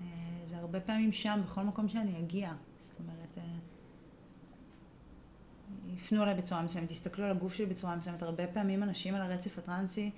אה, 0.00 0.06
זה 0.50 0.56
הרבה 0.56 0.80
פעמים 0.80 1.12
שם, 1.12 1.40
בכל 1.44 1.62
מקום 1.62 1.88
שאני 1.88 2.18
אגיע. 2.18 2.52
זאת 2.80 3.00
אומרת, 3.00 3.38
יפנו 5.86 6.22
אליי 6.22 6.34
בצורה 6.34 6.62
מסוימת, 6.62 6.88
תסתכלו 6.88 7.24
על 7.24 7.30
הגוף 7.30 7.54
שלי 7.54 7.66
בצורה 7.66 7.96
מסוימת. 7.96 8.22
הרבה 8.22 8.46
פעמים 8.46 8.82
אנשים 8.82 9.14
על 9.14 9.22
הרצף 9.22 9.58
הטרנסי 9.58 10.10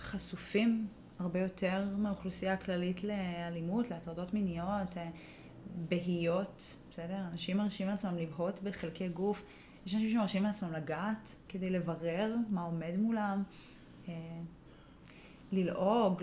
חשופים 0.00 0.86
הרבה 1.18 1.40
יותר 1.40 1.84
מהאוכלוסייה 1.96 2.52
הכללית 2.52 3.04
לאלימות, 3.04 3.90
להטרדות 3.90 4.34
מיניות. 4.34 4.96
בהיות, 5.88 6.76
בסדר? 6.90 7.18
אנשים 7.32 7.56
מרשים 7.56 7.88
לעצמם 7.88 8.16
לבהות 8.16 8.62
בחלקי 8.62 9.08
גוף. 9.08 9.44
יש 9.86 9.94
אנשים 9.94 10.10
שמרשים 10.10 10.42
לעצמם 10.42 10.72
לגעת 10.72 11.36
כדי 11.48 11.70
לברר 11.70 12.34
מה 12.50 12.62
עומד 12.62 12.96
מולם, 12.98 13.42
אה, 14.08 14.14
ללעוג, 15.52 16.22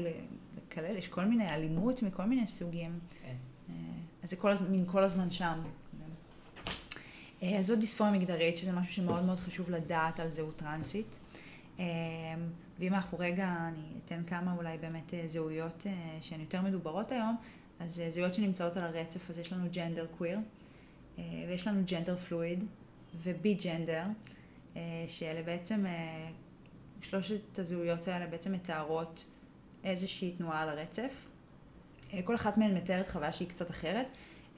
לקלל, 0.57 0.95
יש 0.97 1.07
כל 1.07 1.25
מיני 1.25 1.49
אלימות 1.49 2.03
מכל 2.03 2.25
מיני 2.25 2.47
סוגים. 2.47 2.99
כן. 3.21 3.35
אה, 3.69 3.75
אז 4.23 4.29
זה 4.29 4.35
כל 4.35 4.51
הזמן, 4.51 4.85
כל 4.85 5.03
הזמן 5.03 5.31
שם. 5.31 5.59
אה, 7.43 7.57
אז 7.57 7.67
זאת 7.67 7.79
דיספוריה 7.79 8.13
מגדרית, 8.13 8.57
שזה 8.57 8.71
משהו 8.71 8.93
שמאוד 8.93 9.25
מאוד 9.25 9.37
חשוב 9.37 9.69
לדעת 9.69 10.19
על 10.19 10.31
זהות 10.31 10.55
טרנסית. 10.55 11.19
ואם 12.79 12.93
אנחנו 12.93 13.19
רגע, 13.19 13.47
אני 13.47 13.83
אתן 14.05 14.23
כמה 14.27 14.53
אולי 14.57 14.77
באמת 14.77 15.13
זהויות 15.25 15.85
שהן 16.21 16.39
יותר 16.39 16.61
מדוברות 16.61 17.11
היום, 17.11 17.35
אז 17.79 18.01
זהויות 18.09 18.33
שנמצאות 18.33 18.77
על 18.77 18.83
הרצף, 18.83 19.29
אז 19.29 19.39
יש 19.39 19.53
לנו 19.53 19.65
ג'נדר 19.71 20.05
קוויר, 20.17 20.39
ויש 21.17 21.67
לנו 21.67 21.81
ג'נדר 21.85 22.15
פלואיד 22.15 22.63
ובי 23.21 23.53
ג'נדר, 23.53 24.03
אה, 24.75 24.81
שאלה 25.07 25.43
בעצם, 25.43 25.85
שלושת 27.01 27.59
הזהויות 27.59 28.07
האלה 28.07 28.27
בעצם 28.27 28.53
מתארות 28.53 29.25
איזושהי 29.83 30.31
תנועה 30.31 30.61
על 30.61 30.69
הרצף. 30.69 31.27
כל 32.23 32.35
אחת 32.35 32.57
מהן 32.57 32.77
מתארת 32.77 33.09
חוויה 33.09 33.31
שהיא 33.31 33.49
קצת 33.49 33.69
אחרת. 33.69 34.07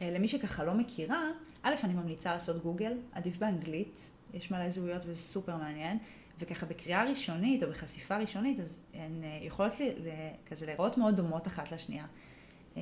למי 0.02 0.28
שככה 0.28 0.64
לא 0.64 0.74
מכירה, 0.74 1.30
א', 1.64 1.76
אני 1.84 1.94
ממליצה 1.94 2.34
לעשות 2.34 2.64
גוגל, 2.64 2.98
עדיף 3.12 3.38
באנגלית, 3.38 4.10
יש 4.34 4.52
מלא 4.52 4.70
זהויות 4.70 5.02
וזה 5.06 5.22
סופר 5.22 5.58
מעניין. 5.58 5.98
וככה 6.40 6.66
בקריאה 6.66 7.04
ראשונית 7.04 7.64
או 7.64 7.70
בחשיפה 7.70 8.18
ראשונית, 8.18 8.60
אז 8.60 8.80
הן 8.94 9.24
יכולות 9.42 9.74
כזה 10.46 10.66
להיראות 10.66 10.98
מאוד 10.98 11.16
דומות 11.16 11.48
אחת 11.48 11.72
לשנייה. 11.72 12.06
אמ, 12.76 12.82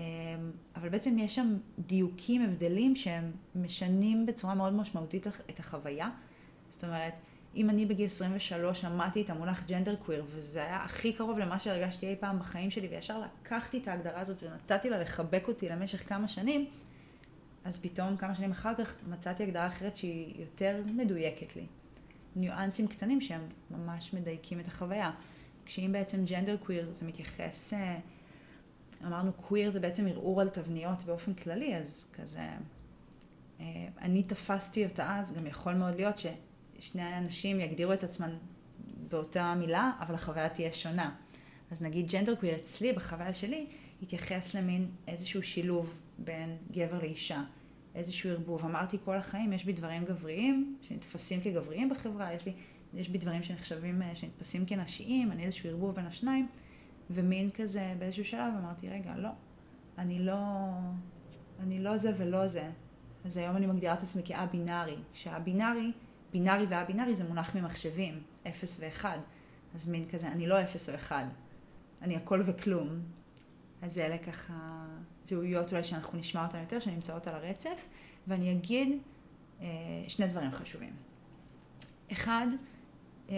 אבל 0.75 0.89
בעצם 0.89 1.19
יש 1.19 1.36
שם 1.36 1.58
דיוקים, 1.79 2.43
הבדלים 2.43 2.95
שהם 2.95 3.32
משנים 3.56 4.25
בצורה 4.25 4.53
מאוד 4.53 4.73
משמעותית 4.73 5.27
את 5.27 5.60
החוויה. 5.60 6.10
זאת 6.69 6.84
אומרת, 6.84 7.13
אם 7.56 7.69
אני 7.69 7.86
בגיל 7.86 8.06
23 8.06 8.82
שמעתי 8.82 9.21
את 9.21 9.29
המונח 9.29 9.63
ג'נדר 9.67 9.95
קוויר, 9.95 10.25
וזה 10.29 10.63
היה 10.63 10.84
הכי 10.84 11.13
קרוב 11.13 11.38
למה 11.38 11.60
שהרגשתי 11.60 12.08
אי 12.08 12.15
פעם 12.19 12.39
בחיים 12.39 12.71
שלי, 12.71 12.88
וישר 12.88 13.21
לקחתי 13.21 13.77
את 13.77 13.88
ההגדרה 13.88 14.21
הזאת 14.21 14.43
ונתתי 14.43 14.89
לה 14.89 14.99
לחבק 14.99 15.43
אותי 15.47 15.69
למשך 15.69 16.10
כמה 16.10 16.27
שנים, 16.27 16.65
אז 17.65 17.79
פתאום 17.79 18.17
כמה 18.17 18.36
שנים 18.36 18.51
אחר 18.51 18.75
כך 18.75 18.95
מצאתי 19.10 19.43
הגדרה 19.43 19.67
אחרת 19.67 19.97
שהיא 19.97 20.41
יותר 20.41 20.82
מדויקת 20.86 21.56
לי. 21.56 21.65
ניואנסים 22.36 22.88
קטנים 22.88 23.21
שהם 23.21 23.41
ממש 23.71 24.13
מדייקים 24.13 24.60
את 24.60 24.67
החוויה. 24.67 25.12
כשאם 25.65 25.91
בעצם 25.91 26.25
ג'נדר 26.25 26.58
קוויר 26.58 26.91
זה 26.93 27.06
מתייחס... 27.06 27.73
אמרנו 29.06 29.34
קוויר 29.34 29.72
זה 29.72 29.80
בעצם 29.80 30.08
ערעור 30.08 30.42
על 30.42 30.50
תבניות 30.50 31.04
באופן 31.04 31.34
כללי, 31.34 31.76
אז 31.76 32.06
כזה, 32.13 32.50
אה, 33.60 33.88
אני 34.02 34.24
תפסתי 34.24 34.86
אותה 34.86 35.20
אז, 35.20 35.34
גם 35.34 35.48
יכול 35.48 35.74
מאוד 35.74 35.96
להיות 35.96 36.16
ששני 36.18 37.02
האנשים 37.02 37.60
יגדירו 37.60 37.94
את 37.94 38.04
עצמם 38.04 38.30
באותה 39.10 39.54
מילה, 39.56 39.92
אבל 40.00 40.16
החוויה 40.16 40.50
תהיה 40.50 40.74
שונה. 40.74 41.16
אז 41.72 41.82
נגיד 41.82 42.12
ג'נדר 42.12 42.36
קוויר 42.36 42.56
אצלי, 42.56 42.94
בחוויה 42.94 43.34
שלי, 43.34 43.66
התייחס 44.02 44.54
למין 44.54 44.88
איזשהו 45.08 45.44
שילוב 45.44 45.94
בין 46.18 46.58
גבר 46.72 46.98
לאישה, 47.02 47.44
איזשהו 47.96 48.30
ערבוב. 48.30 48.66
אמרתי 48.66 48.98
כל 49.06 49.16
החיים, 49.16 49.54
יש 49.54 49.66
בי 49.66 49.74
דברים 49.74 50.06
גבריים, 50.06 50.78
שנתפסים 50.82 51.42
כגבריים 51.42 51.89
בחברה, 51.89 52.34
יש, 52.34 52.46
לי, 52.46 52.54
יש 52.94 53.10
בי 53.10 53.18
דברים 53.18 53.44
שנחשבים, 53.44 54.02
אה, 54.02 54.16
שנתפסים 54.16 54.66
כנשיים, 54.66 55.32
אני 55.32 55.46
איזשהו 55.46 55.70
ערבוב 55.70 55.96
בין 55.96 56.06
השניים, 56.06 56.48
ומין 57.10 57.50
כזה 57.52 57.94
באיזשהו 58.00 58.26
שלב 58.26 58.54
אמרתי, 58.60 58.89
רגע, 58.89 59.16
לא, 59.18 59.30
אני 59.98 60.20
לא, 60.20 60.38
אני 61.60 61.80
לא 61.80 61.98
זה 61.98 62.12
ולא 62.18 62.48
זה. 62.48 62.70
אז 63.26 63.38
היום 63.38 63.58
אני 63.58 63.66
מגדירה 63.66 63.94
את 63.94 64.04
עצמי 64.04 64.22
כא-בינארי, 64.26 64.98
שהא-בינארי, 65.13 65.92
בינארי 66.32 66.66
וא-בינארי 66.66 67.16
זה 67.16 67.24
מונח 67.24 67.56
ממחשבים, 67.56 68.22
אפס 68.48 68.78
ואחד. 68.80 69.18
אז 69.76 69.88
מין 69.88 70.06
כזה, 70.10 70.28
אני 70.28 70.48
לא 70.48 70.62
אפס 70.62 70.89
או 70.89 70.96
אחד, 70.96 71.26
אני 72.02 72.16
הכל 72.16 72.44
וכלום. 72.46 72.89
אז 73.82 74.00
אלה 74.00 74.18
ככה 74.18 74.86
זהויות 75.24 75.72
אולי 75.72 75.84
שאנחנו 75.84 76.18
נשמע 76.18 76.46
אותן 76.46 76.60
יותר, 76.60 76.80
שנמצאות 76.80 77.28
על 77.28 77.36
הרצף, 77.36 77.88
ואני 78.28 78.52
אגיד 78.52 78.98
אה, 79.62 79.68
שני 80.08 80.28
דברים 80.28 80.52
חשובים. 80.52 80.94
אחד, 82.12 82.48
אה, 83.30 83.36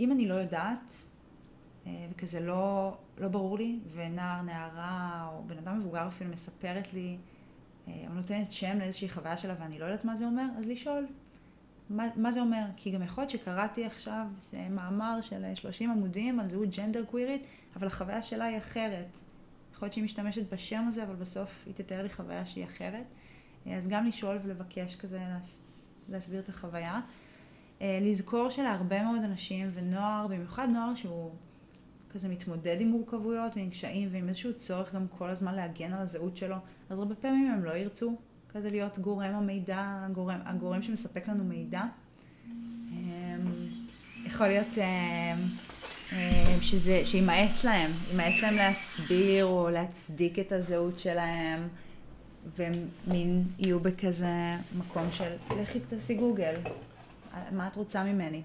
אם 0.00 0.12
אני 0.12 0.28
לא 0.28 0.34
יודעת, 0.34 1.04
וכזה 2.10 2.40
לא, 2.40 2.96
לא 3.18 3.28
ברור 3.28 3.58
לי, 3.58 3.78
ונער, 3.94 4.42
נערה, 4.42 5.28
או 5.32 5.42
בן 5.46 5.58
אדם 5.58 5.78
מבוגר 5.78 6.08
אפילו 6.08 6.30
מספרת 6.30 6.92
לי, 6.94 7.16
אה, 7.88 8.04
או 8.08 8.14
נותנת 8.14 8.52
שם 8.52 8.78
לאיזושהי 8.78 9.08
חוויה 9.08 9.36
שלה 9.36 9.54
ואני 9.60 9.78
לא 9.78 9.84
יודעת 9.84 10.04
מה 10.04 10.16
זה 10.16 10.26
אומר, 10.26 10.46
אז 10.58 10.66
לשאול, 10.66 11.06
מה, 11.90 12.06
מה 12.16 12.32
זה 12.32 12.40
אומר? 12.40 12.64
כי 12.76 12.90
גם 12.90 13.02
יכול 13.02 13.22
להיות 13.22 13.30
שקראתי 13.30 13.84
עכשיו 13.84 14.26
מאמר 14.70 15.20
של 15.22 15.54
30 15.54 15.90
עמודים 15.90 16.40
על 16.40 16.48
זהות 16.48 16.68
ג'נדר 16.76 17.04
קווירית, 17.04 17.42
אבל 17.76 17.86
החוויה 17.86 18.22
שלה 18.22 18.44
היא 18.44 18.58
אחרת. 18.58 19.20
יכול 19.74 19.86
להיות 19.86 19.92
שהיא 19.92 20.04
משתמשת 20.04 20.52
בשם 20.52 20.84
הזה, 20.88 21.02
אבל 21.02 21.14
בסוף 21.14 21.62
היא 21.66 21.74
תתאר 21.74 22.02
לי 22.02 22.08
חוויה 22.08 22.46
שהיא 22.46 22.64
אחרת. 22.64 23.04
אז 23.66 23.88
גם 23.88 24.06
לשאול 24.06 24.38
ולבקש 24.44 24.96
כזה 24.96 25.20
להסביר 26.08 26.40
את 26.40 26.48
החוויה. 26.48 27.00
אה, 27.80 27.98
לזכור 28.02 28.50
שלהרבה 28.50 29.02
מאוד 29.02 29.22
אנשים 29.24 29.70
ונוער, 29.74 30.26
במיוחד 30.26 30.68
נוער 30.72 30.94
שהוא 30.94 31.30
כזה 32.18 32.28
מתמודד 32.28 32.76
עם 32.80 32.88
מורכבויות 32.88 33.52
ועם 33.56 33.70
קשיים 33.70 34.08
ועם 34.12 34.28
איזשהו 34.28 34.54
צורך 34.54 34.94
גם 34.94 35.06
כל 35.18 35.30
הזמן 35.30 35.54
להגן 35.54 35.92
על 35.92 36.02
הזהות 36.02 36.36
שלו, 36.36 36.56
אז 36.90 36.98
הרבה 36.98 37.14
פעמים 37.14 37.50
הם 37.50 37.64
לא 37.64 37.70
ירצו 37.70 38.16
כזה 38.48 38.70
להיות 38.70 38.98
גורם 38.98 39.34
המידע, 39.34 39.84
הגורם, 40.06 40.40
הגורם 40.44 40.82
שמספק 40.82 41.28
לנו 41.28 41.44
מידע. 41.44 41.82
אמ, 42.92 43.68
יכול 44.24 44.46
להיות 44.46 44.78
אמ, 44.78 44.82
אמ, 46.12 46.62
שזה, 46.62 47.00
שימאס 47.04 47.64
להם, 47.64 47.90
ימאס 48.12 48.42
להם 48.42 48.54
להסביר 48.54 49.44
או 49.44 49.70
להצדיק 49.70 50.38
את 50.38 50.52
הזהות 50.52 50.98
שלהם, 50.98 51.68
והם 52.56 52.72
מין 53.06 53.44
יהיו 53.58 53.80
בכזה 53.80 54.56
מקום 54.78 55.10
של 55.10 55.32
לכי 55.60 55.80
תעשי 55.80 56.14
גוגל, 56.14 56.54
מה 57.52 57.66
את 57.66 57.76
רוצה 57.76 58.04
ממני? 58.04 58.42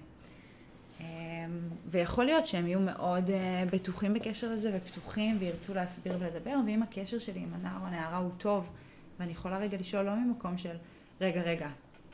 ויכול 1.86 2.24
להיות 2.24 2.46
שהם 2.46 2.66
יהיו 2.66 2.80
מאוד 2.80 3.28
uh, 3.28 3.32
בטוחים 3.72 4.14
בקשר 4.14 4.52
לזה 4.52 4.76
ופתוחים 4.76 5.36
וירצו 5.40 5.74
להסביר 5.74 6.16
ולדבר, 6.18 6.56
ואם 6.66 6.82
הקשר 6.82 7.18
שלי 7.18 7.40
עם 7.40 7.54
הנער 7.54 7.80
או 7.80 7.86
הנערה 7.86 8.16
הוא 8.16 8.30
טוב, 8.38 8.68
ואני 9.20 9.32
יכולה 9.32 9.58
רגע 9.58 9.78
לשאול 9.80 10.02
לא 10.02 10.14
ממקום 10.14 10.58
של 10.58 10.76
רגע 11.20 11.42
רגע, 11.42 11.68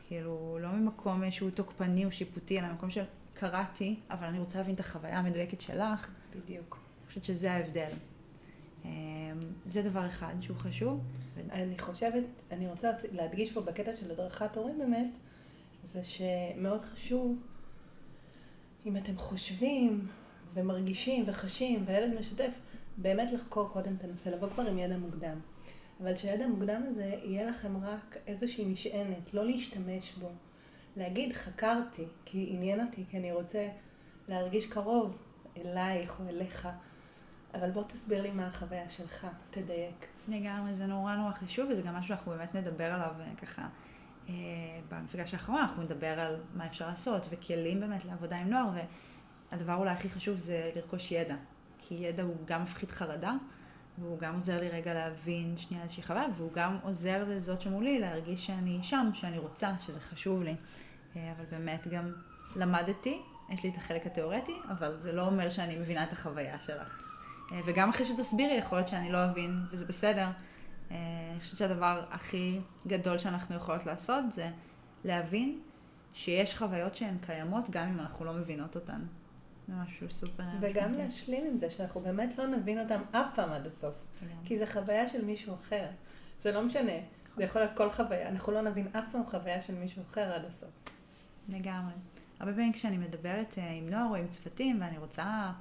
כאילו 0.08 0.58
לא 0.62 0.68
ממקום 0.68 1.30
שהוא 1.30 1.50
תוקפני 1.50 2.04
או 2.04 2.12
שיפוטי, 2.12 2.58
אלא 2.58 2.68
ממקום 2.68 2.90
של 2.90 3.02
קראתי, 3.34 3.96
אבל 4.10 4.26
אני 4.26 4.38
רוצה 4.38 4.58
להבין 4.58 4.74
את 4.74 4.80
החוויה 4.80 5.18
המדויקת 5.18 5.60
שלך. 5.60 6.10
בדיוק. 6.36 6.78
אני 7.00 7.08
חושבת 7.08 7.24
שזה 7.24 7.52
ההבדל. 7.52 7.90
Um, 8.82 8.86
זה 9.66 9.82
דבר 9.82 10.06
אחד 10.06 10.34
שהוא 10.40 10.56
חשוב. 10.56 11.00
אני 11.50 11.78
חושבת, 11.78 12.24
אני 12.50 12.68
רוצה 12.68 12.90
להדגיש 13.12 13.52
פה 13.52 13.60
בקטע 13.60 13.96
של 13.96 14.10
הדרכת 14.10 14.56
הורים 14.56 14.78
באמת, 14.78 15.08
זה 15.84 16.00
שמאוד 16.04 16.80
חשוב 16.80 17.38
אם 18.86 18.96
אתם 18.96 19.16
חושבים 19.16 20.06
ומרגישים 20.54 21.24
וחשים 21.26 21.82
והילד 21.86 22.20
משתף, 22.20 22.52
באמת 22.96 23.32
לחקור 23.32 23.68
קודם 23.68 23.94
את 23.98 24.04
הנושא, 24.04 24.28
לבוא 24.28 24.48
כבר 24.48 24.66
עם 24.66 24.78
ידע 24.78 24.96
מוקדם. 24.96 25.38
אבל 26.02 26.16
שהידע 26.16 26.44
המוקדם 26.44 26.82
הזה 26.88 27.14
יהיה 27.24 27.50
לכם 27.50 27.76
רק 27.84 28.16
איזושהי 28.26 28.64
משענת, 28.64 29.34
לא 29.34 29.44
להשתמש 29.44 30.12
בו. 30.12 30.28
להגיד, 30.96 31.32
חקרתי, 31.32 32.04
כי 32.24 32.46
עניין 32.50 32.86
אותי, 32.86 33.04
כי 33.10 33.16
אני 33.16 33.32
רוצה 33.32 33.68
להרגיש 34.28 34.66
קרוב 34.66 35.18
אלייך 35.56 36.20
או 36.20 36.28
אליך. 36.28 36.68
אבל 37.54 37.70
בוא 37.70 37.82
תסביר 37.82 38.22
לי 38.22 38.30
מה 38.30 38.46
החוויה 38.46 38.88
שלך, 38.88 39.26
תדייק. 39.50 40.06
לגמרי, 40.28 40.74
זה 40.74 40.86
נורא 40.86 41.16
נורא 41.16 41.32
חשוב, 41.32 41.70
וזה 41.70 41.82
גם 41.82 41.94
משהו 41.94 42.08
שאנחנו 42.08 42.32
באמת 42.32 42.54
נדבר 42.54 42.92
עליו 42.92 43.12
אה, 43.20 43.34
ככה 43.36 43.68
במפגש 44.88 45.34
האחרון 45.34 45.58
אנחנו 45.58 45.82
נדבר 45.82 46.20
על 46.20 46.36
מה 46.54 46.66
אפשר 46.66 46.88
לעשות 46.88 47.26
וכלים 47.30 47.80
באמת 47.80 48.04
לעבודה 48.04 48.36
עם 48.36 48.50
נוער 48.50 48.70
והדבר 49.50 49.74
אולי 49.74 49.90
הכי 49.90 50.10
חשוב 50.10 50.38
זה 50.38 50.70
לרכוש 50.76 51.12
ידע 51.12 51.36
כי 51.78 51.94
ידע 51.94 52.22
הוא 52.22 52.36
גם 52.44 52.62
מפחית 52.62 52.90
חרדה 52.90 53.32
והוא 53.98 54.18
גם 54.18 54.34
עוזר 54.34 54.60
לי 54.60 54.68
רגע 54.68 54.94
להבין 54.94 55.54
שנייה 55.56 55.82
איזושהי 55.82 56.02
חוויה 56.02 56.26
והוא 56.36 56.52
גם 56.52 56.78
עוזר 56.82 57.24
לזאת 57.28 57.60
שמולי 57.60 57.98
להרגיש 57.98 58.46
שאני 58.46 58.78
שם, 58.82 59.10
שאני 59.14 59.38
רוצה, 59.38 59.72
שזה 59.80 60.00
חשוב 60.00 60.42
לי. 60.42 60.54
אה, 61.16 61.32
אבל 61.36 61.44
באמת 61.50 61.88
גם 61.88 62.12
למדתי, 62.56 63.22
יש 63.50 63.62
לי 63.62 63.70
את 63.70 63.76
החלק 63.76 64.06
התיאורטי 64.06 64.54
אבל 64.70 65.00
זה 65.00 65.12
לא 65.12 65.26
אומר 65.26 65.48
שאני 65.48 65.78
מבינה 65.78 66.04
את 66.04 66.12
החוויה 66.12 66.58
שלך. 66.58 67.06
אה, 67.52 67.60
וגם 67.66 67.88
אחרי 67.88 68.06
שתסבירי 68.06 68.54
יכול 68.54 68.78
להיות 68.78 68.88
שאני 68.88 69.12
לא 69.12 69.24
אבין 69.24 69.60
וזה 69.70 69.84
בסדר. 69.84 70.26
אה, 70.26 70.30
אני 70.90 71.40
חושבת 71.40 71.58
שהדבר 71.58 72.04
הכי 72.10 72.60
גדול 72.86 73.18
שאנחנו 73.18 73.56
יכולות 73.56 73.86
לעשות 73.86 74.32
זה 74.32 74.50
להבין 75.04 75.60
שיש 76.14 76.56
חוויות 76.56 76.96
שהן 76.96 77.16
קיימות 77.20 77.70
גם 77.70 77.88
אם 77.88 78.00
אנחנו 78.00 78.24
לא 78.24 78.32
מבינות 78.32 78.76
אותן. 78.76 79.00
זה 79.68 79.74
משהו 79.74 80.10
סופר... 80.10 80.42
וגם 80.60 80.92
להשלים 80.92 81.46
עם 81.46 81.56
זה 81.56 81.70
שאנחנו 81.70 82.00
באמת 82.00 82.38
לא 82.38 82.46
נבין 82.46 82.80
אותם 82.80 83.00
אף 83.12 83.34
פעם 83.34 83.52
עד 83.52 83.66
הסוף. 83.66 83.94
כי 84.44 84.58
זה 84.58 84.66
חוויה 84.66 85.08
של 85.08 85.24
מישהו 85.24 85.54
אחר. 85.54 85.86
זה 86.42 86.52
לא 86.52 86.62
משנה, 86.62 86.92
זה 87.36 87.44
יכול 87.44 87.60
להיות 87.60 87.76
כל 87.76 87.90
חוויה. 87.90 88.28
אנחנו 88.28 88.52
לא 88.52 88.60
נבין 88.60 88.86
אף 88.92 89.04
פעם 89.12 89.26
חוויה 89.26 89.60
של 89.60 89.74
מישהו 89.74 90.02
אחר 90.02 90.32
עד 90.32 90.44
הסוף. 90.44 90.70
לגמרי. 91.48 91.92
הרבה 92.40 92.52
פעמים 92.52 92.72
כשאני 92.72 92.98
מדברת 92.98 93.54
אה, 93.58 93.70
עם 93.70 93.88
נוער 93.88 94.06
או 94.10 94.14
עם 94.14 94.28
צוותים 94.28 94.80
ואני 94.80 94.98
רוצה 94.98 95.52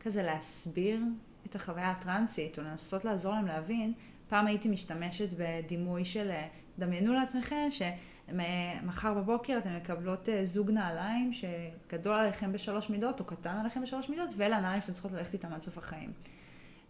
כזה 0.00 0.22
להסביר 0.22 1.00
את 1.46 1.54
החוויה 1.54 1.90
הטרנסית 1.90 2.58
או 2.58 2.62
לנסות 2.62 3.04
לעזור 3.04 3.32
להם 3.32 3.46
להבין, 3.46 3.92
פעם 4.34 4.46
הייתי 4.46 4.68
משתמשת 4.68 5.28
בדימוי 5.38 6.04
של, 6.04 6.30
אה, 6.30 6.48
דמיינו 6.78 7.12
לעצמכם 7.12 7.66
שמחר 7.70 9.14
בבוקר 9.14 9.58
אתן 9.58 9.76
מקבלות 9.76 10.28
אה, 10.28 10.44
זוג 10.44 10.70
נעליים 10.70 11.32
שגדול 11.32 12.14
עליכם 12.14 12.52
בשלוש 12.52 12.90
מידות 12.90 13.20
או 13.20 13.24
קטן 13.24 13.56
עליכם 13.56 13.82
בשלוש 13.82 14.08
מידות, 14.08 14.30
ואלה 14.36 14.56
הנעליים 14.56 14.80
שאתן 14.80 14.92
צריכות 14.92 15.12
ללכת 15.12 15.32
איתם 15.32 15.52
עד 15.52 15.62
סוף 15.62 15.78
החיים. 15.78 16.12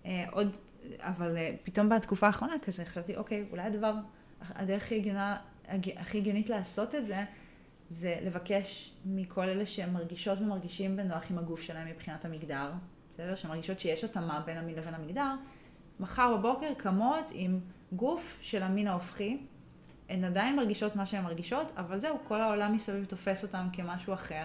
אה, 0.07 0.25
עוד, 0.31 0.57
אבל 0.99 1.37
פתאום 1.63 1.89
בתקופה 1.89 2.27
האחרונה 2.27 2.55
כזה 2.63 2.85
חשבתי, 2.85 3.17
אוקיי, 3.17 3.45
אולי 3.51 3.63
הדבר, 3.63 3.95
הדרך 4.41 4.83
הכי, 4.83 4.97
הגיונה, 4.97 5.37
הכי 5.97 6.19
הגיונית 6.19 6.51
לעשות 6.51 6.95
את 6.95 7.07
זה, 7.07 7.25
זה 7.91 8.17
לבקש 8.23 8.95
מכל 9.05 9.49
אלה 9.49 9.67
שמרגישות 9.67 10.41
ומרגישים 10.41 10.97
בנוח 10.97 11.31
עם 11.31 11.39
הגוף 11.39 11.63
שלהם 11.63 11.89
מבחינת 11.89 12.25
המגדר, 12.25 12.73
בסדר? 13.11 13.35
שמרגישות 13.35 13.81
שיש 13.81 14.05
התאמה 14.05 14.43
בין 14.47 14.59
המין 14.59 14.75
לבין 14.75 14.95
המגדר, 14.95 15.35
מחר 16.01 16.37
בבוקר 16.37 16.75
קמות 16.77 17.33
עם 17.35 17.61
גוף 17.93 18.39
של 18.43 18.63
המין 18.63 18.87
ההופכי. 18.87 19.39
הן 20.09 20.25
עדיין 20.25 20.57
מרגישות 20.57 20.97
מה 20.97 21.07
שהן 21.07 21.25
מרגישות, 21.25 21.73
אבל 21.77 22.01
זהו, 22.01 22.19
כל 22.29 22.41
העולם 22.41 22.75
מסביב 22.75 23.05
תופס 23.05 23.43
אותן 23.45 23.67
כמשהו 23.73 24.15
אחר. 24.15 24.45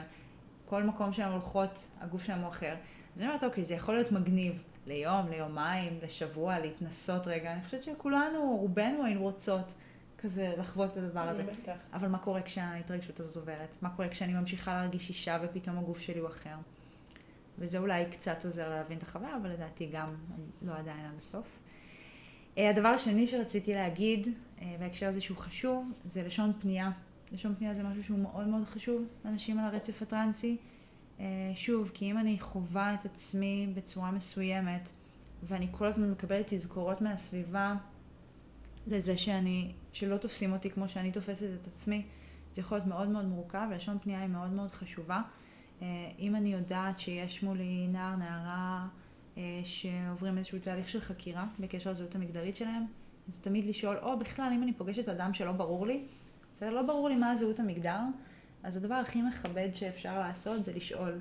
כל 0.66 0.84
מקום 0.84 1.14
שהן 1.14 1.32
הולכות, 1.32 1.88
הגוף 2.02 2.24
שלהן 2.24 2.42
הוא 2.42 2.50
אחר. 2.50 2.76
אז 3.16 3.22
אני 3.22 3.28
אומרת, 3.28 3.44
אוקיי, 3.44 3.64
זה 3.64 3.74
יכול 3.74 3.94
להיות 3.94 4.12
מגניב 4.12 4.64
ליום, 4.88 5.28
ליומיים, 5.30 6.00
לשבוע, 6.04 6.60
להתנסות 6.60 7.28
רגע. 7.28 7.54
אני 7.54 7.64
חושבת 7.64 7.84
שכולנו, 7.84 8.58
רובנו 8.60 9.06
היינו 9.06 9.22
רוצות 9.22 9.74
כזה 10.18 10.54
לחוות 10.58 10.92
את 10.92 10.98
הדבר 10.98 11.20
הזה. 11.20 11.44
בטח. 11.44 11.78
אבל 11.94 12.08
מה 12.08 12.18
קורה 12.18 12.42
כשההתרגשות 12.42 13.20
הזאת 13.20 13.36
עוברת? 13.36 13.78
מה 13.82 13.90
קורה 13.90 14.10
כשאני 14.10 14.34
ממשיכה 14.34 14.74
להרגיש 14.74 15.10
אישה 15.10 15.38
ופתאום 15.42 15.78
הגוף 15.78 16.00
שלי 16.00 16.20
הוא 16.20 16.30
אחר? 16.30 16.56
וזה 17.60 17.78
אולי 17.78 18.06
קצת 18.12 18.46
עוזר 18.46 18.70
להבין 18.70 18.98
את 18.98 19.04
החוויה, 19.04 19.36
אבל 19.36 19.50
לדעתי 19.50 19.90
גם 19.94 20.16
לא 20.62 20.74
עדיין 20.74 21.06
עד 21.06 21.18
הסוף. 21.18 21.60
אה, 22.58 22.70
הדבר 22.70 22.88
השני 22.88 23.28
שרציתי 23.28 23.74
להגיד, 23.74 24.28
אה, 24.62 24.76
בהקשר 24.80 25.08
הזה 25.08 25.22
שהוא 25.22 25.38
חשוב, 25.38 25.92
זה 26.06 26.24
לשון 26.24 26.54
פנייה. 26.62 26.92
לשון 27.32 27.56
פנייה 27.56 27.74
זה 27.74 27.84
משהו 27.84 28.04
שהוא 28.04 28.20
מאוד 28.20 28.48
מאוד 28.48 28.64
חשוב 28.66 29.04
לאנשים 29.26 29.60
על 29.60 29.66
הרצף 29.66 30.02
הטרנסי. 30.02 30.58
אה, 31.20 31.26
שוב, 31.56 31.92
כי 31.94 32.12
אם 32.12 32.18
אני 32.18 32.40
חווה 32.40 32.94
את 32.94 33.06
עצמי 33.06 33.68
בצורה 33.74 34.12
מסוימת, 34.12 34.90
ואני 35.44 35.68
כל 35.72 35.88
הזמן 35.88 36.12
מקבלת 36.12 36.54
תזכורות 36.54 37.02
מהסביבה 37.02 37.76
לזה 38.88 39.18
שאני, 39.18 39.72
שלא 39.94 40.18
תופסים 40.18 40.54
אותי 40.54 40.70
כמו 40.70 40.90
שאני 40.90 41.12
תופסת 41.12 41.48
את 41.62 41.68
עצמי, 41.68 42.06
זה 42.54 42.62
יכול 42.62 42.78
להיות 42.78 42.88
מאוד 42.88 43.10
מאוד 43.10 43.26
מורכב, 43.26 43.68
ולשון 43.72 43.98
פנייה 44.00 44.22
היא 44.22 44.30
מאוד 44.30 44.50
מאוד 44.50 44.72
חשובה. 44.72 45.22
אה, 45.82 46.12
אם 46.20 46.36
אני 46.36 46.54
יודעת 46.54 47.00
שיש 47.00 47.44
מולי 47.44 47.88
נער, 47.88 48.16
נערה, 48.16 48.88
שעוברים 49.64 50.38
איזשהו 50.38 50.60
תהליך 50.60 50.90
של 50.90 51.00
חקירה 51.00 51.46
בקשר 51.60 51.92
לזהות 51.92 52.16
המגדרית 52.16 52.56
שלהם. 52.56 52.86
אז 53.30 53.40
תמיד 53.40 53.66
לשאול, 53.66 53.98
או 54.02 54.20
בכלל, 54.20 54.52
אם 54.56 54.64
אני 54.64 54.74
פוגשת 54.74 55.10
אדם 55.10 55.34
שלא 55.34 55.52
ברור 55.52 55.88
לי, 55.88 56.04
זה 56.60 56.70
לא 56.70 56.82
ברור 56.82 57.10
לי 57.10 57.16
מה 57.16 57.32
הזהות 57.32 57.60
המגדר, 57.60 58.00
אז 58.64 58.78
הדבר 58.78 58.94
הכי 58.94 59.22
מכבד 59.22 59.70
שאפשר 59.74 60.20
לעשות 60.20 60.66
זה 60.66 60.74
לשאול. 60.74 61.20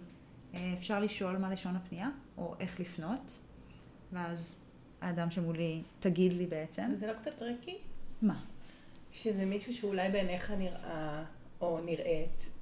אפשר 0.78 1.00
לשאול 1.00 1.36
מה 1.36 1.50
לשון 1.50 1.76
הפנייה, 1.76 2.08
או 2.38 2.54
איך 2.60 2.80
לפנות, 2.80 3.38
ואז 4.12 4.60
האדם 5.00 5.30
שמולי 5.30 5.82
תגיד 6.00 6.32
לי 6.32 6.46
בעצם. 6.46 6.90
זה 6.98 7.06
לא 7.06 7.12
קצת 7.12 7.38
טריקי? 7.38 7.78
מה? 8.22 8.40
שזה 9.10 9.44
מישהו 9.44 9.74
שאולי 9.74 10.10
בעיניך 10.10 10.50
נראה 10.50 11.24
או 11.60 11.80
נראית 11.84 12.40
אה, 12.40 12.57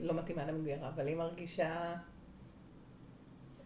לא 0.00 0.14
מתאימה 0.14 0.46
למגדרה, 0.46 0.88
אבל 0.88 1.06
היא 1.06 1.16
מרגישה 1.16 1.94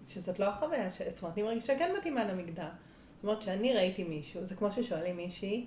שזאת 0.09 0.39
לא 0.39 0.45
החוויה, 0.45 0.91
ש... 0.91 1.03
זאת 1.03 1.23
אומרת, 1.23 1.37
היא 1.37 1.45
מרגישה 1.45 1.79
כן 1.79 1.91
מתאימה 1.99 2.25
למגדר. 2.25 2.69
זאת 3.17 3.25
אומרת, 3.25 3.43
שאני 3.43 3.75
ראיתי 3.75 4.05
מישהו, 4.05 4.47
זה 4.47 4.55
כמו 4.55 4.73
ששואלים 4.73 5.17
מישהי, 5.17 5.67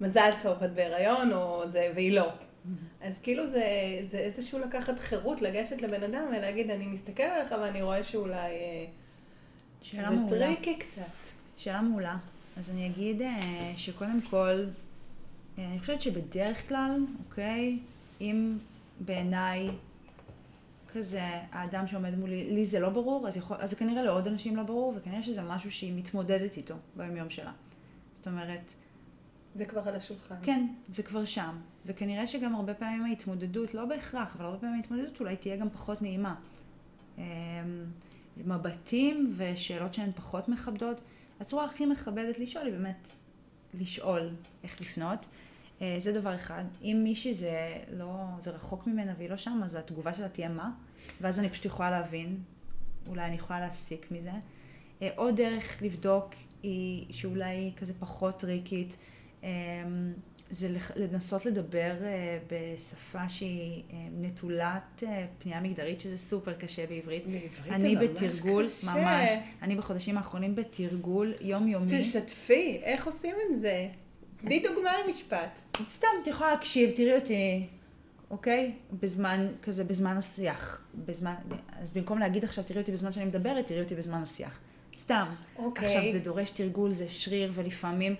מזל 0.00 0.30
טוב, 0.42 0.62
את 0.62 0.74
בהיריון, 0.74 1.32
או 1.32 1.64
זה, 1.70 1.92
והיא 1.94 2.12
לא. 2.12 2.28
אז 3.00 3.18
כאילו 3.22 3.46
זה, 3.46 3.64
זה 4.10 4.18
איזשהו 4.18 4.58
לקחת 4.58 4.98
חירות 4.98 5.42
לגשת 5.42 5.82
לבן 5.82 6.02
אדם 6.02 6.24
ולהגיד, 6.28 6.70
אני 6.70 6.86
מסתכל 6.86 7.22
עליך 7.22 7.54
ואני 7.60 7.82
רואה 7.82 8.04
שאולי... 8.04 8.36
אה, 8.36 8.84
שאלה 9.82 10.08
זה 10.08 10.16
מעולה. 10.16 10.46
טריקי 10.46 10.78
קצת. 10.78 11.02
שאלה 11.56 11.80
מעולה. 11.82 12.16
אז 12.56 12.70
אני 12.70 12.86
אגיד 12.86 13.22
אה, 13.22 13.72
שקודם 13.76 14.20
כל, 14.30 14.64
אה, 15.58 15.66
אני 15.66 15.78
חושבת 15.78 16.02
שבדרך 16.02 16.68
כלל, 16.68 17.00
אוקיי, 17.18 17.78
אם 18.20 18.58
בעיניי 19.00 19.70
כזה 20.92 21.22
האדם 21.52 21.86
שעומד 21.86 22.18
מולי, 22.18 22.54
לי 22.54 22.66
זה 22.66 22.80
לא 22.80 22.88
ברור, 22.88 23.28
אז, 23.28 23.36
יכול, 23.36 23.56
אז 23.60 23.70
זה 23.70 23.76
כנראה 23.76 24.02
לעוד 24.02 24.26
אנשים 24.26 24.56
לא 24.56 24.62
ברור, 24.62 24.94
וכנראה 24.96 25.22
שזה 25.22 25.42
משהו 25.42 25.72
שהיא 25.72 25.92
מתמודדת 25.96 26.56
איתו 26.56 26.74
ביום 26.96 27.16
יום 27.16 27.30
שלה. 27.30 27.52
זאת 28.14 28.26
אומרת, 28.26 28.74
זה 29.54 29.64
כבר 29.64 29.88
על 29.88 29.94
השולחן. 29.94 30.34
כן, 30.42 30.66
זה 30.88 31.02
כבר 31.02 31.24
שם. 31.24 31.56
וכנראה 31.86 32.26
שגם 32.26 32.54
הרבה 32.54 32.74
פעמים 32.74 33.04
ההתמודדות, 33.04 33.74
לא 33.74 33.84
בהכרח, 33.84 34.36
אבל 34.36 34.44
הרבה 34.44 34.58
פעמים 34.58 34.74
ההתמודדות 34.74 35.20
אולי 35.20 35.36
תהיה 35.36 35.56
גם 35.56 35.70
פחות 35.70 36.02
נעימה. 36.02 36.34
אמ, 37.18 37.22
מבטים 38.36 39.34
ושאלות 39.36 39.94
שהן 39.94 40.12
פחות 40.12 40.48
מכבדות. 40.48 41.00
הצורה 41.40 41.64
הכי 41.64 41.86
מכבדת 41.86 42.38
לשאול 42.38 42.66
היא 42.66 42.72
באמת 42.72 43.10
לשאול 43.74 44.30
איך 44.64 44.80
לפנות. 44.80 45.26
אה, 45.82 45.96
זה 45.98 46.12
דבר 46.12 46.34
אחד. 46.34 46.64
אם 46.82 47.00
מישהי 47.04 47.34
זה 47.34 47.76
לא, 47.90 48.24
זה 48.42 48.50
רחוק 48.50 48.86
ממנה 48.86 49.14
והיא 49.18 49.30
לא 49.30 49.36
שם, 49.36 49.60
אז 49.64 49.74
התגובה 49.74 50.14
שלה 50.14 50.28
תהיה 50.28 50.48
מה? 50.48 50.70
ואז 51.20 51.38
אני 51.38 51.48
פשוט 51.48 51.64
יכולה 51.64 51.90
להבין, 51.90 52.38
אולי 53.06 53.24
אני 53.24 53.34
יכולה 53.34 53.60
להסיק 53.60 54.10
מזה. 54.10 54.30
אה, 55.02 55.10
עוד 55.16 55.36
דרך 55.36 55.82
לבדוק 55.82 56.34
היא 56.62 57.06
שאולי 57.10 57.44
היא 57.44 57.72
כזה 57.76 57.92
פחות 57.98 58.40
טריקית. 58.40 58.96
אמ, 59.42 59.48
זה 60.50 60.68
לנסות 60.96 61.46
לדבר 61.46 61.94
אה, 62.02 62.38
בשפה 62.50 63.28
שהיא 63.28 63.82
נטולת 64.20 65.02
פנייה 65.38 65.60
מגדרית, 65.60 66.00
שזה 66.00 66.18
סופר 66.18 66.52
קשה 66.52 66.86
בעברית. 66.86 67.26
בעברית 67.26 67.72
אני 67.72 67.80
זה 67.80 67.88
ממש 67.88 67.98
בתרגול, 67.98 68.64
קשה. 68.64 68.94
ממש, 68.94 69.30
אני 69.62 69.76
בחודשים 69.76 70.18
האחרונים 70.18 70.54
בתרגול 70.54 71.34
יומיומי. 71.40 71.98
תשתפי, 71.98 72.80
איך 72.82 73.06
עושים 73.06 73.34
את 73.50 73.60
זה? 73.60 73.88
תני 74.40 74.60
דוגמה 74.60 74.90
למשפט. 75.04 75.60
סתם, 75.88 76.08
את 76.22 76.26
יכולה 76.26 76.52
להקשיב, 76.52 76.90
תראי 76.96 77.14
אותי, 77.14 77.66
אוקיי? 78.30 78.72
בזמן, 78.92 79.46
כזה 79.62 79.84
בזמן 79.84 80.16
השיח. 80.16 80.80
בזמן, 80.94 81.34
אז 81.80 81.92
במקום 81.92 82.18
להגיד 82.18 82.44
עכשיו, 82.44 82.64
תראי 82.64 82.80
אותי 82.80 82.92
בזמן 82.92 83.12
שאני 83.12 83.24
מדברת, 83.24 83.66
תראי 83.66 83.80
אותי 83.80 83.94
בזמן 83.94 84.22
השיח. 84.22 84.58
סתם. 84.98 85.26
אוקיי. 85.56 85.86
עכשיו, 85.86 86.12
זה 86.12 86.18
דורש 86.18 86.50
תרגול, 86.50 86.94
זה 86.94 87.08
שריר, 87.08 87.52
ולפעמים 87.54 88.14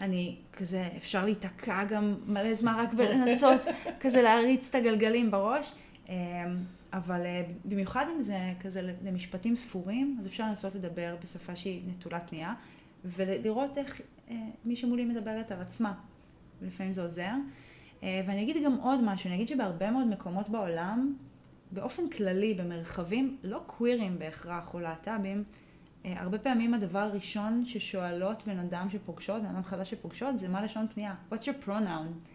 אני 0.00 0.36
כזה, 0.52 0.88
אפשר 0.96 1.24
להיתקע 1.24 1.84
גם 1.84 2.14
מלא 2.26 2.54
זמן 2.54 2.74
רק 2.78 2.94
בלנסות 2.94 3.66
כזה 4.00 4.22
להריץ 4.22 4.68
את 4.68 4.74
הגלגלים 4.74 5.30
בראש. 5.30 5.72
אמ, 6.08 6.14
אבל 6.92 7.26
אה, 7.26 7.42
במיוחד 7.64 8.06
אם 8.16 8.22
זה 8.22 8.38
כזה 8.60 8.82
למשפטים 9.04 9.56
ספורים, 9.56 10.16
אז 10.20 10.26
אפשר 10.26 10.44
לנסות 10.44 10.74
לדבר 10.74 11.16
בשפה 11.22 11.56
שהיא 11.56 11.82
נטולת 11.86 12.22
פנייה, 12.28 12.54
ולראות 13.04 13.78
איך 13.78 14.00
מי 14.64 14.76
שמולי 14.76 15.04
מדברת 15.04 15.52
על 15.52 15.60
עצמה. 15.60 15.94
ולפעמים 16.62 16.92
זה 16.92 17.02
עוזר. 17.02 17.32
אה, 18.02 18.22
ואני 18.26 18.42
אגיד 18.42 18.56
גם 18.64 18.76
עוד 18.76 19.00
משהו, 19.02 19.28
אני 19.28 19.36
אגיד 19.36 19.48
שבהרבה 19.48 19.90
מאוד 19.90 20.06
מקומות 20.06 20.48
בעולם, 20.48 21.14
באופן 21.72 22.08
כללי, 22.08 22.54
במרחבים 22.54 23.38
לא 23.42 23.60
קווירים 23.66 24.18
בהכרח 24.18 24.74
או 24.74 24.80
להט"בים, 24.80 25.44
אה, 26.04 26.20
הרבה 26.20 26.38
פעמים 26.38 26.74
הדבר 26.74 26.98
הראשון 26.98 27.64
ששואלות 27.64 28.42
בן 28.46 28.58
אדם 28.58 28.90
שפוגשות, 28.90 29.42
בן 29.42 29.48
אדם 29.48 29.62
חדש 29.62 29.90
שפוגשות, 29.90 30.38
זה 30.38 30.48
מה 30.48 30.62
לשון 30.62 30.86
פנייה. 30.94 31.14
What's 31.32 31.42
your 31.42 31.66
pronoun? 31.66 32.28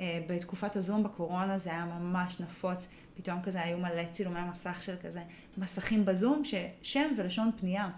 אה, 0.00 0.20
בתקופת 0.28 0.76
הזום 0.76 1.02
בקורונה 1.02 1.58
זה 1.58 1.70
היה 1.70 1.84
ממש 1.84 2.40
נפוץ, 2.40 2.90
פתאום 3.14 3.42
כזה 3.42 3.62
היו 3.62 3.78
מלא 3.78 4.04
צילומי 4.10 4.40
מסך 4.50 4.82
של 4.82 4.94
כזה 5.02 5.22
מסכים 5.58 6.04
בזום, 6.04 6.42
ששם 6.44 7.14
ולשון 7.16 7.50
פנייה. 7.56 7.90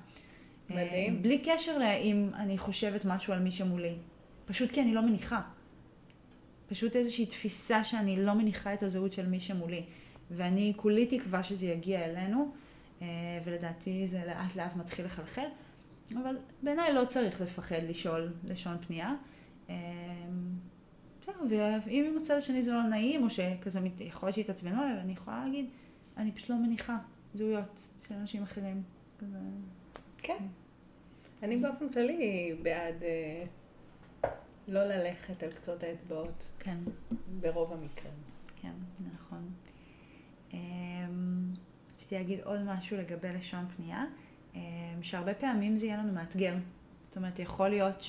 מדהים. 0.70 1.14
אה, 1.16 1.20
בלי 1.22 1.38
קשר 1.38 1.78
לאם 1.78 2.30
אני 2.34 2.58
חושבת 2.58 3.04
משהו 3.04 3.32
על 3.32 3.38
מי 3.38 3.50
שמולי. 3.50 3.94
פשוט 4.46 4.70
כי 4.70 4.80
אני 4.80 4.94
לא 4.94 5.02
מניחה. 5.02 5.40
פשוט 6.66 6.96
איזושהי 6.96 7.26
תפיסה 7.26 7.84
שאני 7.84 8.24
לא 8.24 8.34
מניחה 8.34 8.74
את 8.74 8.82
הזהות 8.82 9.12
של 9.12 9.26
מי 9.26 9.40
שמולי. 9.40 9.84
ואני 10.30 10.72
כולי 10.76 11.06
תקווה 11.06 11.42
שזה 11.42 11.66
יגיע 11.66 12.04
אלינו, 12.04 12.52
אה, 13.02 13.06
ולדעתי 13.44 14.08
זה 14.08 14.22
לאט 14.26 14.56
לאט 14.56 14.76
מתחיל 14.76 15.04
לחלחל. 15.04 15.46
אבל 16.12 16.36
בעיניי 16.62 16.92
לא 16.92 17.04
צריך 17.04 17.40
לפחד 17.40 17.82
לשאול 17.88 18.32
לשון 18.44 18.76
פנייה. 18.86 19.14
אה, 19.70 19.74
זהו, 21.26 21.34
ואם 21.86 22.04
עם 22.10 22.22
הצד 22.22 22.36
השני 22.36 22.62
זה 22.62 22.72
לא 22.72 22.82
נעים, 22.82 23.22
או 23.22 23.30
שכזה 23.30 23.80
יכול 24.00 24.26
להיות 24.26 24.34
שיתעצבנו 24.34 24.82
עליי, 24.82 25.00
אני 25.00 25.12
יכולה 25.12 25.44
להגיד, 25.44 25.66
אני 26.16 26.32
פשוט 26.32 26.50
לא 26.50 26.56
מניחה 26.56 26.98
זהויות 27.34 27.88
של 28.08 28.14
אנשים 28.14 28.42
אחרים. 28.42 28.82
כזה... 29.18 29.38
כן. 30.24 30.44
אני 31.42 31.56
באופן 31.56 31.88
כללי 31.88 32.54
בעד 32.62 33.02
אה, 33.02 33.44
לא 34.68 34.84
ללכת 34.84 35.42
על 35.42 35.52
קצות 35.52 35.82
האצבעות 35.82 36.46
כן. 36.58 36.78
ברוב 37.40 37.72
המקרים. 37.72 38.14
כן, 38.62 38.72
נכון. 39.14 39.50
אמ, 40.52 40.58
רציתי 41.92 42.14
להגיד 42.14 42.40
עוד 42.40 42.60
משהו 42.62 42.96
לגבי 42.96 43.28
לשון 43.32 43.66
פנייה, 43.76 44.04
אמ, 44.54 44.60
שהרבה 45.02 45.34
פעמים 45.34 45.76
זה 45.76 45.86
יהיה 45.86 45.98
לנו 45.98 46.12
מאתגר. 46.12 46.54
זאת 47.04 47.16
אומרת, 47.16 47.38
יכול 47.38 47.68
להיות 47.68 48.04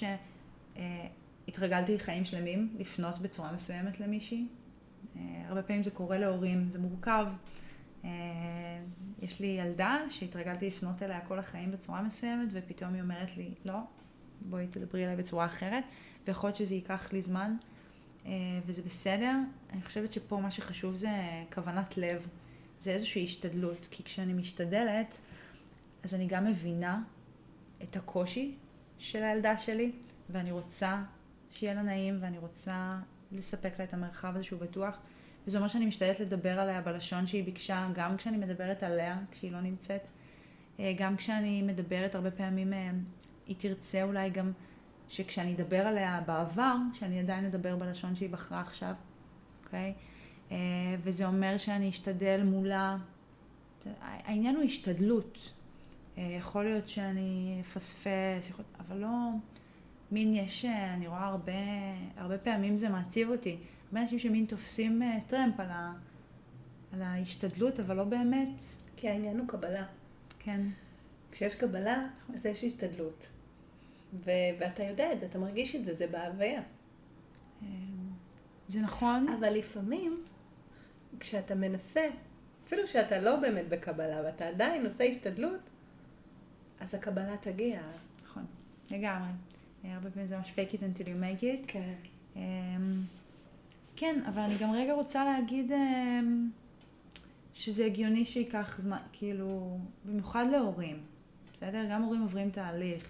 שהתרגלתי 1.48 2.00
חיים 2.00 2.26
שלמים 2.26 2.76
לפנות 2.80 3.20
בצורה 3.20 3.52
מסוימת 3.52 4.00
למישהי. 4.00 4.48
אה, 5.16 5.22
הרבה 5.48 5.64
פעמים 5.64 5.84
זה 5.84 5.92
קורה 5.92 6.18
להורים, 6.18 6.70
זה 6.70 6.80
מורכב. 6.80 7.26
אה, 8.06 8.10
יש 9.22 9.40
לי 9.40 9.48
ילדה 9.48 9.98
שהתרגלתי 10.10 10.68
לפנות 10.68 11.04
אליה 11.04 11.22
כל 11.22 11.40
החיים 11.40 11.72
בצורה 11.72 12.02
מסוימת, 12.02 12.48
ופתאום 12.52 12.94
היא 12.94 13.02
אומרת 13.02 13.38
לי, 13.38 13.54
לא, 13.66 13.78
בואי 14.42 14.68
תדברי 14.68 15.06
אליי 15.06 15.16
בצורה 15.16 15.46
אחרת, 15.46 15.84
ויכול 16.28 16.48
להיות 16.48 16.58
שזה 16.58 16.76
ייקח 16.76 17.14
לי 17.14 17.22
זמן. 17.22 17.56
אה, 18.26 18.32
וזה 18.66 18.82
בסדר. 18.82 19.34
אני 19.74 19.82
חושבת 19.82 20.12
שפה 20.12 20.38
מה 20.38 20.52
שחשוב 20.52 20.96
זה 20.96 21.10
כוונת 21.54 21.98
לב. 21.98 22.28
זה 22.82 22.92
איזושהי 22.92 23.24
השתדלות, 23.24 23.88
כי 23.92 24.04
כשאני 24.04 24.34
משתדלת, 24.34 25.18
אז 26.04 26.14
אני 26.14 26.28
גם 26.28 26.46
מבינה 26.46 27.04
את 27.84 27.96
הקושי 27.96 28.56
של 29.00 29.24
הילדה 29.24 29.58
שלי, 29.58 29.92
ואני 30.30 30.52
רוצה 30.52 31.04
שיהיה 31.50 31.74
לה 31.74 31.82
נעים, 31.82 32.18
ואני 32.22 32.38
רוצה 32.38 33.00
לספק 33.32 33.74
לה 33.80 33.86
את 33.86 33.94
המרחב 33.94 34.36
הזה 34.36 34.44
שהוא 34.44 34.60
בטוח. 34.60 34.98
וזה 35.48 35.58
אומר 35.58 35.68
שאני 35.68 35.86
משתדלת 35.86 36.20
לדבר 36.20 36.60
עליה 36.60 36.82
בלשון 36.82 37.28
שהיא 37.28 37.44
ביקשה, 37.44 37.88
גם 37.94 38.18
כשאני 38.18 38.38
מדברת 38.38 38.84
עליה, 38.84 39.18
כשהיא 39.32 39.52
לא 39.52 39.62
נמצאת. 39.62 40.02
אה, 40.80 40.94
גם 40.98 41.16
כשאני 41.16 41.62
מדברת, 41.62 42.16
הרבה 42.16 42.32
פעמים 42.32 42.74
אה, 42.74 42.92
היא 43.48 43.56
תרצה 43.60 44.04
אולי 44.04 44.30
גם 44.30 44.52
שכשאני 45.10 45.56
אדבר 45.56 45.88
עליה 45.88 46.22
בעבר, 46.26 46.76
שאני 46.94 47.20
עדיין 47.20 47.46
אדבר 47.46 47.76
בלשון 47.76 48.16
שהיא 48.16 48.30
בחרה 48.30 48.62
עכשיו, 48.62 48.94
אוקיי? 49.66 49.94
אה, 50.52 50.58
וזה 51.04 51.26
אומר 51.26 51.58
שאני 51.58 51.90
אשתדל 51.90 52.42
מולה. 52.44 52.98
העניין 54.02 54.56
הוא 54.56 54.64
השתדלות. 54.64 55.52
יכול 56.18 56.64
להיות 56.64 56.90
שאני 56.90 57.62
אפספס, 57.62 58.52
אבל 58.80 58.98
לא... 58.98 59.30
מין 60.12 60.34
יש, 60.34 60.66
אני 60.66 61.08
רואה 61.08 61.26
הרבה, 61.26 61.52
הרבה 62.18 62.38
פעמים 62.38 62.78
זה 62.78 62.90
מעציב 62.90 63.30
אותי. 63.30 63.58
הרבה 63.88 64.02
אנשים 64.02 64.20
שמין 64.20 64.46
תופסים 64.46 65.02
אה, 65.04 65.18
טרמפ 65.28 65.60
על, 65.60 65.70
ה, 65.70 65.94
על 66.94 67.02
ההשתדלות, 67.02 67.80
אבל 67.80 67.96
לא 67.96 68.04
באמת. 68.04 68.60
כי 68.96 69.10
העניין 69.10 69.40
הוא 69.40 69.48
קבלה. 69.48 69.86
כן. 70.40 70.62
כשיש 71.32 71.56
קבלה, 71.56 72.08
אז 72.36 72.46
יש 72.46 72.64
השתדלות. 72.64 73.30
ו- 74.14 74.32
ואתה 74.60 74.84
יודע 74.84 75.14
את 75.14 75.20
זה, 75.20 75.26
אתה 75.26 75.40
מרגיש 75.40 75.76
את 75.76 75.86
זה, 75.86 75.94
זה 75.94 76.08
בהוויה. 76.08 76.62
אה, 77.64 77.68
זה 78.68 78.80
נכון. 78.82 79.28
אבל 79.40 79.54
לפעמים, 79.54 80.24
כשאתה 81.20 81.56
מנסה, 81.56 82.08
אפילו 82.68 82.88
שאתה 82.88 83.20
לא 83.20 83.36
באמת 83.36 83.70
בקבלה 83.70 84.22
ואתה 84.26 84.48
עדיין 84.48 84.86
עושה 84.86 85.04
השתדלות, 85.04 85.62
אז 86.80 86.96
הקבלה 86.96 87.38
תגיע. 87.38 87.82
נכון, 88.24 88.46
לגמרי. 88.92 89.32
הרבה 89.84 90.12
פעמים 90.12 90.28
זה 90.28 90.38
ממש 90.38 90.54
fake 90.56 90.74
it 90.74 90.78
until 90.78 91.04
you 91.06 91.22
make 91.22 91.42
it. 91.42 91.68
כן. 91.68 91.94
אמ, 92.36 92.42
כן, 93.96 94.22
אבל 94.26 94.42
אני 94.42 94.58
גם 94.58 94.72
רגע 94.72 94.94
רוצה 94.94 95.26
להגיד 95.26 95.72
אמ, 95.72 96.50
שזה 97.54 97.86
הגיוני 97.86 98.26
שייקח 98.26 98.80
זמן, 98.84 98.98
כאילו, 99.14 99.78
במיוחד 100.06 100.46
להורים, 100.52 101.00
בסדר? 101.54 101.86
גם 101.92 102.04
הורים 102.04 102.22
עוברים 102.22 102.50
תהליך. 102.50 103.08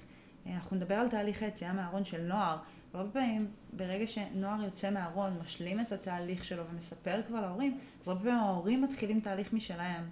אה, 0.48 0.54
אנחנו 0.54 0.76
נדבר 0.78 0.96
על 0.96 1.10
תהליך 1.10 1.44
היציאה 1.44 1.74
מהארון 1.74 2.06
של 2.06 2.22
נוער, 2.22 2.58
והרבה 2.94 3.12
פעמים 3.12 3.48
ברגע 3.74 4.08
שנוער 4.08 4.64
יוצא 4.64 4.92
מהארון, 4.92 5.40
משלים 5.44 5.80
את 5.80 5.92
התהליך 5.92 6.46
שלו 6.46 6.64
ומספר 6.72 7.22
כבר 7.28 7.42
להורים, 7.42 7.78
אז 8.02 8.08
הרבה 8.08 8.22
פעמים 8.22 8.40
ההורים 8.40 8.82
מתחילים 8.82 9.20
תהליך 9.20 9.54
משלהם. 9.54 10.04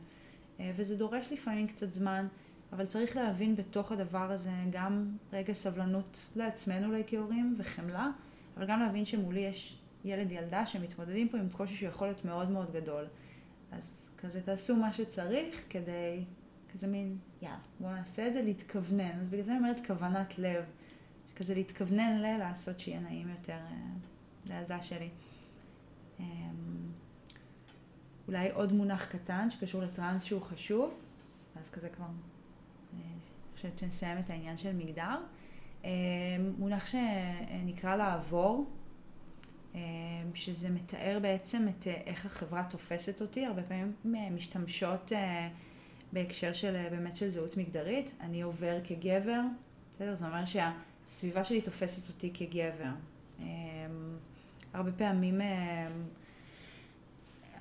אה, 0.59 0.71
וזה 0.75 0.97
דורש 0.97 1.31
לפעמים 1.31 1.67
קצת 1.67 1.93
זמן, 1.93 2.27
אבל 2.73 2.85
צריך 2.85 3.15
להבין 3.15 3.55
בתוך 3.55 3.91
הדבר 3.91 4.31
הזה 4.31 4.51
גם 4.71 5.05
רגע 5.33 5.53
סבלנות 5.53 6.25
לעצמנו 6.35 6.87
אולי 6.87 7.03
כהורים 7.07 7.55
וחמלה, 7.57 8.09
אבל 8.57 8.65
גם 8.65 8.79
להבין 8.79 9.05
שמולי 9.05 9.39
יש 9.39 9.82
ילד 10.03 10.31
ילדה 10.31 10.65
שמתמודדים 10.65 11.29
פה 11.29 11.37
עם 11.37 11.49
קושי 11.49 11.75
שיכול 11.75 12.07
להיות 12.07 12.25
מאוד 12.25 12.51
מאוד 12.51 12.71
גדול. 12.71 13.05
אז 13.71 14.05
כזה 14.17 14.41
תעשו 14.41 14.75
מה 14.75 14.93
שצריך 14.93 15.63
כדי, 15.69 16.23
כזה 16.73 16.87
מין, 16.87 17.17
יאללה, 17.41 17.57
בואו 17.79 17.91
נעשה 17.91 18.27
את 18.27 18.33
זה, 18.33 18.41
להתכוונן. 18.41 19.19
אז 19.19 19.29
בגלל 19.29 19.43
זה 19.43 19.51
אני 19.51 19.59
אומרת 19.59 19.85
כוונת 19.87 20.39
לב. 20.39 20.63
כזה 21.35 21.55
להתכוונן 21.55 22.21
ל... 22.21 22.37
לעשות 22.37 22.79
שיהיה 22.79 22.99
נעים 22.99 23.29
יותר 23.29 23.53
אה, 23.53 23.77
לילדה 24.45 24.81
שלי. 24.81 25.09
אה, 26.19 26.25
אולי 28.27 28.51
עוד 28.51 28.73
מונח 28.73 29.05
קטן 29.05 29.49
שקשור 29.49 29.81
לטראנס 29.81 30.23
שהוא 30.23 30.41
חשוב, 30.41 30.93
אז 31.61 31.69
כזה 31.69 31.89
כבר, 31.89 32.05
אני 32.93 33.03
חושבת 33.55 33.77
שנסיים 33.77 34.17
את 34.17 34.29
העניין 34.29 34.57
של 34.57 34.75
מגדר. 34.75 35.17
אה, 35.85 35.89
מונח 36.57 36.85
שנקרא 36.85 37.95
לעבור, 37.95 38.65
אה, 38.67 38.82
שזה 40.33 40.69
מתאר 40.69 41.19
בעצם 41.21 41.67
את 41.69 41.87
אה, 41.87 41.93
איך 42.05 42.25
החברה 42.25 42.63
תופסת 42.69 43.21
אותי, 43.21 43.45
הרבה 43.45 43.61
פעמים 43.63 43.93
משתמשות 44.35 45.11
אה, 45.13 45.49
בהקשר 46.13 46.53
של 46.53 46.87
באמת 46.91 47.15
של 47.15 47.29
זהות 47.29 47.57
מגדרית, 47.57 48.11
אני 48.21 48.41
עובר 48.41 48.77
כגבר, 48.83 49.41
בסדר? 49.95 50.15
זה 50.15 50.25
אומר 50.25 50.43
שהסביבה 50.45 51.43
שלי 51.43 51.61
תופסת 51.61 52.09
אותי 52.09 52.31
כגבר. 52.33 52.89
הרבה 54.73 54.91
פעמים, 54.91 55.41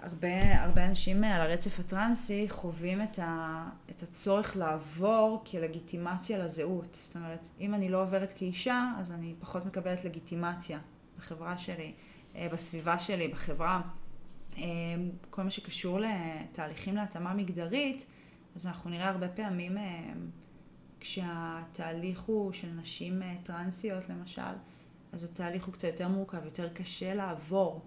הרבה, 0.02 0.62
הרבה 0.62 0.86
אנשים 0.86 1.24
על 1.24 1.40
הרצף 1.40 1.80
הטרנסי 1.80 2.46
חווים 2.48 3.02
את, 3.02 3.18
ה, 3.18 3.64
את 3.90 4.02
הצורך 4.02 4.56
לעבור 4.56 5.44
כלגיטימציה 5.50 6.38
לזהות. 6.38 6.98
זאת 7.02 7.16
אומרת, 7.16 7.48
אם 7.60 7.74
אני 7.74 7.88
לא 7.88 8.02
עוברת 8.02 8.32
כאישה, 8.36 8.92
אז 8.98 9.12
אני 9.12 9.34
פחות 9.40 9.66
מקבלת 9.66 10.04
לגיטימציה. 10.04 10.78
בחברה 11.22 11.58
שלי, 11.58 11.92
אה, 12.36 12.48
בסביבה 12.52 12.98
שלי, 12.98 13.28
בחברה, 13.28 13.82
אה, 14.58 14.62
כל 15.30 15.42
מה 15.42 15.50
שקשור 15.50 16.00
לתהליכים 16.00 16.96
להתאמה 16.96 17.34
מגדרית, 17.34 18.06
אז 18.56 18.66
אנחנו 18.66 18.90
נראה 18.90 19.08
הרבה 19.08 19.28
פעמים 19.28 19.78
אה, 19.78 20.12
כשהתהליך 21.00 22.20
הוא 22.20 22.52
של 22.52 22.70
נשים 22.70 23.22
טרנסיות 23.42 24.08
למשל, 24.08 24.52
אז 25.12 25.24
התהליך 25.24 25.64
הוא 25.64 25.74
קצת 25.74 25.84
יותר 25.84 26.08
מורכב, 26.08 26.44
יותר 26.44 26.68
קשה 26.68 27.14
לעבור 27.14 27.80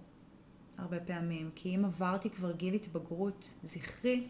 הרבה 0.77 0.99
פעמים, 0.99 1.49
כי 1.55 1.75
אם 1.75 1.86
עברתי 1.86 2.29
כבר 2.29 2.51
גיל 2.51 2.73
התבגרות 2.73 3.53
זכרי, 3.63 4.27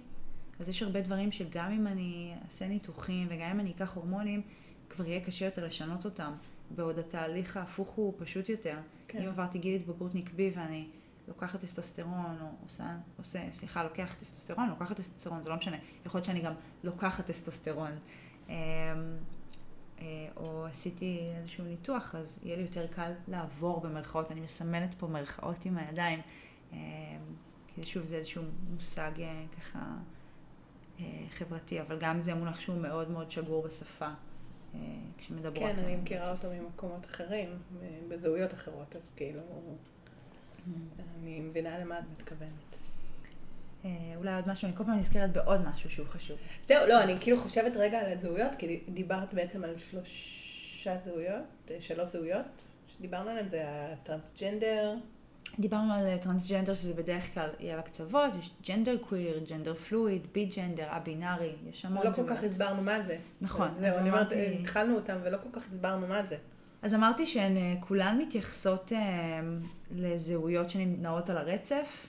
אז 0.59 0.69
יש 0.69 0.83
הרבה 0.83 1.01
דברים 1.01 1.31
שגם 1.31 1.71
אם 1.71 1.87
אני 1.87 2.33
אעשה 2.45 2.67
ניתוחים 2.67 3.27
וגם 3.29 3.49
אם 3.51 3.59
אני 3.59 3.71
אקח 3.71 3.95
הורמונים, 3.95 4.41
כבר 4.89 5.05
יהיה 5.05 5.25
קשה 5.25 5.45
יותר 5.45 5.65
לשנות 5.65 6.05
אותם. 6.05 6.33
בעוד 6.71 6.99
התהליך 6.99 7.57
ההפוך 7.57 7.89
הוא 7.89 8.13
פשוט 8.17 8.49
יותר. 8.49 8.77
כן. 9.07 9.21
אם 9.21 9.27
עברתי 9.27 9.59
גיל 9.59 9.75
התבגרות 9.75 10.15
נקבי 10.15 10.51
ואני 10.55 10.87
לוקחת 11.27 11.61
טסטוסטרון, 11.61 12.37
או 12.41 12.47
עושה, 12.63 12.97
עושה, 13.17 13.51
סליחה, 13.51 13.83
לוקח 13.83 14.15
טסטוסטרון, 14.19 14.69
לוקחת 14.69 14.97
טסטוסטרון, 14.97 15.43
זה 15.43 15.49
לא 15.49 15.55
משנה. 15.55 15.77
יכול 16.05 16.17
להיות 16.17 16.25
שאני 16.25 16.41
גם 16.41 16.53
לוקחת 16.83 17.25
טסטוסטרון. 17.25 17.91
אמ, 18.49 18.53
אה, 19.99 20.27
או 20.37 20.65
עשיתי 20.65 21.19
איזשהו 21.37 21.65
ניתוח, 21.65 22.15
אז 22.15 22.39
יהיה 22.43 22.55
לי 22.55 22.61
יותר 22.61 22.87
קל 22.87 23.11
לעבור 23.27 23.81
במרכאות. 23.81 24.31
אני 24.31 24.41
מסמנת 24.41 24.93
פה 24.93 25.07
מרכאות 25.07 25.65
עם 25.65 25.77
הידיים. 25.77 26.21
אמ, 26.73 26.77
כי 27.67 27.83
שוב, 27.83 28.05
זה 28.05 28.15
איזשהו 28.15 28.43
מושג 28.73 29.11
אה, 29.19 29.43
ככה 29.57 29.79
אה, 30.99 31.25
חברתי, 31.29 31.81
אבל 31.81 31.99
גם 31.99 32.21
זה 32.21 32.33
מונח 32.33 32.59
שהוא 32.59 32.77
מאוד 32.77 33.11
מאוד 33.11 33.31
שגור 33.31 33.63
בשפה. 33.63 34.09
כשמדברות. 35.17 35.55
כן, 35.55 35.75
אני 35.83 35.95
מכירה 35.95 36.31
אותו 36.31 36.47
ממקומות 36.49 37.05
אחרים, 37.05 37.49
בזהויות 38.09 38.53
אחרות, 38.53 38.95
אז 38.95 39.11
כאילו. 39.15 39.41
אני 41.19 41.39
מבינה 41.39 41.79
למה 41.79 41.99
את 41.99 42.03
מתכוונת. 42.11 42.77
אה, 43.85 43.89
אולי 44.15 44.35
עוד 44.35 44.47
משהו, 44.47 44.67
אני 44.67 44.77
כל 44.77 44.83
פעם 44.83 44.99
נזכרת 44.99 45.31
בעוד 45.31 45.61
משהו 45.67 45.89
שהוא 45.89 46.07
חשוב. 46.07 46.37
זהו, 46.67 46.87
לא, 46.87 47.03
אני 47.03 47.15
כאילו 47.19 47.37
חושבת 47.37 47.71
רגע 47.75 47.99
על 47.99 48.13
הזהויות, 48.13 48.55
כי 48.57 48.79
דיברת 48.89 49.33
בעצם 49.33 49.63
על 49.63 49.77
שלושה 49.77 50.97
זהויות, 50.97 51.71
אה, 51.71 51.81
שלוש 51.81 52.09
זהויות, 52.09 52.45
שדיברנו 52.87 53.29
עליהן, 53.29 53.47
זה 53.47 53.63
הטרנסג'נדר. 53.67 54.95
דיברנו 55.59 55.93
על 55.93 56.17
טרנסג'נדר 56.17 56.73
שזה 56.73 56.93
בדרך 56.93 57.33
כלל 57.33 57.49
יהיה 57.59 57.77
בקצוות, 57.77 58.31
יש 58.39 58.51
ג'נדר 58.67 58.97
קוויר, 58.97 59.39
ג'נדר 59.49 59.73
פלואיד, 59.73 60.27
בי 60.31 60.45
ג'נדר, 60.45 60.87
א-בינארי, 60.89 61.51
יש 61.69 61.85
המון 61.85 62.07
לא 62.07 62.13
כל 62.13 62.27
כך 62.27 62.43
הסברנו 62.43 62.81
מה 62.81 63.01
זה. 63.01 63.17
נכון. 63.41 63.67
זהו, 63.79 63.99
אני 63.99 64.09
אומרת, 64.09 64.27
התחלנו 64.59 64.95
אותם 64.95 65.17
ולא 65.23 65.37
כל 65.37 65.59
כך 65.59 65.67
הסברנו 65.71 66.07
מה 66.07 66.23
זה. 66.23 66.35
אז 66.81 66.95
אמרתי 66.95 67.25
שהן 67.25 67.57
אה, 67.57 67.73
כולן 67.79 68.17
מתייחסות 68.21 68.93
אה, 68.93 68.99
לזהויות 69.91 70.69
שנמנעות 70.69 71.29
על 71.29 71.37
הרצף, 71.37 72.07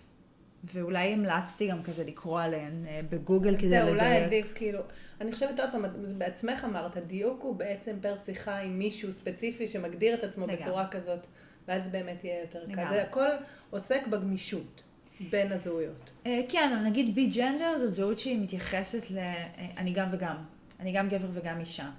ואולי 0.75 1.13
המלצתי 1.13 1.69
גם 1.69 1.83
כזה 1.83 2.05
לקרוא 2.05 2.41
עליהן 2.41 2.87
אה, 2.87 3.01
בגוגל 3.11 3.57
כדי 3.57 3.67
לדייק. 3.67 3.85
זהו, 3.85 3.95
אולי 3.95 4.17
עדיף, 4.17 4.53
כאילו, 4.55 4.81
אני 5.21 5.33
חושבת 5.33 5.61
עוד 5.61 5.69
פעם, 5.73 5.85
בעצמך 6.19 6.65
אמרת, 6.65 6.97
הדיוק 6.97 7.43
הוא 7.43 7.57
בעצם 7.57 7.97
פר 8.01 8.17
שיחה 8.25 8.59
עם 8.59 8.79
מישהו 8.79 9.13
ספציפי 9.13 9.69
שמגדיר 9.69 10.15
את 10.15 10.25
עצמו 10.25 10.47
בצורה 10.47 10.89
כזאת. 10.89 11.27
ואז 11.69 11.89
באמת 11.89 12.25
יהיה 12.25 12.41
יותר 12.41 12.67
קל. 12.75 12.89
זה 12.89 13.03
הכל 13.03 13.29
עוסק 13.71 14.07
בגמישות 14.07 14.83
בין 15.31 15.53
הזהויות. 15.53 16.11
אה, 16.27 16.41
כן, 16.49 16.73
אבל 16.73 16.85
נגיד 16.85 17.15
בי 17.15 17.27
ג'נדר 17.27 17.79
זו 17.79 17.91
זהות 17.91 18.19
שהיא 18.19 18.41
מתייחסת 18.41 19.11
ל... 19.11 19.19
אה, 19.19 19.67
אני 19.77 19.93
גם 19.93 20.09
וגם. 20.13 20.37
אני 20.81 20.93
גם 20.93 21.09
גבר 21.09 21.29
וגם 21.33 21.61
אישה. 21.61 21.91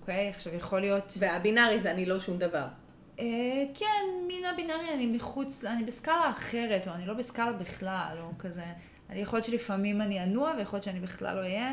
אוקיי? 0.00 0.28
עכשיו 0.28 0.54
יכול 0.54 0.80
להיות... 0.80 1.14
והבינארי 1.18 1.80
זה 1.80 1.90
אני 1.90 2.06
לא 2.06 2.20
שום 2.20 2.38
דבר. 2.38 2.66
Uh, 3.16 3.20
כן, 3.74 4.04
מן 4.28 4.44
הבינארי 4.44 4.94
אני 4.94 5.06
מחוץ, 5.06 5.64
אני 5.64 5.84
בסקאלה 5.84 6.30
אחרת, 6.30 6.88
או 6.88 6.92
אני 6.92 7.06
לא 7.06 7.14
בסקאלה 7.14 7.52
בכלל, 7.52 8.16
או 8.20 8.30
כזה. 8.38 8.64
אני 9.10 9.20
יכול 9.20 9.36
להיות 9.36 9.46
שלפעמים 9.46 10.00
אני 10.00 10.24
אנוע, 10.24 10.54
ויכול 10.58 10.76
להיות 10.76 10.84
שאני 10.84 11.00
בכלל 11.00 11.36
לא 11.36 11.40
אהיה. 11.40 11.72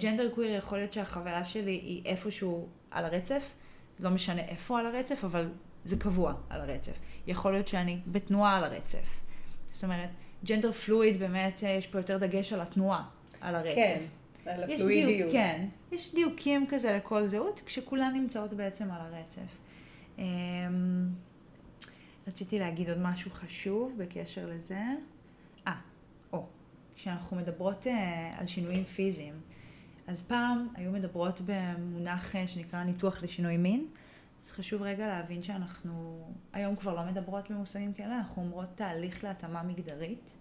ג'נדר 0.00 0.30
קוויר 0.34 0.50
יכול 0.50 0.78
להיות 0.78 0.92
שהחוויה 0.92 1.44
שלי 1.44 1.70
היא 1.70 2.02
איפשהו 2.04 2.68
על 2.90 3.04
הרצף, 3.04 3.54
לא 4.00 4.10
משנה 4.10 4.42
איפה 4.42 4.78
על 4.78 4.86
הרצף, 4.86 5.24
אבל 5.24 5.48
זה 5.84 5.96
קבוע 5.96 6.34
על 6.48 6.60
הרצף. 6.60 6.98
יכול 7.26 7.52
להיות 7.52 7.68
שאני 7.68 8.00
בתנועה 8.06 8.56
על 8.56 8.64
הרצף. 8.64 9.20
זאת 9.70 9.84
אומרת, 9.84 10.08
ג'נדר 10.44 10.72
פלואיד 10.72 11.18
באמת, 11.18 11.64
אה, 11.64 11.68
יש 11.70 11.86
פה 11.86 11.98
יותר 11.98 12.18
דגש 12.18 12.52
על 12.52 12.60
התנועה, 12.60 13.04
על 13.40 13.54
הרצף. 13.54 13.74
כן, 13.74 14.02
על 14.46 14.62
הפלואידיות. 14.62 15.08
דיוק, 15.08 15.32
כן, 15.32 15.66
יש 15.92 16.14
דיוקים 16.14 16.66
כזה 16.68 16.92
לכל 16.92 17.26
זהות, 17.26 17.62
כשכולן 17.66 18.12
נמצאות 18.14 18.52
בעצם 18.52 18.90
על 18.90 19.00
הרצף. 19.00 19.56
אמ, 20.18 20.24
רציתי 22.28 22.58
להגיד 22.58 22.88
עוד 22.88 22.98
משהו 22.98 23.30
חשוב 23.30 23.92
בקשר 23.96 24.46
לזה. 24.46 24.80
אה, 25.66 25.72
או, 26.32 26.46
כשאנחנו 26.96 27.36
מדברות 27.36 27.86
אה, 27.86 28.34
על 28.38 28.46
שינויים 28.46 28.84
פיזיים, 28.84 29.34
אז 30.06 30.22
פעם 30.22 30.68
היו 30.74 30.92
מדברות 30.92 31.40
במונח 31.46 32.36
אה, 32.36 32.48
שנקרא 32.48 32.84
ניתוח 32.84 33.22
לשינוי 33.22 33.56
מין. 33.56 33.86
אז 34.44 34.50
חשוב 34.52 34.82
רגע 34.82 35.06
להבין 35.06 35.42
שאנחנו 35.42 36.24
היום 36.52 36.76
כבר 36.76 36.94
לא 36.94 37.04
מדברות 37.04 37.50
במושגים 37.50 37.92
כאלה, 37.92 38.18
אנחנו 38.18 38.42
אומרות 38.42 38.68
תהליך 38.74 39.24
להתאמה 39.24 39.62
מגדרית, 39.62 40.34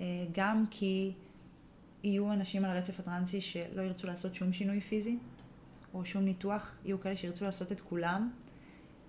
אה, 0.00 0.06
גם 0.32 0.64
כי 0.70 1.12
יהיו 2.02 2.32
אנשים 2.32 2.64
על 2.64 2.70
הרצף 2.70 3.00
הטרנסי 3.00 3.40
שלא 3.40 3.82
ירצו 3.82 4.06
לעשות 4.06 4.34
שום 4.34 4.52
שינוי 4.52 4.80
פיזי 4.80 5.18
או 5.94 6.04
שום 6.04 6.24
ניתוח, 6.24 6.76
יהיו 6.84 7.00
כאלה 7.00 7.16
שירצו 7.16 7.44
לעשות 7.44 7.72
את 7.72 7.80
כולם, 7.80 8.30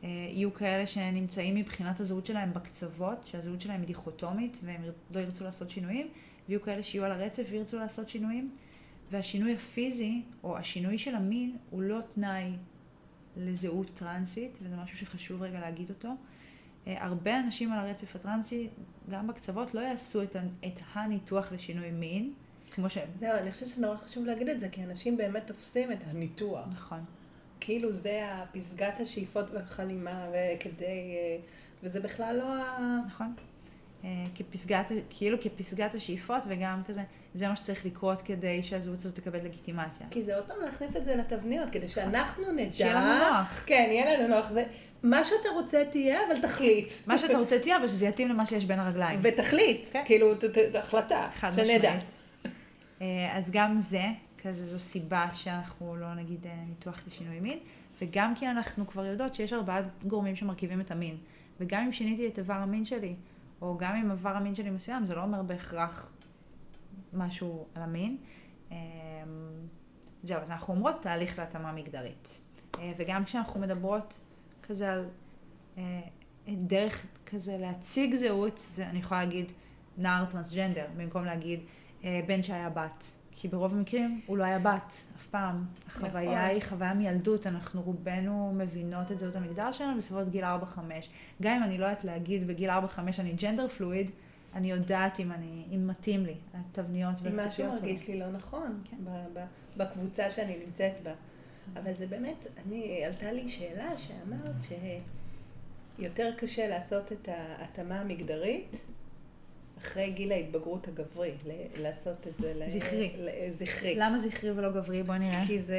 אה, 0.03 0.09
יהיו 0.09 0.53
כאלה 0.53 0.87
שנמצאים 0.87 1.55
מבחינת 1.55 1.99
הזהות 1.99 2.25
שלהם 2.25 2.53
בקצוות, 2.53 3.27
שהזהות 3.27 3.61
שלהם 3.61 3.79
היא 3.79 3.87
דיכוטומית 3.87 4.57
והם 4.63 4.81
לא 5.11 5.19
ירצו 5.19 5.43
לעשות 5.43 5.69
שינויים, 5.69 6.07
ויהיו 6.47 6.61
כאלה 6.61 6.83
שיהיו 6.83 7.05
על 7.05 7.11
הרצף 7.11 7.43
וירצו 7.49 7.77
לעשות 7.77 8.09
שינויים, 8.09 8.51
והשינוי 9.11 9.53
הפיזי 9.53 10.21
או 10.43 10.57
השינוי 10.57 10.97
של 10.97 11.15
המין 11.15 11.57
הוא 11.69 11.81
לא 11.81 11.99
תנאי 12.15 12.51
לזהות 13.37 13.91
טרנסית, 13.93 14.57
וזה 14.61 14.75
משהו 14.75 14.97
שחשוב 14.97 15.41
רגע 15.41 15.59
להגיד 15.59 15.89
אותו. 15.89 16.09
אה, 16.87 17.05
הרבה 17.05 17.39
אנשים 17.39 17.71
על 17.71 17.79
הרצף 17.79 18.15
הטרנסי, 18.15 18.67
גם 19.09 19.27
בקצוות, 19.27 19.73
לא 19.73 19.79
יעשו 19.79 20.23
את, 20.23 20.35
את 20.65 20.79
הניתוח 20.93 21.51
לשינוי 21.51 21.91
מין. 21.91 22.33
כמו 22.71 22.89
שהם. 22.89 23.09
זהו, 23.15 23.37
אני 23.37 23.51
חושבת 23.51 23.69
שזה 23.69 23.81
נורא 23.81 23.97
חשוב 23.97 24.25
להגיד 24.25 24.49
את 24.49 24.59
זה, 24.59 24.69
כי 24.69 24.83
אנשים 24.83 25.17
באמת 25.17 25.47
תופסים 25.47 25.91
את 25.91 25.97
הניתוח. 26.07 26.65
נכון. 26.71 26.99
כאילו 27.59 27.91
זה 27.91 28.21
הפסגת 28.31 28.99
השאיפות 28.99 29.51
והחלימה, 29.51 30.27
וכדי... 30.29 30.85
אה, 30.85 31.37
וזה 31.83 31.99
בכלל 31.99 32.35
לא 32.37 32.53
ה... 32.53 32.99
נכון. 33.07 33.33
אה, 34.03 34.25
כפסגת, 34.35 34.91
כאילו 35.09 35.37
כפסגת 35.41 35.95
השאיפות, 35.95 36.43
וגם 36.47 36.81
כזה, 36.87 37.03
זה 37.33 37.47
מה 37.47 37.55
שצריך 37.55 37.85
לקרות 37.85 38.21
כדי 38.21 38.63
שהזהות 38.63 38.99
הזאת 38.99 39.15
תקבל 39.15 39.39
לגיטימציה. 39.45 40.07
כי 40.11 40.23
זה 40.23 40.35
עוד 40.35 40.45
פעם 40.45 40.57
להכניס 40.65 40.95
את 40.95 41.05
זה 41.05 41.15
לתבניות, 41.15 41.69
כדי 41.69 41.89
שאנחנו 41.89 42.51
נדע... 42.51 42.73
שיהיה 42.73 42.93
לנו 42.93 43.29
נוח. 43.29 43.63
כן, 43.65 43.87
יהיה 43.91 44.19
לנו 44.19 44.35
נוח. 44.35 44.49
זה 44.51 44.63
מה 45.03 45.23
שאתה 45.23 45.49
רוצה 45.55 45.83
תהיה, 45.91 46.19
אבל 46.27 46.41
תחליט. 46.41 46.91
מה 47.07 47.17
שאתה 47.17 47.37
רוצה 47.43 47.59
תהיה, 47.59 47.77
אבל 47.77 47.87
שזה 47.87 48.07
יתאים 48.07 48.29
למה 48.29 48.45
שיש 48.45 48.65
בין 48.65 48.79
הרגליים. 48.79 49.19
ותחליט, 49.23 49.87
כן. 49.91 50.01
כאילו, 50.05 50.35
ת- 50.35 50.43
ת- 50.45 50.75
החלטה, 50.75 51.29
חד 51.35 51.51
שנדע. 51.53 51.93
אה, 53.01 53.37
אז 53.37 53.51
גם 53.51 53.79
זה, 53.79 54.03
כזה 54.43 54.65
זו 54.65 54.79
סיבה 54.79 55.25
שאנחנו 55.33 55.95
לא 55.95 56.13
נגיד 56.15 56.45
אה, 56.45 56.51
ניתוח 56.69 56.99
לשינוי 57.07 57.39
מין, 57.39 57.59
וגם 58.01 58.35
כי 58.35 58.47
אנחנו 58.47 58.87
כבר 58.87 59.05
יודעות 59.05 59.35
שיש 59.35 59.53
ארבעה 59.53 59.81
גורמים 60.07 60.35
שמרכיבים 60.35 60.81
את 60.81 60.91
המין. 60.91 61.17
וגם 61.59 61.83
אם 61.83 61.91
שיניתי 61.91 62.27
את 62.27 62.37
איבר 62.39 62.53
המין 62.53 62.85
שלי, 62.85 63.13
או 63.61 63.77
גם 63.77 63.95
אם 63.95 64.11
איבר 64.11 64.29
המין 64.29 64.55
שלי 64.55 64.69
מסוים, 64.69 65.05
זה 65.05 65.15
לא 65.15 65.21
אומר 65.21 65.41
בהכרח 65.41 66.09
משהו 67.13 67.65
על 67.75 67.83
המין. 67.83 68.17
אה, 68.71 68.77
זהו, 70.23 70.41
אז 70.41 70.51
אנחנו 70.51 70.73
אומרות 70.73 71.01
תהליך 71.01 71.39
להתאמה 71.39 71.71
מגדרית. 71.71 72.39
אה, 72.79 72.91
וגם 72.97 73.25
כשאנחנו 73.25 73.59
מדברות 73.59 74.19
כזה 74.63 74.93
על 74.93 75.05
אה, 75.77 76.01
דרך 76.47 77.05
כזה 77.25 77.57
להציג 77.57 78.15
זהות, 78.15 78.67
זה 78.73 78.89
אני 78.89 78.99
יכולה 78.99 79.23
להגיד 79.23 79.51
נער 79.97 80.25
טרנסג'נדר, 80.25 80.85
במקום 80.97 81.25
להגיד 81.25 81.59
אה, 82.03 82.19
בן 82.27 82.43
שהיה 82.43 82.69
בת. 82.69 83.11
כי 83.41 83.47
ברוב 83.47 83.73
המקרים 83.73 84.21
הוא 84.25 84.37
לא 84.37 84.43
היה 84.43 84.59
בת, 84.59 85.03
אף 85.17 85.25
פעם. 85.25 85.65
החוויה 85.87 86.23
נכון. 86.23 86.37
היא 86.37 86.61
חוויה 86.61 86.93
מילדות, 86.93 87.47
אנחנו 87.47 87.81
רובנו 87.81 88.53
מבינות 88.57 89.11
את 89.11 89.19
זהות 89.19 89.35
המגדר 89.35 89.71
שלנו 89.71 89.97
בסביבות 89.97 90.29
גיל 90.29 90.43
4-5. 90.43 90.47
גם 91.41 91.57
אם 91.57 91.63
אני 91.63 91.77
לא 91.77 91.85
יודעת 91.85 92.03
להגיד 92.03 92.47
בגיל 92.47 92.69
4-5 92.69 92.73
אני 93.19 93.33
ג'נדר 93.33 93.67
פלואיד, 93.67 94.11
אני 94.55 94.71
יודעת 94.71 95.19
אם, 95.19 95.31
אני, 95.31 95.63
אם 95.75 95.87
מתאים 95.87 96.25
לי, 96.25 96.35
התבניות 96.53 97.13
אם 97.21 97.37
משהו 97.37 97.43
והציפיות. 97.45 97.71
מרגיש 97.73 98.07
לי 98.07 98.19
לא 98.19 98.31
נכון, 98.31 98.81
כן. 98.91 98.97
ב- 99.03 99.39
ב- 99.39 99.45
בקבוצה 99.77 100.31
שאני 100.31 100.57
נמצאת 100.65 100.93
בה. 101.03 101.11
אבל 101.73 101.93
זה 101.93 102.07
באמת, 102.07 102.35
אני, 102.67 103.05
עלתה 103.05 103.31
לי 103.31 103.49
שאלה 103.49 103.91
שאמרת 103.97 104.55
שיותר 105.97 106.31
קשה 106.37 106.67
לעשות 106.67 107.11
את 107.11 107.29
ההתאמה 107.31 107.99
המגדרית 107.99 108.75
אחרי 109.81 110.11
גיל 110.11 110.31
ההתבגרות 110.31 110.87
הגברי, 110.87 111.31
ל- 111.45 111.81
לעשות 111.83 112.27
את 112.27 112.33
זה. 112.39 112.53
זכרי. 112.67 113.11
ל- 113.17 113.53
זכרי. 113.53 113.95
למה 113.95 114.19
זכרי 114.19 114.51
ולא 114.51 114.71
גברי? 114.71 115.03
בואי 115.03 115.19
נראה. 115.19 115.43
כי 115.47 115.61
זה, 115.61 115.77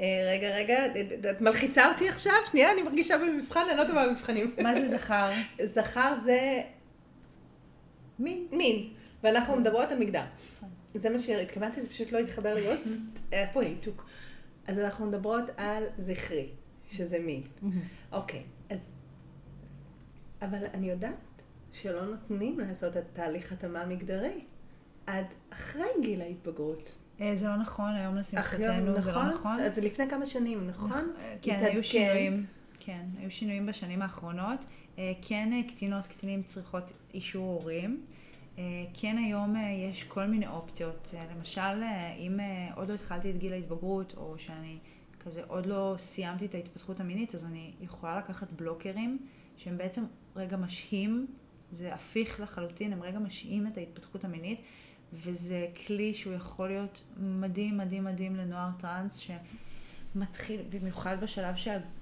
אה, 0.00 0.30
רגע, 0.32 0.48
רגע, 0.56 0.86
את 1.30 1.40
מלחיצה 1.40 1.92
אותי 1.92 2.08
עכשיו? 2.08 2.32
שנייה, 2.50 2.72
אני 2.72 2.82
מרגישה 2.82 3.14
במבחן, 3.18 3.60
אני 3.70 3.78
לא 3.78 3.84
טובה 3.84 4.08
במבחנים. 4.08 4.54
מה 4.62 4.74
זה 4.74 4.88
זכר? 4.98 5.30
זכר 5.74 6.14
זה 6.24 6.62
מין. 8.20 8.46
מין, 8.52 8.88
ואנחנו 9.22 9.56
מדברות 9.56 9.88
על 9.88 9.98
מגדר. 9.98 10.24
נכון. 10.56 10.68
זה 10.94 11.10
מה 11.10 11.18
שהתכוונתי, 11.18 11.82
זה 11.82 11.88
פשוט 11.88 12.12
לא 12.12 12.18
התחבר 12.18 12.54
לי 12.54 12.66
עוד, 12.66 12.78
היה 13.30 13.46
פה 13.52 13.60
ניתוק. 13.62 14.06
אז 14.66 14.78
אנחנו 14.78 15.06
מדברות 15.06 15.44
על 15.56 15.84
זכרי, 15.98 16.48
שזה 16.90 17.18
מין. 17.18 17.42
אוקיי, 18.12 18.42
אז... 18.70 18.90
אבל 20.42 20.64
אני 20.74 20.90
יודעת 20.90 21.14
שלא 21.72 22.04
נותנים 22.06 22.58
לעשות 22.60 22.96
את 22.96 23.04
תהליך 23.12 23.52
התאמה 23.52 23.86
מגדרי 23.86 24.40
עד 25.06 25.24
אחרי 25.50 25.86
גיל 26.02 26.22
ההתבגרות. 26.22 26.94
אה, 27.20 27.36
זה 27.36 27.46
לא 27.48 27.56
נכון, 27.56 27.94
היום 27.94 28.16
לשמחתנו 28.16 29.00
זה 29.02 29.12
לא 29.12 29.24
נכון. 29.30 29.60
אז 29.60 29.74
זה 29.74 29.80
לפני 29.80 30.10
כמה 30.10 30.26
שנים, 30.26 30.66
נכון? 30.66 30.90
נכ- 30.92 31.20
כן, 31.42 31.52
התעדכן. 31.54 31.72
היו 31.74 31.84
שינויים. 31.84 32.46
כן, 32.80 33.02
היו 33.18 33.30
שינויים 33.30 33.66
בשנים 33.66 34.02
האחרונות. 34.02 34.64
אה, 35.00 35.12
כן, 35.22 35.52
אה, 35.52 35.62
קטינות, 35.68 36.06
קטינים 36.06 36.42
צריכות 36.42 36.92
אישור 37.14 37.46
הורים. 37.46 38.06
אה, 38.58 38.62
כן, 38.94 39.18
היום 39.18 39.54
יש 39.88 40.04
כל 40.04 40.26
מיני 40.26 40.46
אופציות. 40.46 41.14
למשל, 41.36 41.82
אם 42.18 42.40
עוד 42.74 42.88
לא 42.88 42.94
התחלתי 42.94 43.30
את 43.30 43.38
גיל 43.38 43.52
ההתבגרות, 43.52 44.14
או 44.16 44.34
שאני 44.38 44.78
כזה 45.20 45.42
עוד 45.46 45.66
לא 45.66 45.94
סיימתי 45.98 46.46
את 46.46 46.54
ההתפתחות 46.54 47.00
המינית, 47.00 47.34
אז 47.34 47.44
אני 47.44 47.72
יכולה 47.80 48.18
לקחת 48.18 48.52
בלוקרים, 48.52 49.18
שהם 49.56 49.78
בעצם 49.78 50.04
רגע 50.36 50.56
משהים, 50.56 51.26
זה 51.72 51.94
הפיך 51.94 52.40
לחלוטין, 52.40 52.92
הם 52.92 53.02
רגע 53.02 53.18
משהים 53.18 53.66
את 53.66 53.76
ההתפתחות 53.76 54.24
המינית, 54.24 54.60
וזה 55.12 55.66
כלי 55.86 56.14
שהוא 56.14 56.34
יכול 56.34 56.68
להיות 56.68 57.02
מדהים, 57.16 57.78
מדהים, 57.78 58.04
מדהים 58.04 58.36
לנוער 58.36 58.70
טראנס, 58.78 59.22
שמתחיל, 60.14 60.60
במיוחד 60.70 61.16
בשלב 61.20 61.56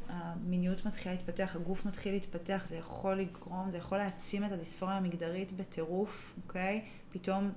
שהמיניות 0.09 0.87
מתחילה 0.87 1.15
להתפתח, 1.15 1.57
הגוף 1.57 1.87
מתחיל 1.87 2.13
להתפתח, 2.13 2.63
זה 2.67 2.77
יכול 2.77 3.15
לגרום, 3.15 3.71
זה 3.71 3.79
יכול 3.79 3.99
להעצים 3.99 4.45
את 4.45 4.53
הדיספוריה 4.53 4.97
המגדרית 4.97 5.53
בטירוף, 5.53 6.35
אוקיי? 6.43 6.85
פתאום, 7.13 7.51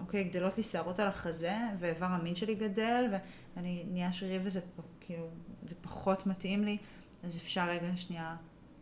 אוקיי, 0.00 0.24
גדלות 0.24 0.56
לי 0.56 0.62
שערות 0.62 1.00
על 1.00 1.06
החזה, 1.06 1.56
ואיבר 1.78 2.06
המין 2.06 2.34
שלי 2.34 2.54
גדל, 2.54 3.04
ואני 3.56 3.84
נהיה 3.90 4.12
שרירי 4.12 4.38
וזה 4.42 4.60
כאילו, 5.00 5.28
זה 5.68 5.74
פחות 5.80 6.26
מתאים 6.26 6.64
לי, 6.64 6.78
אז 7.24 7.36
אפשר 7.36 7.68
רגע 7.68 7.96
שנייה 7.96 8.36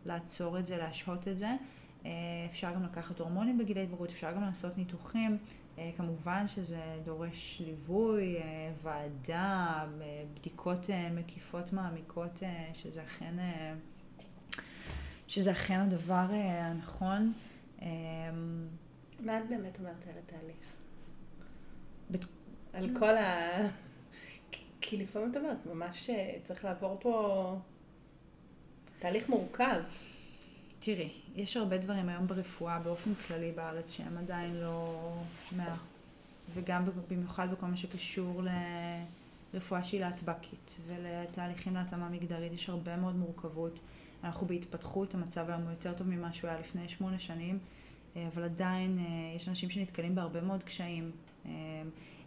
לעצור 0.04 0.58
את 0.58 0.66
זה, 0.66 0.76
להשהות 0.76 1.28
את 1.28 1.38
זה. 1.38 1.56
אה, 2.04 2.10
אפשר 2.50 2.74
גם 2.74 2.84
לקחת 2.84 3.20
הורמונים 3.20 3.58
בגיל 3.58 3.78
ההתבגרות, 3.78 4.10
אפשר 4.10 4.32
גם 4.32 4.42
לעשות 4.42 4.78
ניתוחים. 4.78 5.38
אה, 5.78 5.90
כמובן 5.96 6.48
שזה 6.48 6.80
דורש 7.04 7.62
ליווי, 7.66 8.36
אה, 8.36 8.42
ועדה, 8.82 9.74
אה, 10.02 10.24
בדיקות 10.34 10.78
מקיפות 11.14 11.72
מעמיקות, 11.72 12.42
שזה 12.74 13.02
אכן, 13.04 13.34
שזה 15.26 15.52
אכן 15.52 15.80
הדבר 15.80 16.26
הנכון. 16.60 17.32
אה, 17.82 17.86
מה 19.20 19.38
את 19.40 19.48
באמת 19.48 19.78
אומרת 19.78 20.06
על 20.08 20.18
התהליך? 20.18 20.56
בת- 22.10 22.24
על 22.72 22.98
כל 22.98 23.16
ה... 23.16 23.50
כי 24.80 24.96
לפעמים 24.96 25.30
את 25.30 25.36
אומרת, 25.36 25.66
ממש 25.66 26.10
צריך 26.42 26.64
לעבור 26.64 26.98
פה 27.00 27.56
תהליך 28.98 29.28
מורכב. 29.28 29.80
תראי, 30.80 31.10
יש 31.34 31.56
הרבה 31.56 31.78
דברים 31.78 32.08
היום 32.08 32.26
ברפואה 32.26 32.78
באופן 32.78 33.14
כללי 33.14 33.52
בארץ 33.52 33.90
שהם 33.90 34.18
עדיין 34.18 34.54
לא 34.54 35.12
מאה, 35.56 35.76
וגם 36.54 36.84
במיוחד 37.10 37.48
בכל 37.52 37.66
מה 37.66 37.76
שקשור 37.76 38.42
לרפואה 39.52 39.84
שהיא 39.84 40.00
להטבקית 40.00 40.74
ולתהליכים 40.86 41.74
להתאמה 41.74 42.08
מגדרית, 42.08 42.52
יש 42.52 42.68
הרבה 42.68 42.96
מאוד 42.96 43.16
מורכבות. 43.16 43.80
אנחנו 44.24 44.46
בהתפתחות, 44.46 45.14
המצב 45.14 45.50
היום 45.50 45.62
הוא 45.62 45.70
יותר 45.70 45.92
טוב 45.92 46.08
ממה 46.08 46.32
שהוא 46.32 46.50
היה 46.50 46.60
לפני 46.60 46.88
שמונה 46.88 47.18
שנים, 47.18 47.58
אה, 48.16 48.28
אבל 48.34 48.42
עדיין 48.44 48.98
אה, 48.98 49.04
יש 49.36 49.48
אנשים 49.48 49.70
שנתקלים 49.70 50.14
בהרבה 50.14 50.40
מאוד 50.40 50.62
קשיים. 50.62 51.10
אה, 51.46 51.50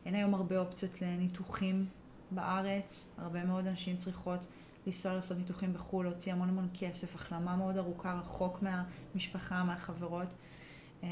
אין 0.06 0.16
היום 0.16 0.36
הרבה 0.36 0.60
אופציות 0.60 1.02
לניתוחים 1.02 1.86
בארץ, 2.32 3.14
הרבה 3.18 3.46
מאוד 3.46 3.68
אנשים 3.68 3.98
צריכות 3.98 4.46
לנסוע 4.86 5.14
לעשות 5.14 5.38
ניתוחים 5.38 5.74
בחו"ל, 5.74 6.06
להוציא 6.06 6.34
המון 6.34 6.50
המון 6.50 6.68
כסף, 6.80 7.16
החלמה 7.16 7.56
מאוד 7.56 7.78
ארוכה, 7.78 8.14
רחוק 8.14 8.62
מהמשפחה, 8.62 9.64
מהחברות. 9.64 10.34
אמ, 11.04 11.08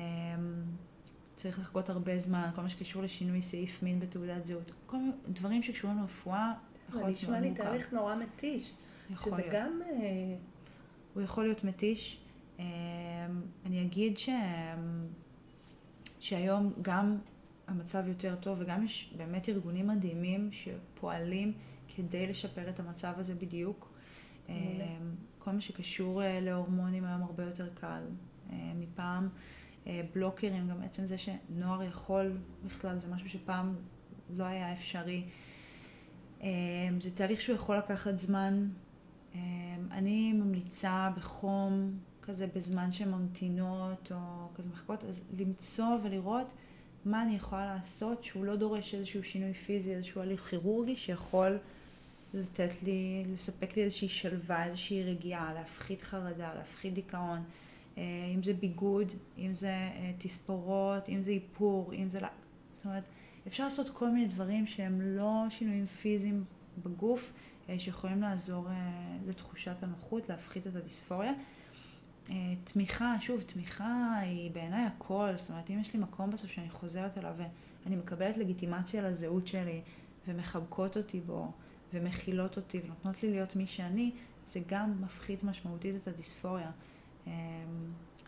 צריך 1.36 1.60
לחכות 1.60 1.90
הרבה 1.90 2.20
זמן, 2.20 2.50
כל 2.56 2.62
מה 2.62 2.70
שקשור 2.70 3.04
לשינוי 3.04 3.42
סעיף 3.42 3.84
מין 3.84 4.00
בתעודת 4.00 4.48
זהות, 4.48 4.72
כל 4.86 4.98
מיני 4.98 5.12
דברים 5.28 5.64
שקשורים 5.64 5.98
לרפואה, 5.98 6.54
יכול 6.90 7.02
להיות 7.02 7.18
נשמע 7.18 7.30
מאוד 7.30 7.44
לי 7.44 7.50
מורכב. 7.50 7.64
תהליך 7.64 7.94
נורא 7.94 8.16
מתיש. 8.16 8.74
יכול 9.10 9.32
שזה 9.32 9.42
להיות. 9.42 9.54
גם... 9.56 9.82
אה, 9.90 10.36
הוא 11.14 11.24
יכול 11.24 11.44
להיות 11.44 11.64
מתיש. 11.64 12.20
אמ, 12.60 12.66
אני 13.66 13.82
אגיד 13.82 14.18
ש... 14.18 14.30
שהיום 16.20 16.74
גם 16.82 17.18
המצב 17.68 18.08
יותר 18.08 18.36
טוב 18.36 18.58
וגם 18.62 18.86
יש 18.86 19.14
באמת 19.18 19.50
ארגונים 19.50 19.88
מדהימים 19.88 20.50
שפועלים 20.52 21.54
כדי 21.98 22.28
לשפר 22.28 22.70
את 22.70 22.80
המצב 22.80 23.14
הזה 23.18 23.36
בדיוק. 23.36 23.94
אמ, 24.50 24.56
כל 25.40 25.52
מה 25.52 25.62
שקשור 25.62 26.24
אה, 26.24 26.40
להורמונים 26.40 27.06
היום 27.06 27.24
הרבה 27.24 27.44
יותר 27.44 27.70
קל 27.74 28.02
אה, 28.50 28.72
מפעם. 28.76 29.30
אה, 29.88 30.02
בלוקרים, 30.16 30.70
גם 30.70 30.82
עצם 30.82 31.06
זה 31.06 31.16
שנוער 31.18 31.84
יכול 31.84 32.38
בכלל, 32.66 33.00
זה 33.00 33.08
משהו 33.08 33.30
שפעם 33.30 33.76
לא 34.38 34.44
היה 34.44 34.74
אפשרי. 34.74 35.24
אמ, 36.42 36.48
זה 37.02 37.16
תהליך 37.16 37.42
שהוא 37.42 37.56
יכול 37.56 37.78
לקחת 37.78 38.20
זמן. 38.20 38.68
אמ, 39.36 39.40
אני 39.92 40.34
ממליצה 40.34 41.10
בחום, 41.18 42.00
כזה 42.22 42.48
בזמן 42.56 42.92
שהן 42.92 43.12
ממתינות 43.12 44.12
או 44.12 44.48
כזה 44.56 44.70
מחכות, 44.70 45.04
אז 45.04 45.24
למצוא 45.40 45.98
ולראות 46.04 46.54
מה 47.06 47.24
אני 47.24 47.36
יכולה 47.36 47.76
לעשות 47.76 48.24
שהוא 48.24 48.46
לא 48.46 48.56
דורש 48.56 48.96
איזשהו 48.96 49.24
שינוי 49.24 49.54
פיזי, 49.54 49.96
איזשהו 49.96 50.22
הליך 50.22 50.42
כירורגי 50.42 50.96
שיכול 50.96 51.58
לתת 52.34 52.84
לי, 52.84 53.24
לספק 53.34 53.78
לי 53.78 53.84
איזושהי 53.84 54.10
שלווה, 54.10 54.66
איזושהי 54.66 55.04
רגיעה, 55.04 55.54
להפחית 55.54 56.02
חרדה, 56.02 56.54
להפחית 56.54 56.94
דיכאון, 56.94 57.44
אה, 57.98 58.04
אם 58.36 58.44
זה 58.44 58.54
ביגוד, 58.54 59.12
אם 59.38 59.54
זה 59.54 59.70
אה, 59.70 60.12
תספורות, 60.18 61.10
אם 61.10 61.24
זה 61.24 61.32
איפור, 61.32 61.94
אם 61.94 62.10
זה... 62.10 62.20
זאת 62.74 62.86
אומרת, 62.86 63.04
אפשר 63.48 63.64
לעשות 63.64 63.90
כל 63.90 64.10
מיני 64.10 64.28
דברים 64.28 64.68
שהם 64.68 65.02
לא 65.02 65.44
שינויים 65.50 65.86
פיזיים 65.86 66.44
בגוף, 66.84 67.34
אה, 67.70 67.80
שיכולים 67.80 68.22
לעזור 68.22 68.68
לתחושת 69.28 69.84
הנוחות, 69.84 70.30
להפחית 70.30 70.68
את 70.68 70.76
הדיספוריה. 70.76 71.34
תמיכה, 72.64 73.16
שוב, 73.22 73.42
תמיכה 73.42 74.20
היא 74.22 74.52
בעיניי 74.52 74.86
הכל, 74.86 75.30
זאת 75.36 75.50
אומרת, 75.50 75.70
אם 75.70 75.80
יש 75.80 75.94
לי 75.94 76.00
מקום 76.00 76.32
בסוף 76.32 76.52
שאני 76.52 76.70
חוזרת 76.70 77.18
אליו 77.18 77.34
ואני 77.38 77.96
מקבלת 77.96 78.38
לגיטימציה 78.38 79.10
לזהות 79.10 79.48
שלי 79.48 79.82
ומחבקות 80.28 80.98
אותי 80.98 81.20
בו 81.20 81.52
ומכילות 81.94 82.58
אותי 82.58 82.80
ונותנות 82.86 83.24
לי 83.24 83.32
להיות 83.32 83.56
מי 83.56 83.68
שאני, 83.68 84.12
זה 84.46 84.60
גם 84.68 85.02
מפחית 85.02 85.44
משמעותית 85.44 85.96
את 85.96 86.08
הדיספוריה. 86.08 86.72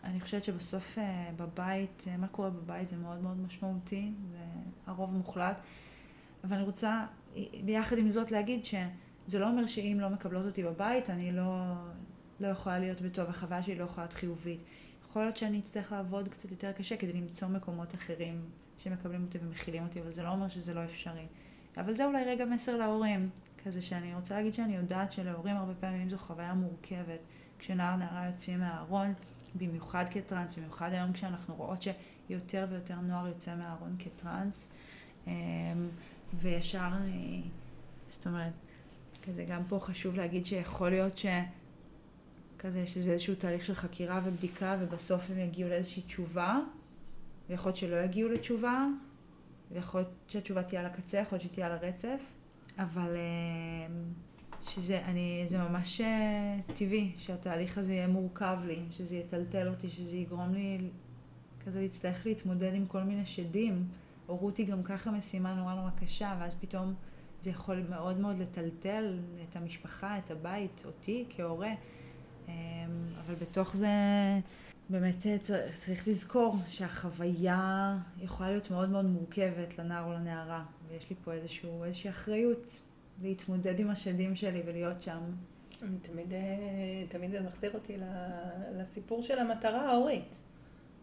אני 0.03 0.19
חושבת 0.19 0.43
שבסוף 0.43 0.97
בבית, 1.37 2.05
מה 2.17 2.27
קורה 2.27 2.49
בבית 2.49 2.89
זה 2.89 2.97
מאוד 2.97 3.21
מאוד 3.21 3.37
משמעותי, 3.39 4.11
זה 4.31 4.37
הרוב 4.87 5.09
המוחלט, 5.09 5.57
אבל 6.43 6.55
אני 6.55 6.63
רוצה 6.63 7.05
ביחד 7.65 7.97
עם 7.97 8.09
זאת 8.09 8.31
להגיד 8.31 8.65
שזה 8.65 9.39
לא 9.39 9.49
אומר 9.49 9.67
שאם 9.67 9.97
לא 10.01 10.09
מקבלות 10.09 10.45
אותי 10.45 10.63
בבית, 10.63 11.09
אני 11.09 11.31
לא, 11.31 11.73
לא 12.39 12.47
יכולה 12.47 12.79
להיות 12.79 13.01
בטוב, 13.01 13.29
החוויה 13.29 13.63
שלי 13.63 13.75
לא 13.75 13.83
יכולה 13.83 14.05
להיות 14.05 14.13
חיובית. 14.13 14.59
יכול 15.03 15.21
להיות 15.21 15.37
שאני 15.37 15.59
אצטרך 15.59 15.91
לעבוד 15.91 16.27
קצת 16.27 16.51
יותר 16.51 16.71
קשה 16.71 16.97
כדי 16.97 17.13
למצוא 17.13 17.47
מקומות 17.47 17.93
אחרים 17.95 18.41
שמקבלים 18.77 19.23
אותי 19.23 19.37
ומכילים 19.41 19.83
אותי, 19.83 20.01
אבל 20.01 20.13
זה 20.13 20.23
לא 20.23 20.29
אומר 20.29 20.49
שזה 20.49 20.73
לא 20.73 20.83
אפשרי. 20.83 21.25
אבל 21.77 21.95
זה 21.95 22.05
אולי 22.05 22.23
רגע 22.23 22.45
מסר 22.45 22.77
להורים, 22.77 23.29
כזה 23.65 23.81
שאני 23.81 24.15
רוצה 24.15 24.35
להגיד 24.35 24.53
שאני 24.53 24.75
יודעת 24.75 25.11
שלהורים 25.11 25.55
הרבה 25.55 25.73
פעמים 25.79 26.09
זו 26.09 26.17
חוויה 26.17 26.53
מורכבת. 26.53 27.19
כשנער 27.59 27.95
נערה 27.95 28.25
יוצאים 28.25 28.59
מהארון, 28.59 29.13
במיוחד 29.55 30.05
כטראנס, 30.11 30.55
במיוחד 30.55 30.93
היום 30.93 31.13
כשאנחנו 31.13 31.55
רואות 31.55 31.81
שיותר 31.81 32.67
ויותר 32.69 32.95
נוער 32.95 33.27
יוצא 33.27 33.55
מהארון 33.55 33.95
כטראנס, 33.99 34.71
אמ, 35.27 35.31
וישר, 36.33 36.89
זאת 38.09 38.27
אומרת, 38.27 38.53
כזה 39.23 39.43
גם 39.43 39.61
פה 39.67 39.79
חשוב 39.79 40.15
להגיד 40.15 40.45
שיכול 40.45 40.89
להיות 40.89 41.17
ש... 41.17 41.25
כזה 42.59 42.87
שזה 42.87 43.11
איזשהו 43.11 43.35
תהליך 43.35 43.65
של 43.65 43.75
חקירה 43.75 44.21
ובדיקה 44.23 44.77
ובסוף 44.79 45.21
הם 45.29 45.39
יגיעו 45.39 45.69
לאיזושהי 45.69 46.01
תשובה 46.01 46.59
ויכול 47.49 47.69
להיות 47.69 47.77
שלא 47.77 47.95
יגיעו 47.95 48.29
לתשובה 48.29 48.85
ויכול 49.71 50.01
להיות 50.01 50.13
שהתשובה 50.27 50.63
תהיה 50.63 50.81
על 50.81 50.87
הקצה, 50.87 51.17
יכול 51.17 51.37
להיות 51.37 51.51
שתהיה 51.51 51.65
על 51.65 51.71
הרצף 51.71 52.19
אבל 52.79 53.15
אמ, 53.15 54.03
שזה, 54.63 55.05
אני, 55.05 55.45
זה 55.47 55.57
ממש 55.57 56.01
אה, 56.01 56.57
טבעי 56.75 57.11
שהתהליך 57.17 57.77
הזה 57.77 57.93
יהיה 57.93 58.07
מורכב 58.07 58.57
לי, 58.65 58.79
שזה 58.91 59.15
יטלטל 59.15 59.67
אותי, 59.67 59.89
שזה 59.89 60.17
יגרום 60.17 60.53
לי 60.53 60.77
כזה 61.65 61.81
להצטרך 61.81 62.25
להתמודד 62.25 62.73
עם 62.73 62.85
כל 62.85 63.03
מיני 63.03 63.25
שדים. 63.25 63.87
הורות 64.27 64.57
היא 64.57 64.67
גם 64.67 64.83
ככה 64.83 65.11
משימה 65.11 65.55
נורא 65.55 65.73
נורא 65.73 65.89
קשה, 65.89 66.35
ואז 66.39 66.55
פתאום 66.55 66.93
זה 67.41 67.49
יכול 67.49 67.83
מאוד 67.89 68.19
מאוד 68.19 68.39
לטלטל 68.39 69.19
את 69.49 69.55
המשפחה, 69.55 70.17
את 70.17 70.31
הבית, 70.31 70.83
אותי 70.85 71.25
כהורה. 71.29 71.71
אמ, 72.47 72.53
אבל 73.25 73.35
בתוך 73.35 73.75
זה 73.75 73.87
באמת 74.89 75.25
אה, 75.27 75.37
צריך, 75.77 76.07
לזכור 76.07 76.55
שהחוויה 76.67 77.97
יכולה 78.21 78.49
להיות 78.49 78.71
מאוד 78.71 78.89
מאוד 78.89 79.05
מורכבת 79.05 79.79
לנער 79.79 80.05
או 80.05 80.13
לנערה, 80.13 80.65
ויש 80.87 81.09
לי 81.09 81.15
פה 81.23 81.33
איזשהו, 81.33 81.83
איזושהי 81.83 82.09
אחריות 82.09 82.71
להתמודד 83.21 83.79
עם 83.79 83.89
השדים 83.89 84.35
שלי 84.35 84.61
ולהיות 84.65 85.01
שם. 85.01 85.19
תמיד, 86.01 86.33
אה, 86.33 86.39
תמיד 87.09 87.31
זה 87.31 87.39
מחזיר 87.39 87.71
אותי 87.73 87.97
לסיפור 88.75 89.21
של 89.21 89.39
המטרה 89.39 89.91
ההורית. 89.91 90.41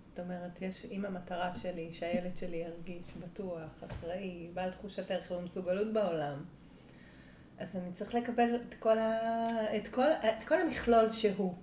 זאת 0.01 0.20
אומרת, 0.20 0.62
יש, 0.62 0.87
אם 0.91 1.05
המטרה 1.05 1.55
שלי 1.55 1.93
שהילד 1.93 2.37
שלי 2.37 2.57
ירגיש 2.57 3.03
בטוח, 3.22 3.84
אחראי, 3.87 4.49
בעל 4.55 4.70
תחושת 4.70 5.11
ערך 5.11 5.30
ומסוגלות 5.30 5.93
בעולם, 5.93 6.45
אז 7.59 7.76
אני 7.76 7.93
צריך 7.93 8.14
לקבל 8.14 8.57
את 8.57 8.74
כל, 8.74 8.99
ה, 8.99 9.47
את 9.76 9.89
כל, 9.89 10.11
את 10.11 10.49
כל 10.49 10.61
המכלול 10.61 11.11
שהוא. 11.11 11.55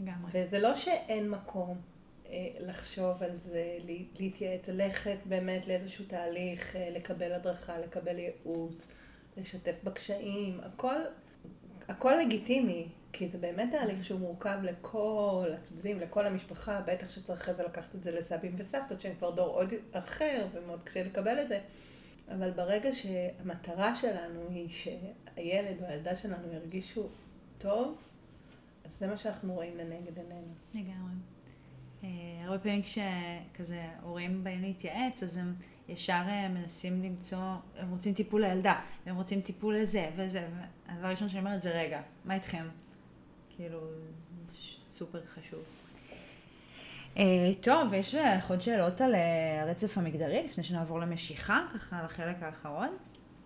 לגמרי. 0.00 0.30
וזה 0.34 0.58
לא 0.58 0.74
שאין 0.74 1.30
מקום 1.30 1.80
אה, 2.28 2.48
לחשוב 2.60 3.22
על 3.22 3.30
זה, 3.44 3.78
להתייעץ, 4.18 4.68
ללכת 4.68 5.16
באמת 5.24 5.66
לאיזשהו 5.66 6.04
תהליך, 6.08 6.76
אה, 6.76 6.90
לקבל 6.90 7.32
הדרכה, 7.32 7.78
לקבל 7.78 8.18
ייעוץ, 8.18 8.88
לשתף 9.36 9.74
בקשיים, 9.84 10.60
הכל, 10.62 10.96
הכל 11.88 12.14
לגיטימי, 12.20 12.88
כי 13.12 13.28
זה 13.28 13.38
באמת 13.38 13.68
תהליך 13.72 14.04
שהוא 14.04 14.20
מורכב 14.20 14.58
לכל 14.62 15.46
הצדדים, 15.58 16.00
לכל 16.00 16.26
המשפחה, 16.26 16.80
בטח 16.86 17.10
שצריך 17.10 17.40
אחרי 17.40 17.54
זה 17.54 17.62
לקחת 17.62 17.94
את 17.94 18.02
זה 18.02 18.18
לסבים 18.18 18.54
וסבתות 18.58 19.00
שהם 19.00 19.14
כבר 19.18 19.30
דור 19.30 19.48
עוד 19.48 19.68
אחר 19.92 20.46
ומאוד 20.52 20.80
קשה 20.84 21.04
לקבל 21.04 21.40
את 21.42 21.48
זה. 21.48 21.60
אבל 22.34 22.50
ברגע 22.50 22.92
שהמטרה 22.92 23.94
שלנו 23.94 24.40
היא 24.50 24.68
שהילד 24.68 25.82
או 25.82 25.86
הילדה 25.86 26.16
שלנו 26.16 26.52
ירגישו 26.52 27.08
טוב, 27.58 27.98
אז 28.86 28.98
זה 28.98 29.06
מה 29.06 29.16
שאנחנו 29.16 29.54
רואים 29.54 29.76
לנגד 29.76 30.18
עינינו. 30.18 30.54
לגמרי. 30.74 31.12
אה, 32.04 32.08
הרבה 32.44 32.58
פעמים 32.58 32.82
כשכזה 32.82 33.82
הורים 34.02 34.44
באים 34.44 34.62
להתייעץ, 34.62 35.22
אז 35.22 35.36
הם 35.36 35.54
ישר 35.88 36.22
אה, 36.28 36.48
מנסים 36.48 37.02
למצוא, 37.02 37.38
הם 37.76 37.90
רוצים 37.90 38.14
טיפול 38.14 38.40
לילדה, 38.40 38.80
הם 39.06 39.16
רוצים 39.16 39.40
טיפול 39.40 39.76
לזה 39.76 40.10
וזה, 40.16 40.48
והדבר 40.88 41.06
הראשון 41.06 41.28
שאני 41.28 41.40
אומרת 41.40 41.62
זה 41.62 41.70
רגע, 41.70 42.02
מה 42.24 42.34
איתכם? 42.34 42.68
כאילו, 43.56 43.80
סופר 44.94 45.20
חשוב. 45.26 45.60
Uh, 47.14 47.18
טוב, 47.60 47.94
יש 47.94 48.14
לך 48.14 48.50
עוד 48.50 48.60
שאלות 48.60 49.00
על 49.00 49.14
הרצף 49.62 49.98
המגדרי, 49.98 50.42
לפני 50.44 50.64
שנעבור 50.64 51.00
למשיכה, 51.00 51.66
ככה 51.74 52.02
לחלק 52.04 52.42
האחרון? 52.42 52.96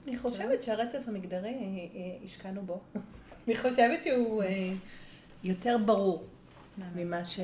אני 0.06 0.18
חושבת 0.18 0.62
שהרצף 0.62 1.08
המגדרי, 1.08 1.88
השקענו 2.24 2.62
בו. 2.62 2.80
אני 3.48 3.56
חושבת 3.56 4.04
שהוא 4.04 4.42
יותר 5.44 5.76
ברור 5.86 6.24
ממה 6.94 7.24
ש... 7.24 7.40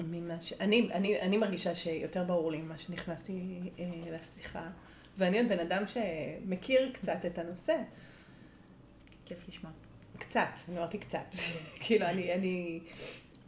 ממה 0.00 0.42
ש... 0.42 0.52
אני, 0.52 0.88
אני, 0.92 1.20
אני 1.20 1.36
מרגישה 1.36 1.74
שיותר 1.74 2.24
ברור 2.24 2.50
לי 2.50 2.62
ממה 2.62 2.78
שנכנסתי 2.78 3.60
uh, 3.76 3.80
לשיחה, 4.10 4.70
ואני 5.18 5.38
עוד 5.38 5.48
בן 5.48 5.58
אדם 5.58 5.82
שמכיר 5.86 6.90
קצת 6.92 7.26
את 7.26 7.38
הנושא. 7.38 7.76
כיף 9.24 9.48
לשמוע. 9.48 9.72
קצת, 10.18 10.48
אני 10.68 10.78
אמרתי 10.78 10.98
קצת. 10.98 11.34
כאילו, 11.82 12.06
אני, 12.06 12.34
אני 12.34 12.80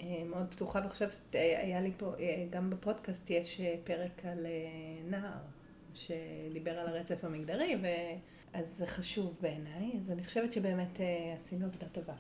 אה, 0.03 0.23
מאוד 0.27 0.47
פתוחה 0.51 0.81
וחושבת, 0.87 1.17
אה, 1.35 1.61
היה 1.63 1.81
לי 1.81 1.93
פה, 1.97 2.13
אה, 2.21 2.47
גם 2.51 2.71
בפודקאסט 2.71 3.31
יש 3.31 3.61
פרק 3.85 4.25
על 4.25 4.47
נער, 5.05 5.39
שדיבר 5.95 6.79
על 6.79 6.87
הרצף 6.87 7.25
המגדרי, 7.25 7.77
אז 8.53 8.67
זה 8.77 8.87
חשוב 8.87 9.39
בעיניי, 9.41 9.93
אז 10.01 10.11
אני 10.11 10.25
חושבת 10.25 10.53
שבאמת 10.53 11.01
עשינו 11.37 11.67
עבודה 11.67 11.87
טובה. 11.93 12.15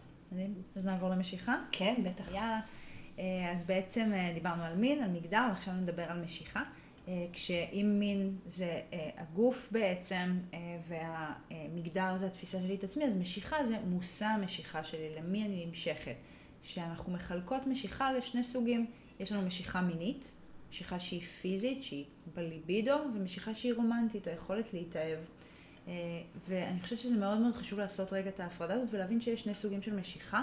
אז 0.76 0.87
נעבור 0.87 1.09
למשיכה? 1.09 1.57
כן, 1.72 1.95
בטח. 2.05 2.28
יאללה. 2.28 2.61
אז 3.53 3.64
בעצם 3.64 4.12
דיברנו 4.35 4.62
על 4.62 4.76
מין, 4.76 5.03
על 5.03 5.11
מגדר, 5.11 5.47
ועכשיו 5.51 5.74
נדבר 5.74 6.03
על 6.03 6.20
משיכה. 6.24 6.62
אה, 7.09 7.26
כשאם 7.33 7.97
מין 7.99 8.37
זה 8.47 8.80
אה, 8.93 9.11
הגוף 9.16 9.68
בעצם 9.70 10.39
אה, 10.55 10.59
והמגדר 10.89 12.16
זה 12.20 12.26
התפיסה 12.26 12.59
שלי 12.59 12.74
את 12.74 12.85
עצמי, 12.85 13.05
אז 13.05 13.16
משיכה 13.16 13.64
זה 13.64 13.78
מושא 13.87 14.26
המשיכה 14.26 14.85
שלי, 14.85 15.14
למי 15.16 15.45
אני 15.47 15.66
נמשכת. 15.66 16.16
שאנחנו 16.62 17.12
מחלקות 17.12 17.66
משיכה 17.66 18.12
לשני 18.12 18.45
סוגים, 18.45 18.87
יש 19.20 19.33
לנו 19.33 19.43
משיכה 19.43 19.80
מינית, 19.80 20.33
משיכה 20.70 20.99
שהיא 20.99 21.22
פיזית, 21.22 21.83
שהיא 21.83 22.05
בליבידו, 22.35 22.97
ומשיכה 23.14 23.55
שהיא 23.55 23.74
רומנטית, 23.74 24.26
היכולת 24.26 24.74
להתאהב. 24.74 25.18
ואני 26.49 26.80
חושבת 26.83 26.99
שזה 26.99 27.16
מאוד 27.16 27.39
מאוד 27.39 27.55
חשוב 27.55 27.78
לעשות 27.78 28.12
רגע 28.12 28.30
את 28.30 28.41
ההפרדה 28.41 28.74
הזאת 28.74 28.89
ולהבין 28.93 29.20
שיש 29.20 29.43
שני 29.43 29.55
סוגים 29.55 29.83
של 29.83 29.97
משיכה. 29.97 30.43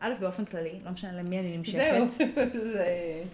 א', 0.00 0.12
באופן 0.20 0.44
כללי, 0.44 0.80
לא 0.84 0.90
משנה 0.90 1.12
למי 1.12 1.40
אני 1.40 1.56
נמשכת. 1.56 1.78
זהו, 1.90 2.06
זה... 2.72 3.24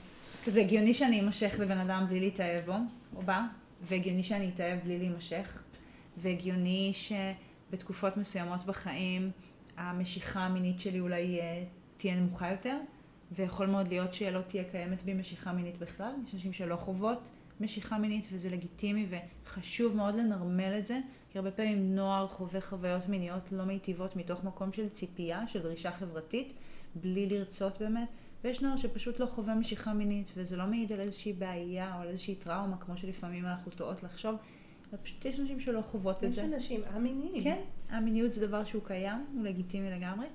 זה 0.47 0.61
הגיוני 0.61 0.95
שאני 0.95 1.21
אמשך 1.21 1.57
לבן 1.59 1.79
אדם 1.79 2.07
בלי 2.09 2.21
להתאהב 2.21 2.67
בו, 2.67 2.75
או 3.17 3.23
בה, 3.23 3.47
והגיוני 3.89 4.23
שאני 4.23 4.51
אתאהב 4.55 4.79
בלי 4.85 4.99
להימשך, 4.99 5.63
והגיוני 6.17 6.93
שבתקופות 6.95 8.17
מסוימות 8.17 8.65
בחיים 8.65 9.31
המשיכה 9.77 10.41
המינית 10.41 10.81
שלי 10.81 11.01
אולי 11.01 11.41
אה, 11.41 11.65
תהיה 11.97 12.15
נמוכה 12.15 12.51
יותר, 12.51 12.77
ויכול 13.33 13.67
מאוד 13.67 13.89
להיות 13.89 14.15
שלא 14.15 14.41
תהיה 14.41 14.65
קיימת 14.65 15.03
בי 15.03 15.15
משיכה 15.15 15.53
מינית 15.53 15.79
בכלל, 15.79 16.13
יש 16.27 16.35
אנשים 16.35 16.53
שלא 16.53 16.77
חוות 16.77 17.19
משיכה 17.61 17.99
מינית 17.99 18.27
וזה 18.33 18.51
לגיטימי 18.51 19.07
וחשוב 19.45 19.97
מאוד 19.97 20.15
לנרמל 20.15 20.79
את 20.79 20.87
זה, 20.87 21.01
כי 21.31 21.39
הרבה 21.39 21.51
פעמים 21.51 21.95
נוער 21.95 22.27
חווה 22.27 22.61
חוויות 22.61 23.09
מיניות 23.09 23.53
לא 23.53 23.65
מיטיבות 23.65 24.17
מתוך 24.17 24.45
מקום 24.45 24.73
של 24.73 24.89
ציפייה, 24.89 25.49
של 25.49 25.63
דרישה 25.63 25.91
חברתית, 25.91 26.53
בלי 26.95 27.27
לרצות 27.27 27.79
באמת. 27.81 28.09
ויש 28.45 28.63
נוער 28.63 28.77
שפשוט 28.77 29.21
לא 29.21 29.27
חווה 29.27 29.55
משיכה 29.55 29.93
מינית, 29.93 30.33
וזה 30.37 30.57
לא 30.57 30.67
מעיד 30.67 30.93
על 30.93 31.01
איזושהי 31.01 31.33
בעיה 31.33 31.97
או 31.97 32.01
על 32.01 32.09
איזושהי 32.09 32.35
טראומה, 32.35 32.77
כמו 32.77 32.97
שלפעמים 32.97 33.47
אנחנו 33.47 33.73
טועות 33.73 34.03
לחשוב. 34.03 34.37
פשוט 35.03 35.25
יש 35.25 35.39
נשים 35.39 35.61
שלא 35.61 35.81
חוות 35.81 36.25
את 36.25 36.33
זה. 36.33 36.41
יש 36.43 36.47
אנשים 36.55 36.81
א-מיניים. 36.95 37.43
כן, 37.43 37.61
א-מיניות 37.91 38.33
זה 38.33 38.47
דבר 38.47 38.65
שהוא 38.65 38.83
קיים, 38.85 39.25
הוא 39.35 39.45
לגיטימי 39.45 39.91
לגמרי. 39.91 40.27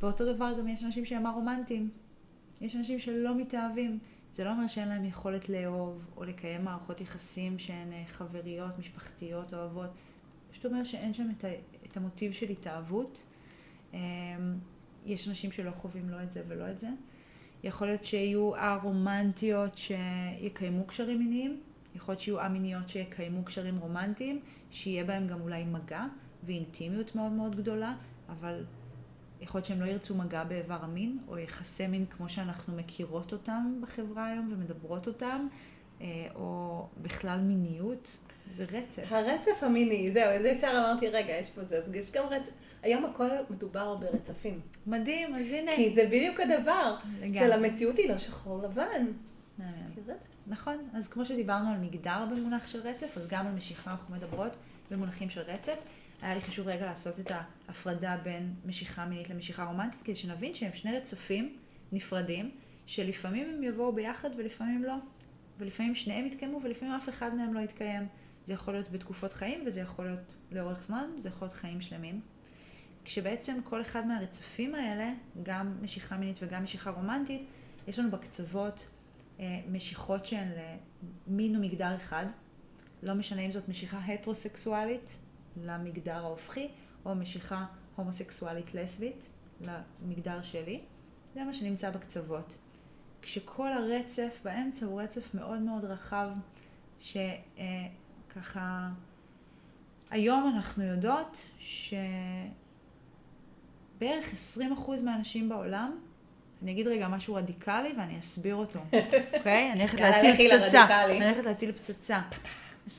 ואותו 0.00 0.32
דבר 0.34 0.52
גם 0.58 0.68
יש 0.68 0.84
אנשים 0.84 1.04
שהם 1.04 1.26
א-רומנטיים. 1.26 1.90
יש 2.60 2.76
אנשים 2.76 2.98
שלא 2.98 3.34
מתאהבים. 3.34 3.98
זה 4.32 4.44
לא 4.44 4.50
אומר 4.50 4.66
שאין 4.66 4.88
להם 4.88 5.04
יכולת 5.04 5.48
לאהוב 5.48 6.04
או 6.16 6.24
לקיים 6.24 6.64
מערכות 6.64 7.00
יחסים 7.00 7.58
שהן 7.58 7.92
אה, 7.92 8.02
חבריות, 8.06 8.78
משפחתיות, 8.78 9.54
אוהבות. 9.54 9.90
פשוט 10.50 10.66
אומר 10.66 10.84
שאין 10.84 11.14
שם 11.14 11.28
את, 11.38 11.44
ה, 11.44 11.48
את 11.86 11.96
המוטיב 11.96 12.32
של 12.32 12.48
התאהבות. 12.48 13.22
אמ, 13.94 13.98
יש 15.06 15.28
אנשים 15.28 15.52
שלא 15.52 15.70
חווים 15.70 16.10
לא 16.10 16.22
את 16.22 16.32
זה 16.32 16.42
ולא 16.48 16.70
את 16.70 16.80
זה. 16.80 16.88
יכול 17.64 17.86
להיות 17.86 18.04
שיהיו 18.04 18.56
א-רומנטיות 18.56 19.76
שיקיימו 19.78 20.84
קשרים 20.86 21.18
מיניים, 21.18 21.60
יכול 21.94 22.12
להיות 22.12 22.20
שיהיו 22.20 22.40
א-מיניות 22.40 22.88
שיקיימו 22.88 23.44
קשרים 23.44 23.78
רומנטיים, 23.78 24.40
שיהיה 24.70 25.04
בהם 25.04 25.26
גם 25.26 25.40
אולי 25.40 25.64
מגע 25.64 26.04
ואינטימיות 26.44 27.14
מאוד 27.14 27.32
מאוד 27.32 27.56
גדולה, 27.56 27.94
אבל 28.28 28.64
יכול 29.42 29.58
להיות 29.58 29.66
שהם 29.66 29.80
לא 29.80 29.86
ירצו 29.86 30.14
מגע 30.14 30.44
באיבר 30.44 30.78
המין, 30.82 31.18
או 31.28 31.38
יחסי 31.38 31.86
מין 31.86 32.06
כמו 32.06 32.28
שאנחנו 32.28 32.76
מכירות 32.76 33.32
אותם 33.32 33.74
בחברה 33.80 34.26
היום 34.26 34.52
ומדברות 34.52 35.06
אותם, 35.06 35.46
אה, 36.00 36.06
או 36.34 36.86
בכלל 37.02 37.40
מיניות. 37.40 38.18
זה 38.56 38.64
רצף. 38.64 39.02
הרצף 39.10 39.62
המיני, 39.62 40.12
זהו, 40.12 40.30
אז 40.30 40.44
ישר 40.44 40.70
אמרתי, 40.70 41.08
רגע, 41.08 41.32
יש 41.32 41.50
פה 41.50 41.64
זה, 41.64 41.78
אז 41.78 41.94
יש 41.94 42.12
גם 42.12 42.24
רצף. 42.26 42.52
היום 42.82 43.04
הכל 43.04 43.28
מדובר 43.50 43.96
ברצפים. 43.96 44.60
מדהים, 44.86 45.34
אז 45.34 45.52
הנה. 45.52 45.72
כי 45.76 45.90
זה 45.90 46.06
בדיוק 46.06 46.40
הדבר, 46.40 46.96
לגמרי. 47.20 47.38
של 47.38 47.52
המציאות 47.52 47.96
היא 47.96 48.08
לא 48.08 48.18
שחור 48.18 48.62
לבן. 48.62 49.06
זה. 50.06 50.14
נכון, 50.46 50.76
אז 50.94 51.08
כמו 51.08 51.24
שדיברנו 51.24 51.70
על 51.70 51.78
מגדר 51.78 52.24
במונח 52.30 52.66
של 52.66 52.80
רצף, 52.80 53.16
אז 53.16 53.26
גם 53.28 53.46
על 53.46 53.52
משיכה 53.52 53.90
אנחנו 53.90 54.14
מדברות 54.14 54.52
במונחים 54.90 55.30
של 55.30 55.40
רצף. 55.40 55.76
היה 56.22 56.34
לי 56.34 56.40
חשוב 56.40 56.68
רגע 56.68 56.86
לעשות 56.86 57.20
את 57.20 57.30
ההפרדה 57.30 58.16
בין 58.22 58.54
משיכה 58.66 59.04
מינית 59.04 59.30
למשיכה 59.30 59.64
רומנטית, 59.64 60.02
כדי 60.02 60.14
שנבין 60.14 60.54
שהם 60.54 60.70
שני 60.74 60.96
רצפים 60.96 61.56
נפרדים, 61.92 62.50
שלפעמים 62.86 63.50
הם 63.50 63.62
יבואו 63.62 63.92
ביחד 63.92 64.30
ולפעמים 64.36 64.84
לא. 64.84 64.94
ולפעמים 65.58 65.94
שניהם 65.94 66.26
יתקיימו 66.26 66.60
ולפעמים 66.62 66.94
אף 66.94 67.08
אחד 67.08 67.34
מהם 67.34 67.54
לא 67.54 67.60
יתקיים. 67.60 68.06
זה 68.46 68.52
יכול 68.52 68.74
להיות 68.74 68.90
בתקופות 68.90 69.32
חיים 69.32 69.64
וזה 69.66 69.80
יכול 69.80 70.04
להיות 70.04 70.34
לאורך 70.52 70.84
זמן, 70.84 71.10
זה 71.18 71.28
יכול 71.28 71.46
להיות 71.46 71.58
חיים 71.58 71.80
שלמים. 71.80 72.20
כשבעצם 73.04 73.58
כל 73.64 73.80
אחד 73.80 74.06
מהרצפים 74.06 74.74
האלה, 74.74 75.12
גם 75.42 75.76
משיכה 75.82 76.16
מינית 76.16 76.38
וגם 76.42 76.64
משיכה 76.64 76.90
רומנטית, 76.90 77.42
יש 77.88 77.98
לנו 77.98 78.10
בקצוות 78.10 78.86
אה, 79.40 79.60
משיכות 79.68 80.26
שהן 80.26 80.48
למין 81.26 81.56
ומגדר 81.56 81.96
אחד. 81.96 82.26
לא 83.02 83.14
משנה 83.14 83.40
אם 83.40 83.52
זאת 83.52 83.68
משיכה 83.68 83.98
הטרוסקסואלית 83.98 85.16
למגדר 85.56 86.16
ההופכי, 86.16 86.68
או 87.04 87.14
משיכה 87.14 87.64
הומוסקסואלית 87.96 88.74
לסבית 88.74 89.28
למגדר 89.60 90.42
שלי. 90.42 90.80
זה 91.34 91.44
מה 91.44 91.54
שנמצא 91.54 91.90
בקצוות. 91.90 92.58
כשכל 93.22 93.72
הרצף 93.72 94.40
באמצע 94.44 94.86
הוא 94.86 95.02
רצף 95.02 95.34
מאוד 95.34 95.60
מאוד 95.60 95.84
רחב, 95.84 96.28
שככה, 97.00 98.88
היום 100.10 100.52
אנחנו 100.56 100.84
יודעות 100.84 101.46
שבערך 101.58 102.46
20% 104.58 104.62
מהאנשים 105.04 105.48
בעולם, 105.48 105.98
אני 106.62 106.72
אגיד 106.72 106.88
רגע 106.88 107.08
משהו 107.08 107.34
רדיקלי 107.34 107.92
ואני 107.98 108.18
אסביר 108.18 108.54
אותו, 108.54 108.78
אוקיי? 109.38 109.72
אני 109.72 109.80
הולכת 109.80 110.00
להטיל 110.00 110.34
פצצה. 110.34 111.04
אני 111.04 111.24
הולכת 111.24 111.44
להטיל 111.44 111.72
פצצה. 111.72 112.20
20% 112.88 112.90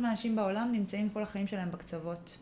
מהאנשים 0.00 0.36
בעולם 0.36 0.68
נמצאים 0.72 1.08
כל 1.10 1.22
החיים 1.22 1.46
שלהם 1.46 1.70
בקצוות. 1.70 2.38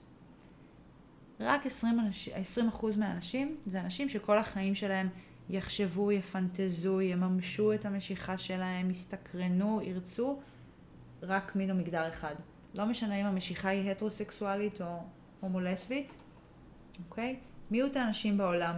רק 1.41 1.67
20, 1.67 2.01
אנש... 2.01 2.29
20% 2.29 2.87
מהאנשים 2.99 3.57
זה 3.67 3.81
אנשים 3.81 4.09
שכל 4.09 4.39
החיים 4.39 4.75
שלהם 4.75 5.09
יחשבו, 5.51 6.13
יפנטזו, 6.13 7.01
יממשו 7.01 7.73
את 7.73 7.85
המשיכה 7.85 8.39
שלהם, 8.39 8.91
יסתקרנו, 8.91 9.81
ירצו 9.83 10.41
רק 11.23 11.57
מין 11.57 11.71
או 11.71 11.75
מגדר 11.75 12.09
אחד. 12.09 12.35
לא 12.75 12.87
משנה 12.87 13.15
אם 13.15 13.27
המשיכה 13.27 13.69
היא 13.69 13.91
הטרוסקסואלית 13.91 14.81
או 14.81 15.03
הומולסבית, 15.41 16.13
אוקיי? 17.09 17.37
מיעוט 17.71 17.97
האנשים 17.97 18.39
בעולם, 18.39 18.75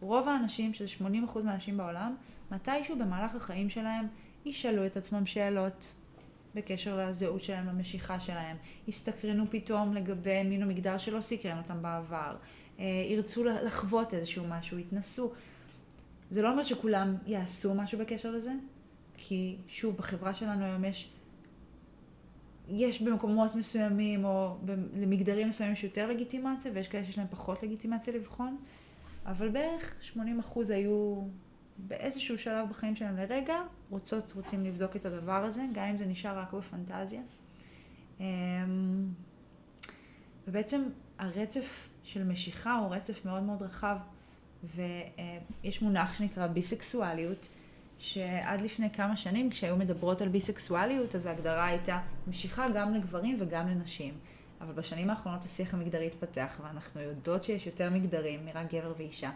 רוב 0.00 0.28
האנשים, 0.28 0.74
שזה 0.74 0.92
80% 1.00 1.04
מהאנשים 1.44 1.76
בעולם, 1.76 2.14
מתישהו 2.50 2.98
במהלך 2.98 3.34
החיים 3.34 3.70
שלהם 3.70 4.06
ישאלו 4.44 4.86
את 4.86 4.96
עצמם 4.96 5.26
שאלות 5.26 5.92
בקשר 6.56 7.08
לזהות 7.08 7.42
שלהם, 7.42 7.66
למשיכה 7.66 8.20
שלהם, 8.20 8.56
יסתקרנו 8.88 9.44
פתאום 9.50 9.94
לגבי 9.94 10.42
מין 10.42 10.62
או 10.62 10.68
מגדר 10.68 10.98
שלא 10.98 11.20
סקרן 11.20 11.58
אותם 11.58 11.82
בעבר, 11.82 12.36
אה, 12.78 12.84
ירצו 13.08 13.44
לחוות 13.44 14.14
איזשהו 14.14 14.44
משהו, 14.48 14.78
יתנסו. 14.78 15.32
זה 16.30 16.42
לא 16.42 16.50
אומר 16.50 16.64
שכולם 16.64 17.16
יעשו 17.26 17.74
משהו 17.74 17.98
בקשר 17.98 18.30
לזה, 18.30 18.52
כי 19.16 19.56
שוב, 19.68 19.96
בחברה 19.96 20.34
שלנו 20.34 20.64
היום 20.64 20.84
יש, 20.84 21.10
יש 22.68 23.02
במקומות 23.02 23.54
מסוימים 23.54 24.24
או 24.24 24.56
למגדרים 24.94 25.48
מסוימים 25.48 25.72
יש 25.72 25.84
יותר 25.84 26.08
לגיטימציה 26.08 26.72
ויש 26.74 26.88
כאלה 26.88 27.04
שיש 27.04 27.18
להם 27.18 27.26
פחות 27.30 27.62
לגיטימציה 27.62 28.14
לבחון, 28.14 28.56
אבל 29.26 29.48
בערך 29.48 29.94
80% 30.14 30.18
היו 30.68 31.22
באיזשהו 31.78 32.38
שלב 32.38 32.68
בחיים 32.70 32.96
שלהם 32.96 33.16
לרגע, 33.16 33.56
רוצות, 33.90 34.32
רוצים 34.32 34.64
לבדוק 34.64 34.96
את 34.96 35.06
הדבר 35.06 35.44
הזה, 35.44 35.62
גם 35.72 35.84
אם 35.84 35.96
זה 35.96 36.06
נשאר 36.06 36.38
רק 36.38 36.52
בפנטזיה. 36.52 37.20
אמ, 38.20 38.24
ובעצם 40.48 40.82
הרצף 41.18 41.88
של 42.02 42.24
משיכה 42.24 42.74
הוא 42.74 42.94
רצף 42.94 43.24
מאוד 43.24 43.42
מאוד 43.42 43.62
רחב, 43.62 43.96
ויש 44.64 45.82
מונח 45.82 46.14
שנקרא 46.14 46.46
ביסקסואליות, 46.46 47.48
שעד 47.98 48.60
לפני 48.60 48.90
כמה 48.90 49.16
שנים 49.16 49.50
כשהיו 49.50 49.76
מדברות 49.76 50.20
על 50.20 50.28
ביסקסואליות, 50.28 51.14
אז 51.14 51.26
ההגדרה 51.26 51.66
הייתה 51.66 52.00
משיכה 52.28 52.68
גם 52.68 52.94
לגברים 52.94 53.36
וגם 53.40 53.68
לנשים. 53.68 54.14
אבל 54.60 54.72
בשנים 54.72 55.10
האחרונות 55.10 55.44
השיח 55.44 55.74
המגדרי 55.74 56.06
התפתח, 56.06 56.60
ואנחנו 56.62 57.00
יודעות 57.00 57.44
שיש 57.44 57.66
יותר 57.66 57.90
מגדרים 57.90 58.46
מרק 58.46 58.74
גבר 58.74 58.92
ואישה. 58.98 59.30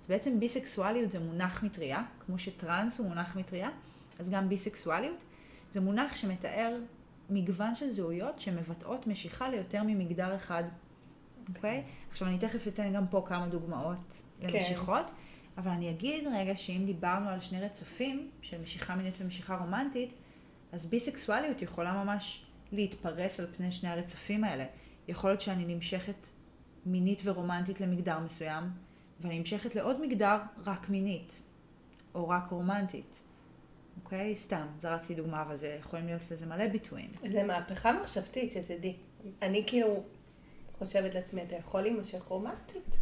אז 0.00 0.08
בעצם 0.08 0.40
ביסקסואליות 0.40 1.12
זה 1.12 1.18
מונח 1.18 1.62
מטריה, 1.62 2.02
כמו 2.26 2.38
שטראנס 2.38 2.98
הוא 2.98 3.08
מונח 3.08 3.36
מטריה, 3.36 3.70
אז 4.18 4.30
גם 4.30 4.48
ביסקסואליות 4.48 5.24
זה 5.72 5.80
מונח 5.80 6.16
שמתאר 6.16 6.76
מגוון 7.30 7.74
של 7.74 7.90
זהויות 7.90 8.40
שמבטאות 8.40 9.06
משיכה 9.06 9.48
ליותר 9.48 9.82
ממגדר 9.82 10.36
אחד, 10.36 10.64
אוקיי? 11.48 11.84
Okay. 11.86 12.10
עכשיו 12.10 12.28
אני 12.28 12.38
תכף 12.38 12.68
אתן 12.68 12.92
גם 12.92 13.06
פה 13.06 13.24
כמה 13.28 13.48
דוגמאות 13.48 14.22
למשיכות, 14.42 15.10
כן. 15.10 15.14
אבל 15.58 15.70
אני 15.70 15.90
אגיד 15.90 16.24
רגע 16.34 16.56
שאם 16.56 16.82
דיברנו 16.86 17.28
על 17.28 17.40
שני 17.40 17.60
רצפים 17.60 18.30
של 18.42 18.62
משיכה 18.62 18.96
מינית 18.96 19.14
ומשיכה 19.20 19.56
רומנטית, 19.56 20.12
אז 20.72 20.86
ביסקסואליות 20.86 21.62
יכולה 21.62 22.04
ממש 22.04 22.44
להתפרס 22.72 23.40
על 23.40 23.46
פני 23.56 23.72
שני 23.72 23.88
הרצפים 23.88 24.44
האלה. 24.44 24.64
יכול 25.08 25.30
להיות 25.30 25.40
שאני 25.40 25.74
נמשכת 25.74 26.28
מינית 26.86 27.22
ורומנטית 27.24 27.80
למגדר 27.80 28.18
מסוים, 28.18 28.64
ואני 29.20 29.38
נמשכת 29.38 29.74
לעוד 29.74 30.00
מגדר 30.00 30.38
רק 30.64 30.88
מינית, 30.88 31.42
או 32.14 32.28
רק 32.28 32.50
רומנטית. 32.50 33.20
אוקיי? 34.02 34.36
סתם, 34.36 34.66
זרקתי 34.80 35.14
דוגמה, 35.14 35.42
אבל 35.42 35.56
זה 35.56 35.76
יכולים 35.80 36.06
להיות 36.06 36.22
לזה 36.30 36.46
מלא 36.46 36.68
ביטויים. 36.68 37.10
זה 37.32 37.42
מהפכה 37.42 37.92
מחשבתית, 37.92 38.52
שתדעי. 38.52 38.96
אני 39.42 39.64
כאילו 39.66 40.02
חושבת 40.78 41.14
לעצמי, 41.14 41.42
אתה 41.42 41.56
יכול 41.56 41.80
להימשך 41.80 42.22
רומנטית. 42.22 42.98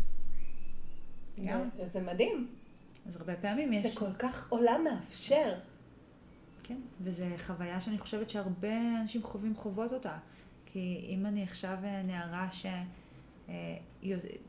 גם. 1.45 1.69
זה 1.93 2.01
מדהים. 2.01 2.49
אז 3.07 3.17
הרבה 3.17 3.37
פעמים 3.37 3.73
יש... 3.73 3.93
זה 3.93 4.01
כל 4.01 4.13
כך 4.13 4.51
עולם 4.51 4.85
מאפשר. 4.85 5.55
כן, 6.63 6.79
וזו 7.01 7.25
חוויה 7.47 7.81
שאני 7.81 7.99
חושבת 7.99 8.31
שהרבה 8.31 8.79
אנשים 9.03 9.23
חווים 9.23 9.57
חוות 9.57 9.93
אותה. 9.93 10.19
כי 10.67 11.07
אם 11.09 11.27
אני 11.27 11.43
עכשיו 11.43 11.79
נערה 12.05 12.49
ש... 12.53 12.67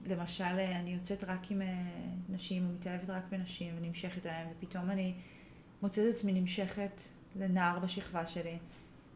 למשל, 0.06 0.44
אני 0.44 0.94
יוצאת 0.94 1.24
רק 1.24 1.52
עם 1.52 1.62
נשים, 2.30 2.66
או 2.68 2.74
מתאהבת 2.74 3.10
רק 3.10 3.24
בנשים, 3.30 3.74
ונמשכת 3.78 4.26
אליהן, 4.26 4.48
ופתאום 4.58 4.92
אני 4.92 5.14
מוצאת 5.82 6.06
את 6.10 6.16
עצמי 6.16 6.34
נמשכת 6.34 7.02
לנער 7.36 7.80
בשכבה 7.80 8.26
שלי, 8.26 8.58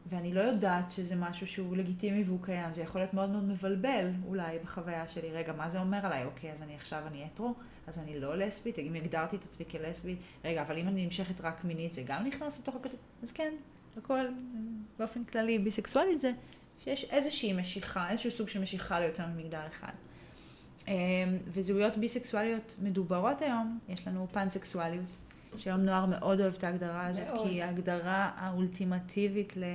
ואני 0.10 0.34
לא 0.34 0.42
יודעת 0.42 0.92
שזה 0.92 1.16
משהו 1.16 1.48
שהוא 1.48 1.78
לגיטימי 1.78 2.24
והוא 2.24 2.40
קיים. 2.42 2.74
זה 2.74 2.82
יכול 2.82 3.02
להיות 3.02 3.14
מאוד 3.14 3.30
מאוד 3.30 3.44
מבלבל 3.44 4.12
אולי 4.28 4.60
בחוויה 4.60 5.08
שלי. 5.08 5.32
רגע, 5.32 5.54
מה 5.54 5.70
זה 5.70 5.80
אומר 5.80 6.06
עליי? 6.06 6.26
אוקיי, 6.26 6.52
אז 6.52 6.62
אני 6.62 6.76
עכשיו 6.76 7.04
אני 7.08 7.24
הטרו, 7.24 7.54
אז 7.88 8.00
אני 8.00 8.20
לא 8.20 8.38
לסבית, 8.38 8.80
אם 8.80 8.94
הגדרתי 8.94 9.36
את 9.36 9.44
עצמי 9.44 9.66
כלסבית, 9.66 10.18
רגע, 10.46 10.62
אבל 10.62 10.78
אם 10.78 10.88
אני 10.88 11.06
נמשכת 11.06 11.42
רק 11.42 11.66
מינית, 11.66 11.94
זה 11.94 12.04
גם 12.06 12.24
נכנס 12.24 12.60
לתוך 12.60 12.76
הכתוב? 12.76 13.00
אז 13.24 13.32
כן, 13.32 13.54
הכל 13.98 14.26
באופן 15.00 15.24
כללי 15.24 15.60
ביסקסואלית 15.60 16.22
זה 16.22 16.32
שיש 16.84 17.06
איזושהי 17.06 17.54
משיכה, 17.54 18.10
איזשהו 18.10 18.32
סוג 18.32 18.48
של 18.48 18.62
משיכה 18.62 19.00
ליותר 19.00 19.26
ממגדר 19.26 19.62
אחד. 19.68 19.92
וזהויות 21.48 21.98
ביסקסואליות 21.98 22.76
מדוברות 22.82 23.42
היום, 23.42 23.80
יש 23.90 24.08
לנו 24.08 24.28
פאנסקסואליות, 24.32 25.06
שהיום 25.58 25.82
נוער 25.82 26.06
מאוד 26.06 26.42
אוהב 26.42 26.54
את 26.54 26.64
ההגדרה 26.64 27.08
הזאת, 27.08 27.28
מאוד. 27.28 27.48
כי 27.48 27.54
היא 27.54 27.64
ההגדרה 27.64 28.32
האולטימטיבית 28.36 29.58
ל... 29.58 29.74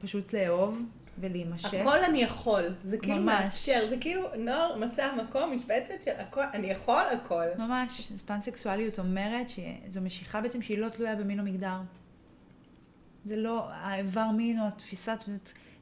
פשוט 0.00 0.32
לאהוב 0.32 0.82
ולהימשך. 1.18 1.74
הכל 1.74 2.04
אני 2.04 2.22
יכול, 2.22 2.62
זה 2.84 2.98
כאילו 2.98 3.16
ממש. 3.16 3.42
מאפשר, 3.42 3.86
זה 3.88 3.96
כאילו 4.00 4.22
נוער 4.38 4.76
מצא 4.76 5.14
מקום, 5.16 5.52
משבצת 5.52 6.02
של 6.04 6.10
הכל, 6.18 6.44
אני 6.54 6.66
יכול 6.66 7.02
הכל. 7.12 7.44
ממש, 7.58 8.12
אז 8.12 8.22
פנסקסואליות 8.22 8.98
אומרת 8.98 9.46
שזו 9.48 10.00
משיכה 10.00 10.40
בעצם 10.40 10.62
שהיא 10.62 10.78
לא 10.78 10.88
תלויה 10.88 11.16
במין 11.16 11.40
או 11.40 11.44
מגדר. 11.44 11.80
זה 13.24 13.36
לא, 13.36 13.68
האיבר 13.70 14.30
מין 14.36 14.60
או 14.60 14.66
התפיסת 14.66 15.24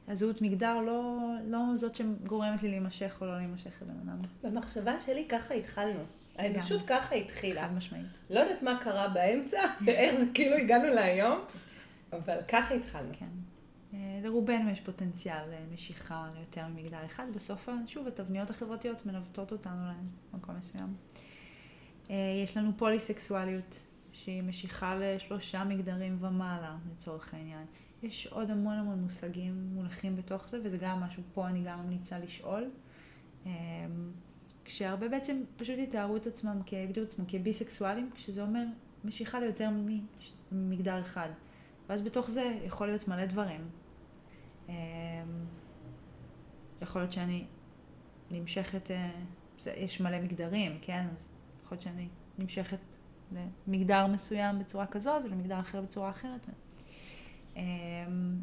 הזהות 0.09 0.41
מגדר 0.41 0.81
לא, 0.81 1.17
לא 1.47 1.59
זאת 1.75 1.95
שגורמת 1.95 2.63
לי 2.63 2.69
להימשך 2.69 3.17
או 3.21 3.25
לא 3.25 3.37
להימשך 3.37 3.81
לבן 3.81 4.09
אדם. 4.09 4.21
במחשבה 4.43 4.99
שלי 4.99 5.25
ככה 5.29 5.53
התחלנו. 5.53 5.99
האנושות 6.35 6.81
ככה 6.87 7.15
התחילה. 7.15 7.61
חד 7.61 7.73
משמעית. 7.73 8.05
לא 8.29 8.39
יודעת 8.39 8.63
מה 8.63 8.79
קרה 8.81 9.07
באמצע, 9.07 9.59
ואיך 9.85 10.19
זה 10.19 10.25
כאילו 10.33 10.55
הגענו 10.55 10.93
להיום, 10.93 11.39
אבל 12.13 12.37
ככה 12.47 12.73
התחלנו. 12.73 13.09
כן. 13.13 13.25
אה, 13.93 14.19
לרובנו 14.23 14.69
יש 14.69 14.79
פוטנציאל 14.79 15.43
למשיכה 15.49 16.29
ליותר 16.37 16.67
ממגדר 16.67 17.05
אחד. 17.05 17.25
בסוף, 17.35 17.69
שוב, 17.87 18.07
התבניות 18.07 18.49
החברתיות 18.49 19.05
מנווטות 19.05 19.51
אותנו 19.51 19.81
למקום 20.33 20.55
מסוים. 20.57 20.95
אה, 22.09 22.15
יש 22.43 22.57
לנו 22.57 22.71
פוליסקסואליות, 22.77 23.79
שהיא 24.11 24.43
משיכה 24.43 24.95
לשלושה 24.95 25.63
מגדרים 25.63 26.17
ומעלה, 26.21 26.75
לצורך 26.91 27.33
העניין. 27.33 27.65
יש 28.03 28.27
עוד 28.27 28.49
המון 28.49 28.73
המון 28.73 29.01
מושגים 29.01 29.69
מונחים 29.73 30.15
בתוך 30.15 30.49
זה, 30.49 30.59
וזה 30.63 30.77
גם 30.77 30.99
משהו 30.99 31.23
פה 31.33 31.47
אני 31.47 31.63
גם 31.63 31.79
ממליצה 31.83 32.19
לשאול. 32.19 32.69
אה, 33.45 33.51
כשהרבה 34.65 35.07
בעצם 35.07 35.41
פשוט 35.57 35.77
יתארו 35.77 36.17
את 36.17 36.27
עצמם, 36.27 36.61
יגדירו 36.71 37.07
את 37.07 37.11
עצמם 37.11 37.25
כביסקסואלים, 37.27 38.09
שזה 38.15 38.41
אומר 38.41 38.63
משיכה 39.03 39.39
ליותר 39.39 39.69
ממגדר 40.51 41.01
אחד. 41.01 41.29
ואז 41.89 42.01
בתוך 42.01 42.31
זה 42.31 42.59
יכול 42.65 42.87
להיות 42.87 43.07
מלא 43.07 43.25
דברים. 43.25 43.69
אמ, 44.69 44.73
יכול 46.81 47.01
להיות 47.01 47.11
שאני 47.11 47.45
נמשכת, 48.31 48.91
אה, 48.91 49.09
יש 49.77 50.01
מלא 50.01 50.19
מגדרים, 50.21 50.77
כן? 50.81 51.07
אז 51.13 51.29
יכול 51.63 51.75
להיות 51.75 51.81
שאני 51.81 52.07
נמשכת 52.37 52.79
למגדר 53.67 54.07
מסוים 54.07 54.59
בצורה 54.59 54.87
כזאת 54.87 55.23
ולמגדר 55.25 55.59
אחר 55.59 55.81
בצורה 55.81 56.09
אחרת. 56.09 56.47
אמ, 57.59 58.35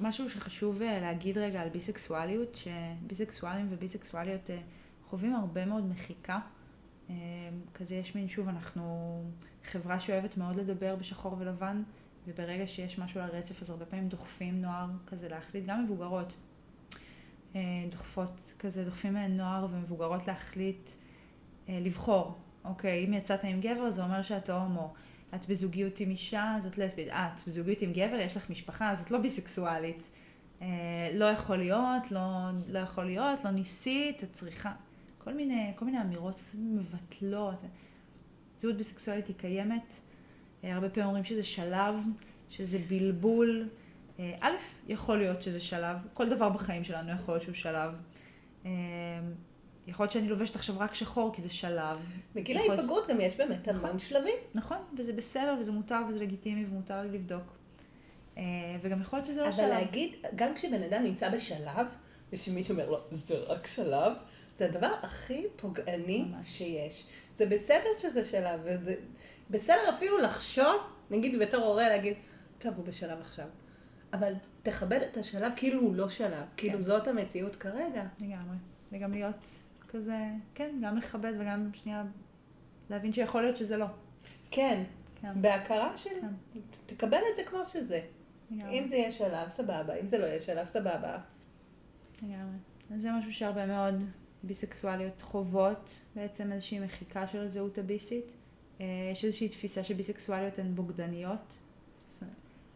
משהו 0.00 0.30
שחשוב 0.30 0.82
אה, 0.82 1.00
להגיד 1.00 1.38
רגע 1.38 1.62
על 1.62 1.68
ביסקסואליות, 1.68 2.56
שביסקסואלים 2.56 3.66
וביסקסואליות 3.70 4.50
אה, 4.50 4.58
חווים 5.10 5.34
הרבה 5.34 5.64
מאוד 5.66 5.86
מחיקה. 5.86 6.38
אמ, 7.10 7.14
כזה 7.74 7.94
יש 7.94 8.14
מין, 8.14 8.28
שוב, 8.28 8.48
אנחנו 8.48 9.22
חברה 9.64 10.00
שאוהבת 10.00 10.36
מאוד 10.36 10.56
לדבר 10.56 10.96
בשחור 10.96 11.36
ולבן, 11.38 11.82
וברגע 12.26 12.66
שיש 12.66 12.98
משהו 12.98 13.20
על 13.20 13.30
הרצף, 13.32 13.62
אז 13.62 13.70
הרבה 13.70 13.84
פעמים 13.84 14.08
דוחפים 14.08 14.62
נוער 14.62 14.86
כזה 15.06 15.28
להחליט, 15.28 15.66
גם 15.66 15.84
מבוגרות 15.84 16.36
אה, 17.56 17.60
דוחפות 17.90 18.54
כזה, 18.58 18.84
דוחפים 18.84 19.16
נוער 19.16 19.66
ומבוגרות 19.70 20.26
להחליט, 20.26 20.90
לבחור. 21.68 22.38
אוקיי, 22.64 23.04
אם 23.04 23.14
יצאת 23.14 23.44
עם 23.44 23.60
גבר, 23.60 23.90
זה 23.90 24.02
אומר 24.02 24.22
שאת 24.22 24.50
הומו. 24.50 24.94
את 25.34 25.46
בזוגיות 25.46 26.00
עם 26.00 26.10
אישה, 26.10 26.56
זאת 26.62 26.78
לסבית. 26.78 27.08
את 27.08 27.40
בזוגיות 27.46 27.82
עם 27.82 27.92
גבר, 27.92 28.16
יש 28.20 28.36
לך 28.36 28.50
משפחה, 28.50 28.94
זאת 28.94 29.10
לא 29.10 29.18
ביסקסואלית. 29.18 30.10
אה, 30.62 30.66
לא 31.14 31.24
יכול 31.24 31.56
להיות, 31.56 32.10
לא, 32.10 32.50
לא 32.68 32.78
יכול 32.78 33.04
להיות, 33.04 33.44
לא 33.44 33.50
ניסית, 33.50 34.24
את 34.24 34.32
צריכה. 34.32 34.72
כל 35.18 35.32
מיני, 35.34 35.72
כל 35.76 35.84
מיני 35.84 36.00
אמירות 36.00 36.40
מבטלות. 36.54 37.62
זהות 38.58 38.76
ביסקסואלית 38.76 39.26
היא 39.26 39.36
קיימת. 39.36 39.92
אה, 40.64 40.74
הרבה 40.74 40.88
פעמים 40.88 41.06
אומרים 41.06 41.24
שזה 41.24 41.42
שלב, 41.42 41.94
שזה 42.50 42.78
בלבול. 42.88 43.68
אה, 44.18 44.36
א', 44.40 44.56
יכול 44.88 45.16
להיות 45.16 45.42
שזה 45.42 45.60
שלב, 45.60 45.96
כל 46.14 46.28
דבר 46.28 46.48
בחיים 46.48 46.84
שלנו 46.84 47.10
יכול 47.10 47.34
להיות 47.34 47.42
שהוא 47.42 47.54
שלב. 47.54 47.92
אה, 49.86 49.90
יכול 49.90 50.04
להיות 50.04 50.12
שאני 50.12 50.28
לובשת 50.28 50.54
עכשיו 50.54 50.78
רק 50.78 50.94
שחור 50.94 51.34
כי 51.34 51.42
זה 51.42 51.48
שלב. 51.48 51.98
בגיל 52.34 52.56
יכול... 52.56 52.70
ההתבגרות 52.70 53.08
גם 53.08 53.20
יש 53.20 53.36
באמת 53.36 53.68
המון 53.68 53.84
נכון, 53.84 53.98
שלבים. 53.98 54.34
נכון, 54.54 54.78
וזה 54.98 55.12
בסדר 55.12 55.56
וזה 55.60 55.72
מותר 55.72 56.00
וזה 56.08 56.18
לגיטימי 56.18 56.66
ומותר 56.66 57.00
לי 57.00 57.08
לבדוק. 57.08 57.56
וגם 58.80 59.00
יכול 59.00 59.18
להיות 59.18 59.26
שזה 59.26 59.40
לא 59.40 59.46
אבל 59.46 59.56
שלב. 59.56 59.64
אבל 59.64 59.74
להגיד, 59.74 60.14
גם 60.34 60.54
כשבן 60.54 60.82
אדם 60.82 61.02
נמצא 61.02 61.28
בשלב, 61.28 61.86
ושמישהו 62.32 62.72
אומר 62.72 62.90
לו, 62.90 62.98
זה 63.10 63.38
רק 63.38 63.66
שלב, 63.66 64.12
זה 64.58 64.64
הדבר 64.64 64.92
הכי 65.02 65.44
פוגעני 65.56 66.22
ממש. 66.22 66.58
שיש. 66.58 67.04
זה 67.36 67.46
בסדר 67.46 67.88
שזה 67.98 68.24
שלב, 68.24 68.60
וזה 68.64 68.94
בסדר 69.50 69.96
אפילו 69.96 70.18
לחשוב, 70.18 70.76
נגיד 71.10 71.38
בתור 71.40 71.64
הורה 71.64 71.88
להגיד, 71.88 72.14
טוב, 72.58 72.74
הוא 72.76 72.84
בשלב 72.84 73.20
עכשיו. 73.20 73.46
אבל 74.12 74.32
תכבד 74.62 75.00
את 75.12 75.16
השלב 75.16 75.52
כאילו 75.56 75.80
הוא 75.80 75.94
לא 75.94 76.08
שלב, 76.08 76.30
כן. 76.30 76.46
כאילו 76.56 76.80
זאת 76.80 77.08
המציאות 77.08 77.56
כרגע. 77.56 78.04
לגמרי. 78.20 78.56
וגם 78.92 79.12
להיות 79.12 79.65
כזה, 79.88 80.28
כן, 80.54 80.78
גם 80.82 80.96
לכבד 80.96 81.32
וגם 81.38 81.70
שנייה 81.74 82.04
להבין 82.90 83.12
שיכול 83.12 83.42
להיות 83.42 83.56
שזה 83.56 83.76
לא. 83.76 83.86
כן, 84.50 84.82
כן. 85.20 85.42
בהכרה 85.42 85.96
של, 85.96 86.10
כן. 86.20 86.60
תקבל 86.86 87.20
את 87.30 87.36
זה 87.36 87.42
כמו 87.42 87.64
שזה. 87.64 88.00
לגמרי. 88.50 88.78
אם 88.78 88.88
זה 88.88 88.96
יהיה 88.96 89.10
שלב, 89.10 89.48
סבבה, 89.50 89.94
אם 90.00 90.06
זה 90.06 90.18
לא 90.18 90.26
יהיה 90.26 90.40
שלב, 90.40 90.66
סבבה. 90.66 91.18
לגמרי. 92.22 92.56
אז 92.94 93.02
זה 93.02 93.12
משהו 93.12 93.32
שהרבה 93.32 93.66
מאוד 93.66 94.04
ביסקסואליות 94.42 95.20
חוות, 95.20 96.00
בעצם 96.16 96.52
איזושהי 96.52 96.78
מחיקה 96.78 97.26
של 97.26 97.38
הזהות 97.38 97.78
הביסית. 97.78 98.32
אה, 98.80 98.86
יש 99.12 99.24
איזושהי 99.24 99.48
תפיסה 99.48 99.84
שביסקסואליות 99.84 100.58
הן 100.58 100.74
בוגדניות. 100.74 101.58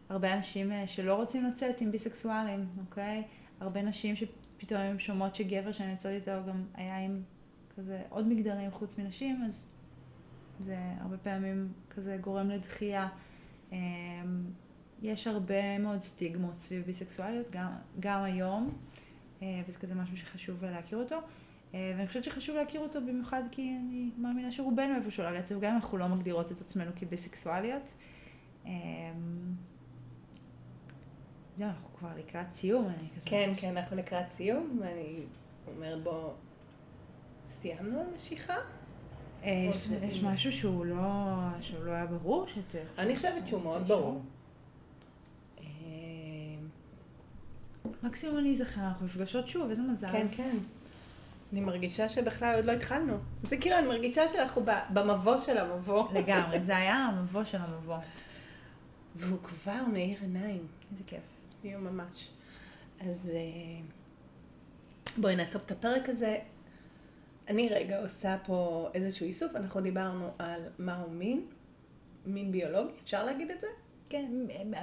הרבה 0.09 0.33
אנשים 0.33 0.71
אה, 0.71 0.87
שלא 0.87 1.13
רוצים 1.13 1.45
לצאת 1.45 1.81
עם 1.81 1.91
ביסקסואלים, 1.91 2.65
אוקיי? 2.79 3.23
הרבה 3.59 3.81
נשים 3.81 4.15
שפתאום 4.61 4.81
הן 4.81 4.99
שומעות 4.99 5.35
שגבר 5.35 5.71
שאני 5.71 5.91
יוצאת 5.91 6.11
איתו 6.21 6.31
גם 6.47 6.63
היה 6.73 6.97
עם 6.97 7.21
כזה 7.75 8.01
עוד 8.09 8.27
מגדרים 8.27 8.71
חוץ 8.71 8.97
מנשים, 8.97 9.43
אז 9.45 9.69
זה 10.59 10.77
הרבה 10.99 11.17
פעמים 11.17 11.71
כזה 11.89 12.17
גורם 12.21 12.49
לדחייה. 12.49 13.09
אה, 13.71 13.77
יש 15.01 15.27
הרבה 15.27 15.77
מאוד 15.77 16.01
סטיגמות 16.01 16.53
סביב 16.53 16.85
ביסקסואליות, 16.85 17.51
גם, 17.51 17.71
גם 17.99 18.23
היום, 18.23 18.73
וזה 19.41 19.79
כזה 19.79 19.95
משהו 19.95 20.17
שחשוב 20.17 20.65
להכיר 20.65 20.97
אותו. 20.97 21.15
אה, 21.73 21.93
ואני 21.97 22.07
חושבת 22.07 22.23
שחשוב 22.23 22.55
להכיר 22.55 22.81
אותו 22.81 23.01
במיוחד 23.01 23.43
כי 23.51 23.61
אני 23.61 24.09
מאמינה 24.17 24.51
שרובנו 24.51 24.95
איפשהו 24.95 25.23
על 25.23 25.35
הרצף, 25.35 25.55
גם 25.59 25.71
אם 25.71 25.75
אנחנו 25.75 25.97
לא 25.97 26.07
מגדירות 26.07 26.51
את 26.51 26.61
עצמנו 26.61 26.91
כביסקסואליות. 26.95 27.93
אה, 31.51 31.57
זהו, 31.57 31.67
אנחנו 31.67 31.89
כבר 31.99 32.09
לקראת 32.17 32.53
סיום, 32.53 32.85
אני 32.85 33.07
כזה... 33.15 33.29
כן, 33.29 33.53
כן, 33.57 33.77
אנחנו 33.77 33.97
לקראת 33.97 34.29
סיום, 34.29 34.79
ואני 34.81 35.19
אומרת 35.75 36.03
בוא, 36.03 36.33
סיימנו 37.49 37.99
על 37.99 38.05
משיכה? 38.15 38.55
אה, 39.43 39.71
יש 40.01 40.23
משהו 40.23 40.51
שהוא 40.51 40.85
לא, 40.85 41.05
שהוא 41.61 41.83
לא 41.85 41.91
היה 41.91 42.05
ברור? 42.05 42.45
אני 42.97 43.15
חושבת 43.15 43.47
שהוא 43.47 43.61
מאוד 43.61 43.87
ברור. 43.87 44.21
מקסימום 48.03 48.37
אני 48.37 48.53
אזכר, 48.53 48.81
אנחנו 48.81 49.05
נפגשות 49.05 49.47
שוב, 49.47 49.69
איזה 49.69 49.81
מזל. 49.81 50.11
כן, 50.11 50.27
כן. 50.31 50.57
אני 51.53 51.61
מרגישה 51.61 52.09
שבכלל 52.09 52.55
עוד 52.55 52.65
לא 52.65 52.71
התחלנו. 52.71 53.17
זה 53.43 53.57
כאילו, 53.57 53.77
אני 53.77 53.87
מרגישה 53.87 54.27
שאנחנו 54.27 54.65
במבוא 54.93 55.37
של 55.37 55.57
המבוא. 55.57 56.13
לגמרי, 56.13 56.61
זה 56.61 56.77
היה 56.77 56.95
המבוא 56.95 57.43
של 57.43 57.57
המבוא. 57.57 57.97
והוא 59.15 59.39
כבר 59.43 59.85
מאיר 59.93 60.17
עיניים. 60.21 60.67
איזה 60.91 61.03
כיף. 61.07 61.40
יהיה 61.63 61.77
ממש. 61.77 62.29
אז 62.99 63.31
אה, 63.33 63.81
בואי 65.17 65.35
נאסוף 65.35 65.65
את 65.65 65.71
הפרק 65.71 66.09
הזה. 66.09 66.37
אני 67.47 67.69
רגע 67.69 68.01
עושה 68.01 68.37
פה 68.45 68.89
איזשהו 68.93 69.25
איסוף, 69.25 69.55
אנחנו 69.55 69.81
דיברנו 69.81 70.29
על 70.39 70.61
מהו 70.79 71.09
מין, 71.09 71.45
מין 72.25 72.51
ביולוגי, 72.51 72.93
אפשר 73.03 73.25
להגיד 73.25 73.51
את 73.51 73.61
זה? 73.61 73.67
כן, 74.09 74.31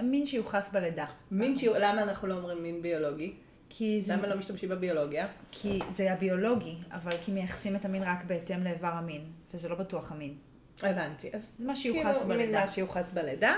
מין 0.02 0.26
שיוחס 0.26 0.70
בלידה. 0.72 1.06
מין 1.30 1.56
שיוחס, 1.56 1.78
למה 1.80 2.02
אנחנו 2.02 2.28
לא 2.28 2.34
אומרים 2.34 2.62
מין 2.62 2.82
ביולוגי? 2.82 3.34
כי 3.68 4.00
זה... 4.00 4.16
למה 4.16 4.26
לא 4.26 4.36
משתמשים 4.36 4.68
בביולוגיה? 4.68 5.26
כי 5.50 5.78
זה 5.90 6.12
הביולוגי, 6.12 6.74
אבל 6.90 7.12
כי 7.24 7.32
מייחסים 7.32 7.76
את 7.76 7.84
המין 7.84 8.02
רק 8.02 8.24
בהתאם 8.24 8.64
לאיבר 8.64 8.88
המין, 8.88 9.24
וזה 9.54 9.68
לא 9.68 9.74
בטוח 9.74 10.12
המין. 10.12 10.34
הבנתי. 10.82 11.30
אז 11.32 11.56
מה 11.60 11.76
שיוחס 11.76 12.16
כאילו, 12.16 12.28
בלידה. 12.28 12.64
מה 12.64 12.72
שיוחס 12.72 13.10
בלידה, 13.12 13.56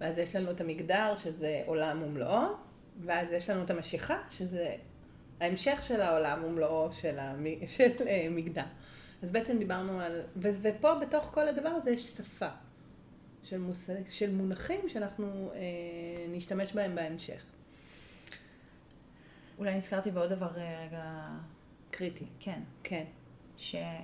ואז 0.00 0.18
יש 0.18 0.36
לנו 0.36 0.50
את 0.50 0.60
המגדר, 0.60 1.16
שזה 1.16 1.62
עולם 1.66 2.02
ומלואו, 2.02 2.46
ואז 3.04 3.32
יש 3.32 3.50
לנו 3.50 3.62
את 3.62 3.70
המשיכה, 3.70 4.18
שזה 4.30 4.74
ההמשך 5.40 5.82
של 5.82 6.00
העולם 6.00 6.44
ומלואו 6.44 6.92
של, 6.92 7.18
המ... 7.18 7.44
של 7.66 7.90
uh, 7.98 8.02
מגדר. 8.30 8.64
אז 9.22 9.32
בעצם 9.32 9.58
דיברנו 9.58 10.00
על, 10.00 10.22
ו... 10.36 10.48
ופה 10.62 10.94
בתוך 10.94 11.24
כל 11.24 11.48
הדבר 11.48 11.68
הזה 11.68 11.90
יש 11.90 12.02
שפה 12.02 12.48
של, 13.42 13.58
מוס... 13.58 13.90
של 14.08 14.32
מונחים 14.32 14.88
שאנחנו 14.88 15.52
uh, 15.52 15.56
נשתמש 16.28 16.72
בהם 16.72 16.94
בהמשך. 16.94 17.44
אולי 19.58 19.74
נזכרתי 19.74 20.10
בעוד 20.10 20.32
דבר 20.32 20.58
אה, 20.58 20.86
רגע 20.86 21.28
קריטי. 21.90 22.24
כן. 22.40 22.60
כן. 22.82 23.04
שאין, 23.56 24.02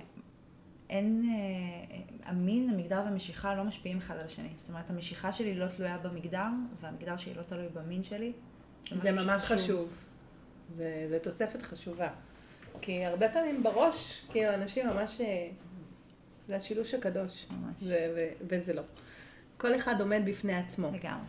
אה, 0.91 1.97
המין, 2.25 2.69
המגדר 2.69 3.01
והמשיכה 3.05 3.55
לא 3.55 3.63
משפיעים 3.63 3.97
אחד 3.97 4.15
על 4.17 4.25
השני. 4.25 4.49
זאת 4.55 4.69
אומרת, 4.69 4.89
המשיכה 4.89 5.31
שלי 5.31 5.55
לא 5.55 5.67
תלויה 5.67 5.97
במגדר, 5.97 6.47
והמגדר 6.81 7.17
שלי 7.17 7.33
לא 7.33 7.41
תלוי 7.41 7.67
במין 7.73 8.03
שלי. 8.03 8.31
זה 8.95 9.11
ממש 9.11 9.41
חשוב. 9.43 9.57
חשוב. 9.57 9.89
זה, 10.69 11.05
זה 11.09 11.19
תוספת 11.19 11.61
חשובה. 11.61 12.09
כי 12.81 13.05
הרבה 13.05 13.29
פעמים 13.29 13.63
בראש, 13.63 14.21
כאילו 14.31 14.53
אנשים 14.53 14.87
ממש, 14.87 15.21
אה, 15.21 15.47
זה 16.47 16.55
השילוש 16.55 16.93
הקדוש. 16.93 17.47
ממש. 17.51 17.75
ו- 17.83 18.13
ו- 18.15 18.29
וזה 18.47 18.73
לא. 18.73 18.81
כל 19.57 19.75
אחד 19.75 20.01
עומד 20.01 20.21
בפני 20.25 20.53
עצמו. 20.55 20.87
לגמרי. 20.87 21.27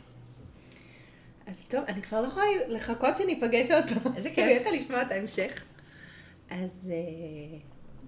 אז 1.46 1.64
טוב, 1.68 1.84
אני 1.88 2.02
כבר 2.02 2.20
לא 2.20 2.26
יכולה 2.26 2.46
לחכות 2.68 3.16
שניפגש 3.16 3.70
עוד 3.70 3.84
פעם. 3.84 4.16
איזה 4.16 4.30
כיף. 4.34 4.38
אני 4.38 4.56
הולכת 4.58 4.70
לשמוע 4.72 5.02
את 5.02 5.10
ההמשך. 5.10 5.64
אז 6.50 6.90
אה, 6.92 7.58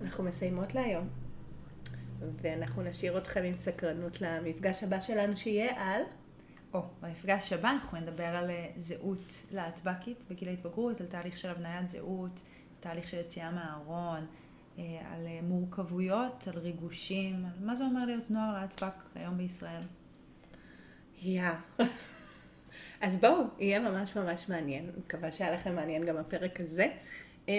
אנחנו 0.00 0.24
מסיימות 0.24 0.74
להיום, 0.74 1.09
ואנחנו 2.43 2.83
נשאיר 2.83 3.18
אתכם 3.18 3.43
עם 3.43 3.57
סקרנות 3.57 4.20
למפגש 4.20 4.83
הבא 4.83 5.01
שלנו 5.01 5.37
שיהיה 5.37 5.72
על... 5.77 6.03
או, 6.75 6.83
במפגש 7.03 7.53
הבא 7.53 7.70
אנחנו 7.70 7.99
נדבר 7.99 8.25
על 8.25 8.51
אה, 8.51 8.70
זהות 8.77 9.47
להטבקית 9.53 10.25
בגיל 10.31 10.49
ההתבגרות, 10.49 11.01
על 11.01 11.07
תהליך 11.07 11.37
של 11.37 11.49
הבניית 11.49 11.91
זהות, 11.91 12.43
תהליך 12.81 13.09
של 13.09 13.20
יציאה 13.20 13.51
מהארון, 13.51 14.27
אה, 14.79 14.85
על 15.12 15.27
אה, 15.27 15.41
מורכבויות, 15.43 16.49
על 16.53 16.59
ריגושים, 16.59 17.45
על 17.45 17.66
מה 17.66 17.77
זה 17.77 17.85
אומר 17.85 18.05
להיות 18.05 18.31
נוער 18.31 18.53
להטבק 18.53 18.95
היום 19.14 19.37
בישראל. 19.37 19.83
יא. 21.22 21.51
אז 23.01 23.18
בואו, 23.20 23.45
יהיה 23.59 23.81
ממש 23.81 24.16
ממש 24.16 24.49
מעניין. 24.49 24.91
מקווה 24.99 25.33
שהיה 25.33 25.55
לכם 25.55 25.75
מעניין 25.75 26.07
גם 26.07 26.16
הפרק 26.16 26.61
הזה. 26.61 26.87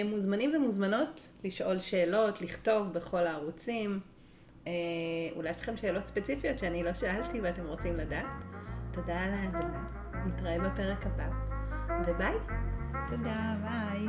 מוזמנים 0.04 0.52
ומוזמנות 0.54 1.28
לשאול 1.44 1.80
שאלות, 1.80 2.40
לכתוב 2.40 2.92
בכל 2.92 3.26
הערוצים. 3.26 4.00
אה, 4.66 4.72
אולי 5.36 5.50
יש 5.50 5.60
לכם 5.60 5.76
שאלות 5.76 6.06
ספציפיות 6.06 6.58
שאני 6.58 6.82
לא 6.82 6.94
שאלתי 6.94 7.40
ואתם 7.40 7.66
רוצים 7.66 7.96
לדעת. 7.96 8.26
תודה 8.90 9.20
על 9.20 9.34
ההאזנה. 9.34 9.86
נתראה 10.26 10.58
בפרק 10.58 11.06
הבא, 11.06 11.28
וביי. 12.06 12.34
תודה, 13.08 13.54
ביי. 13.62 14.06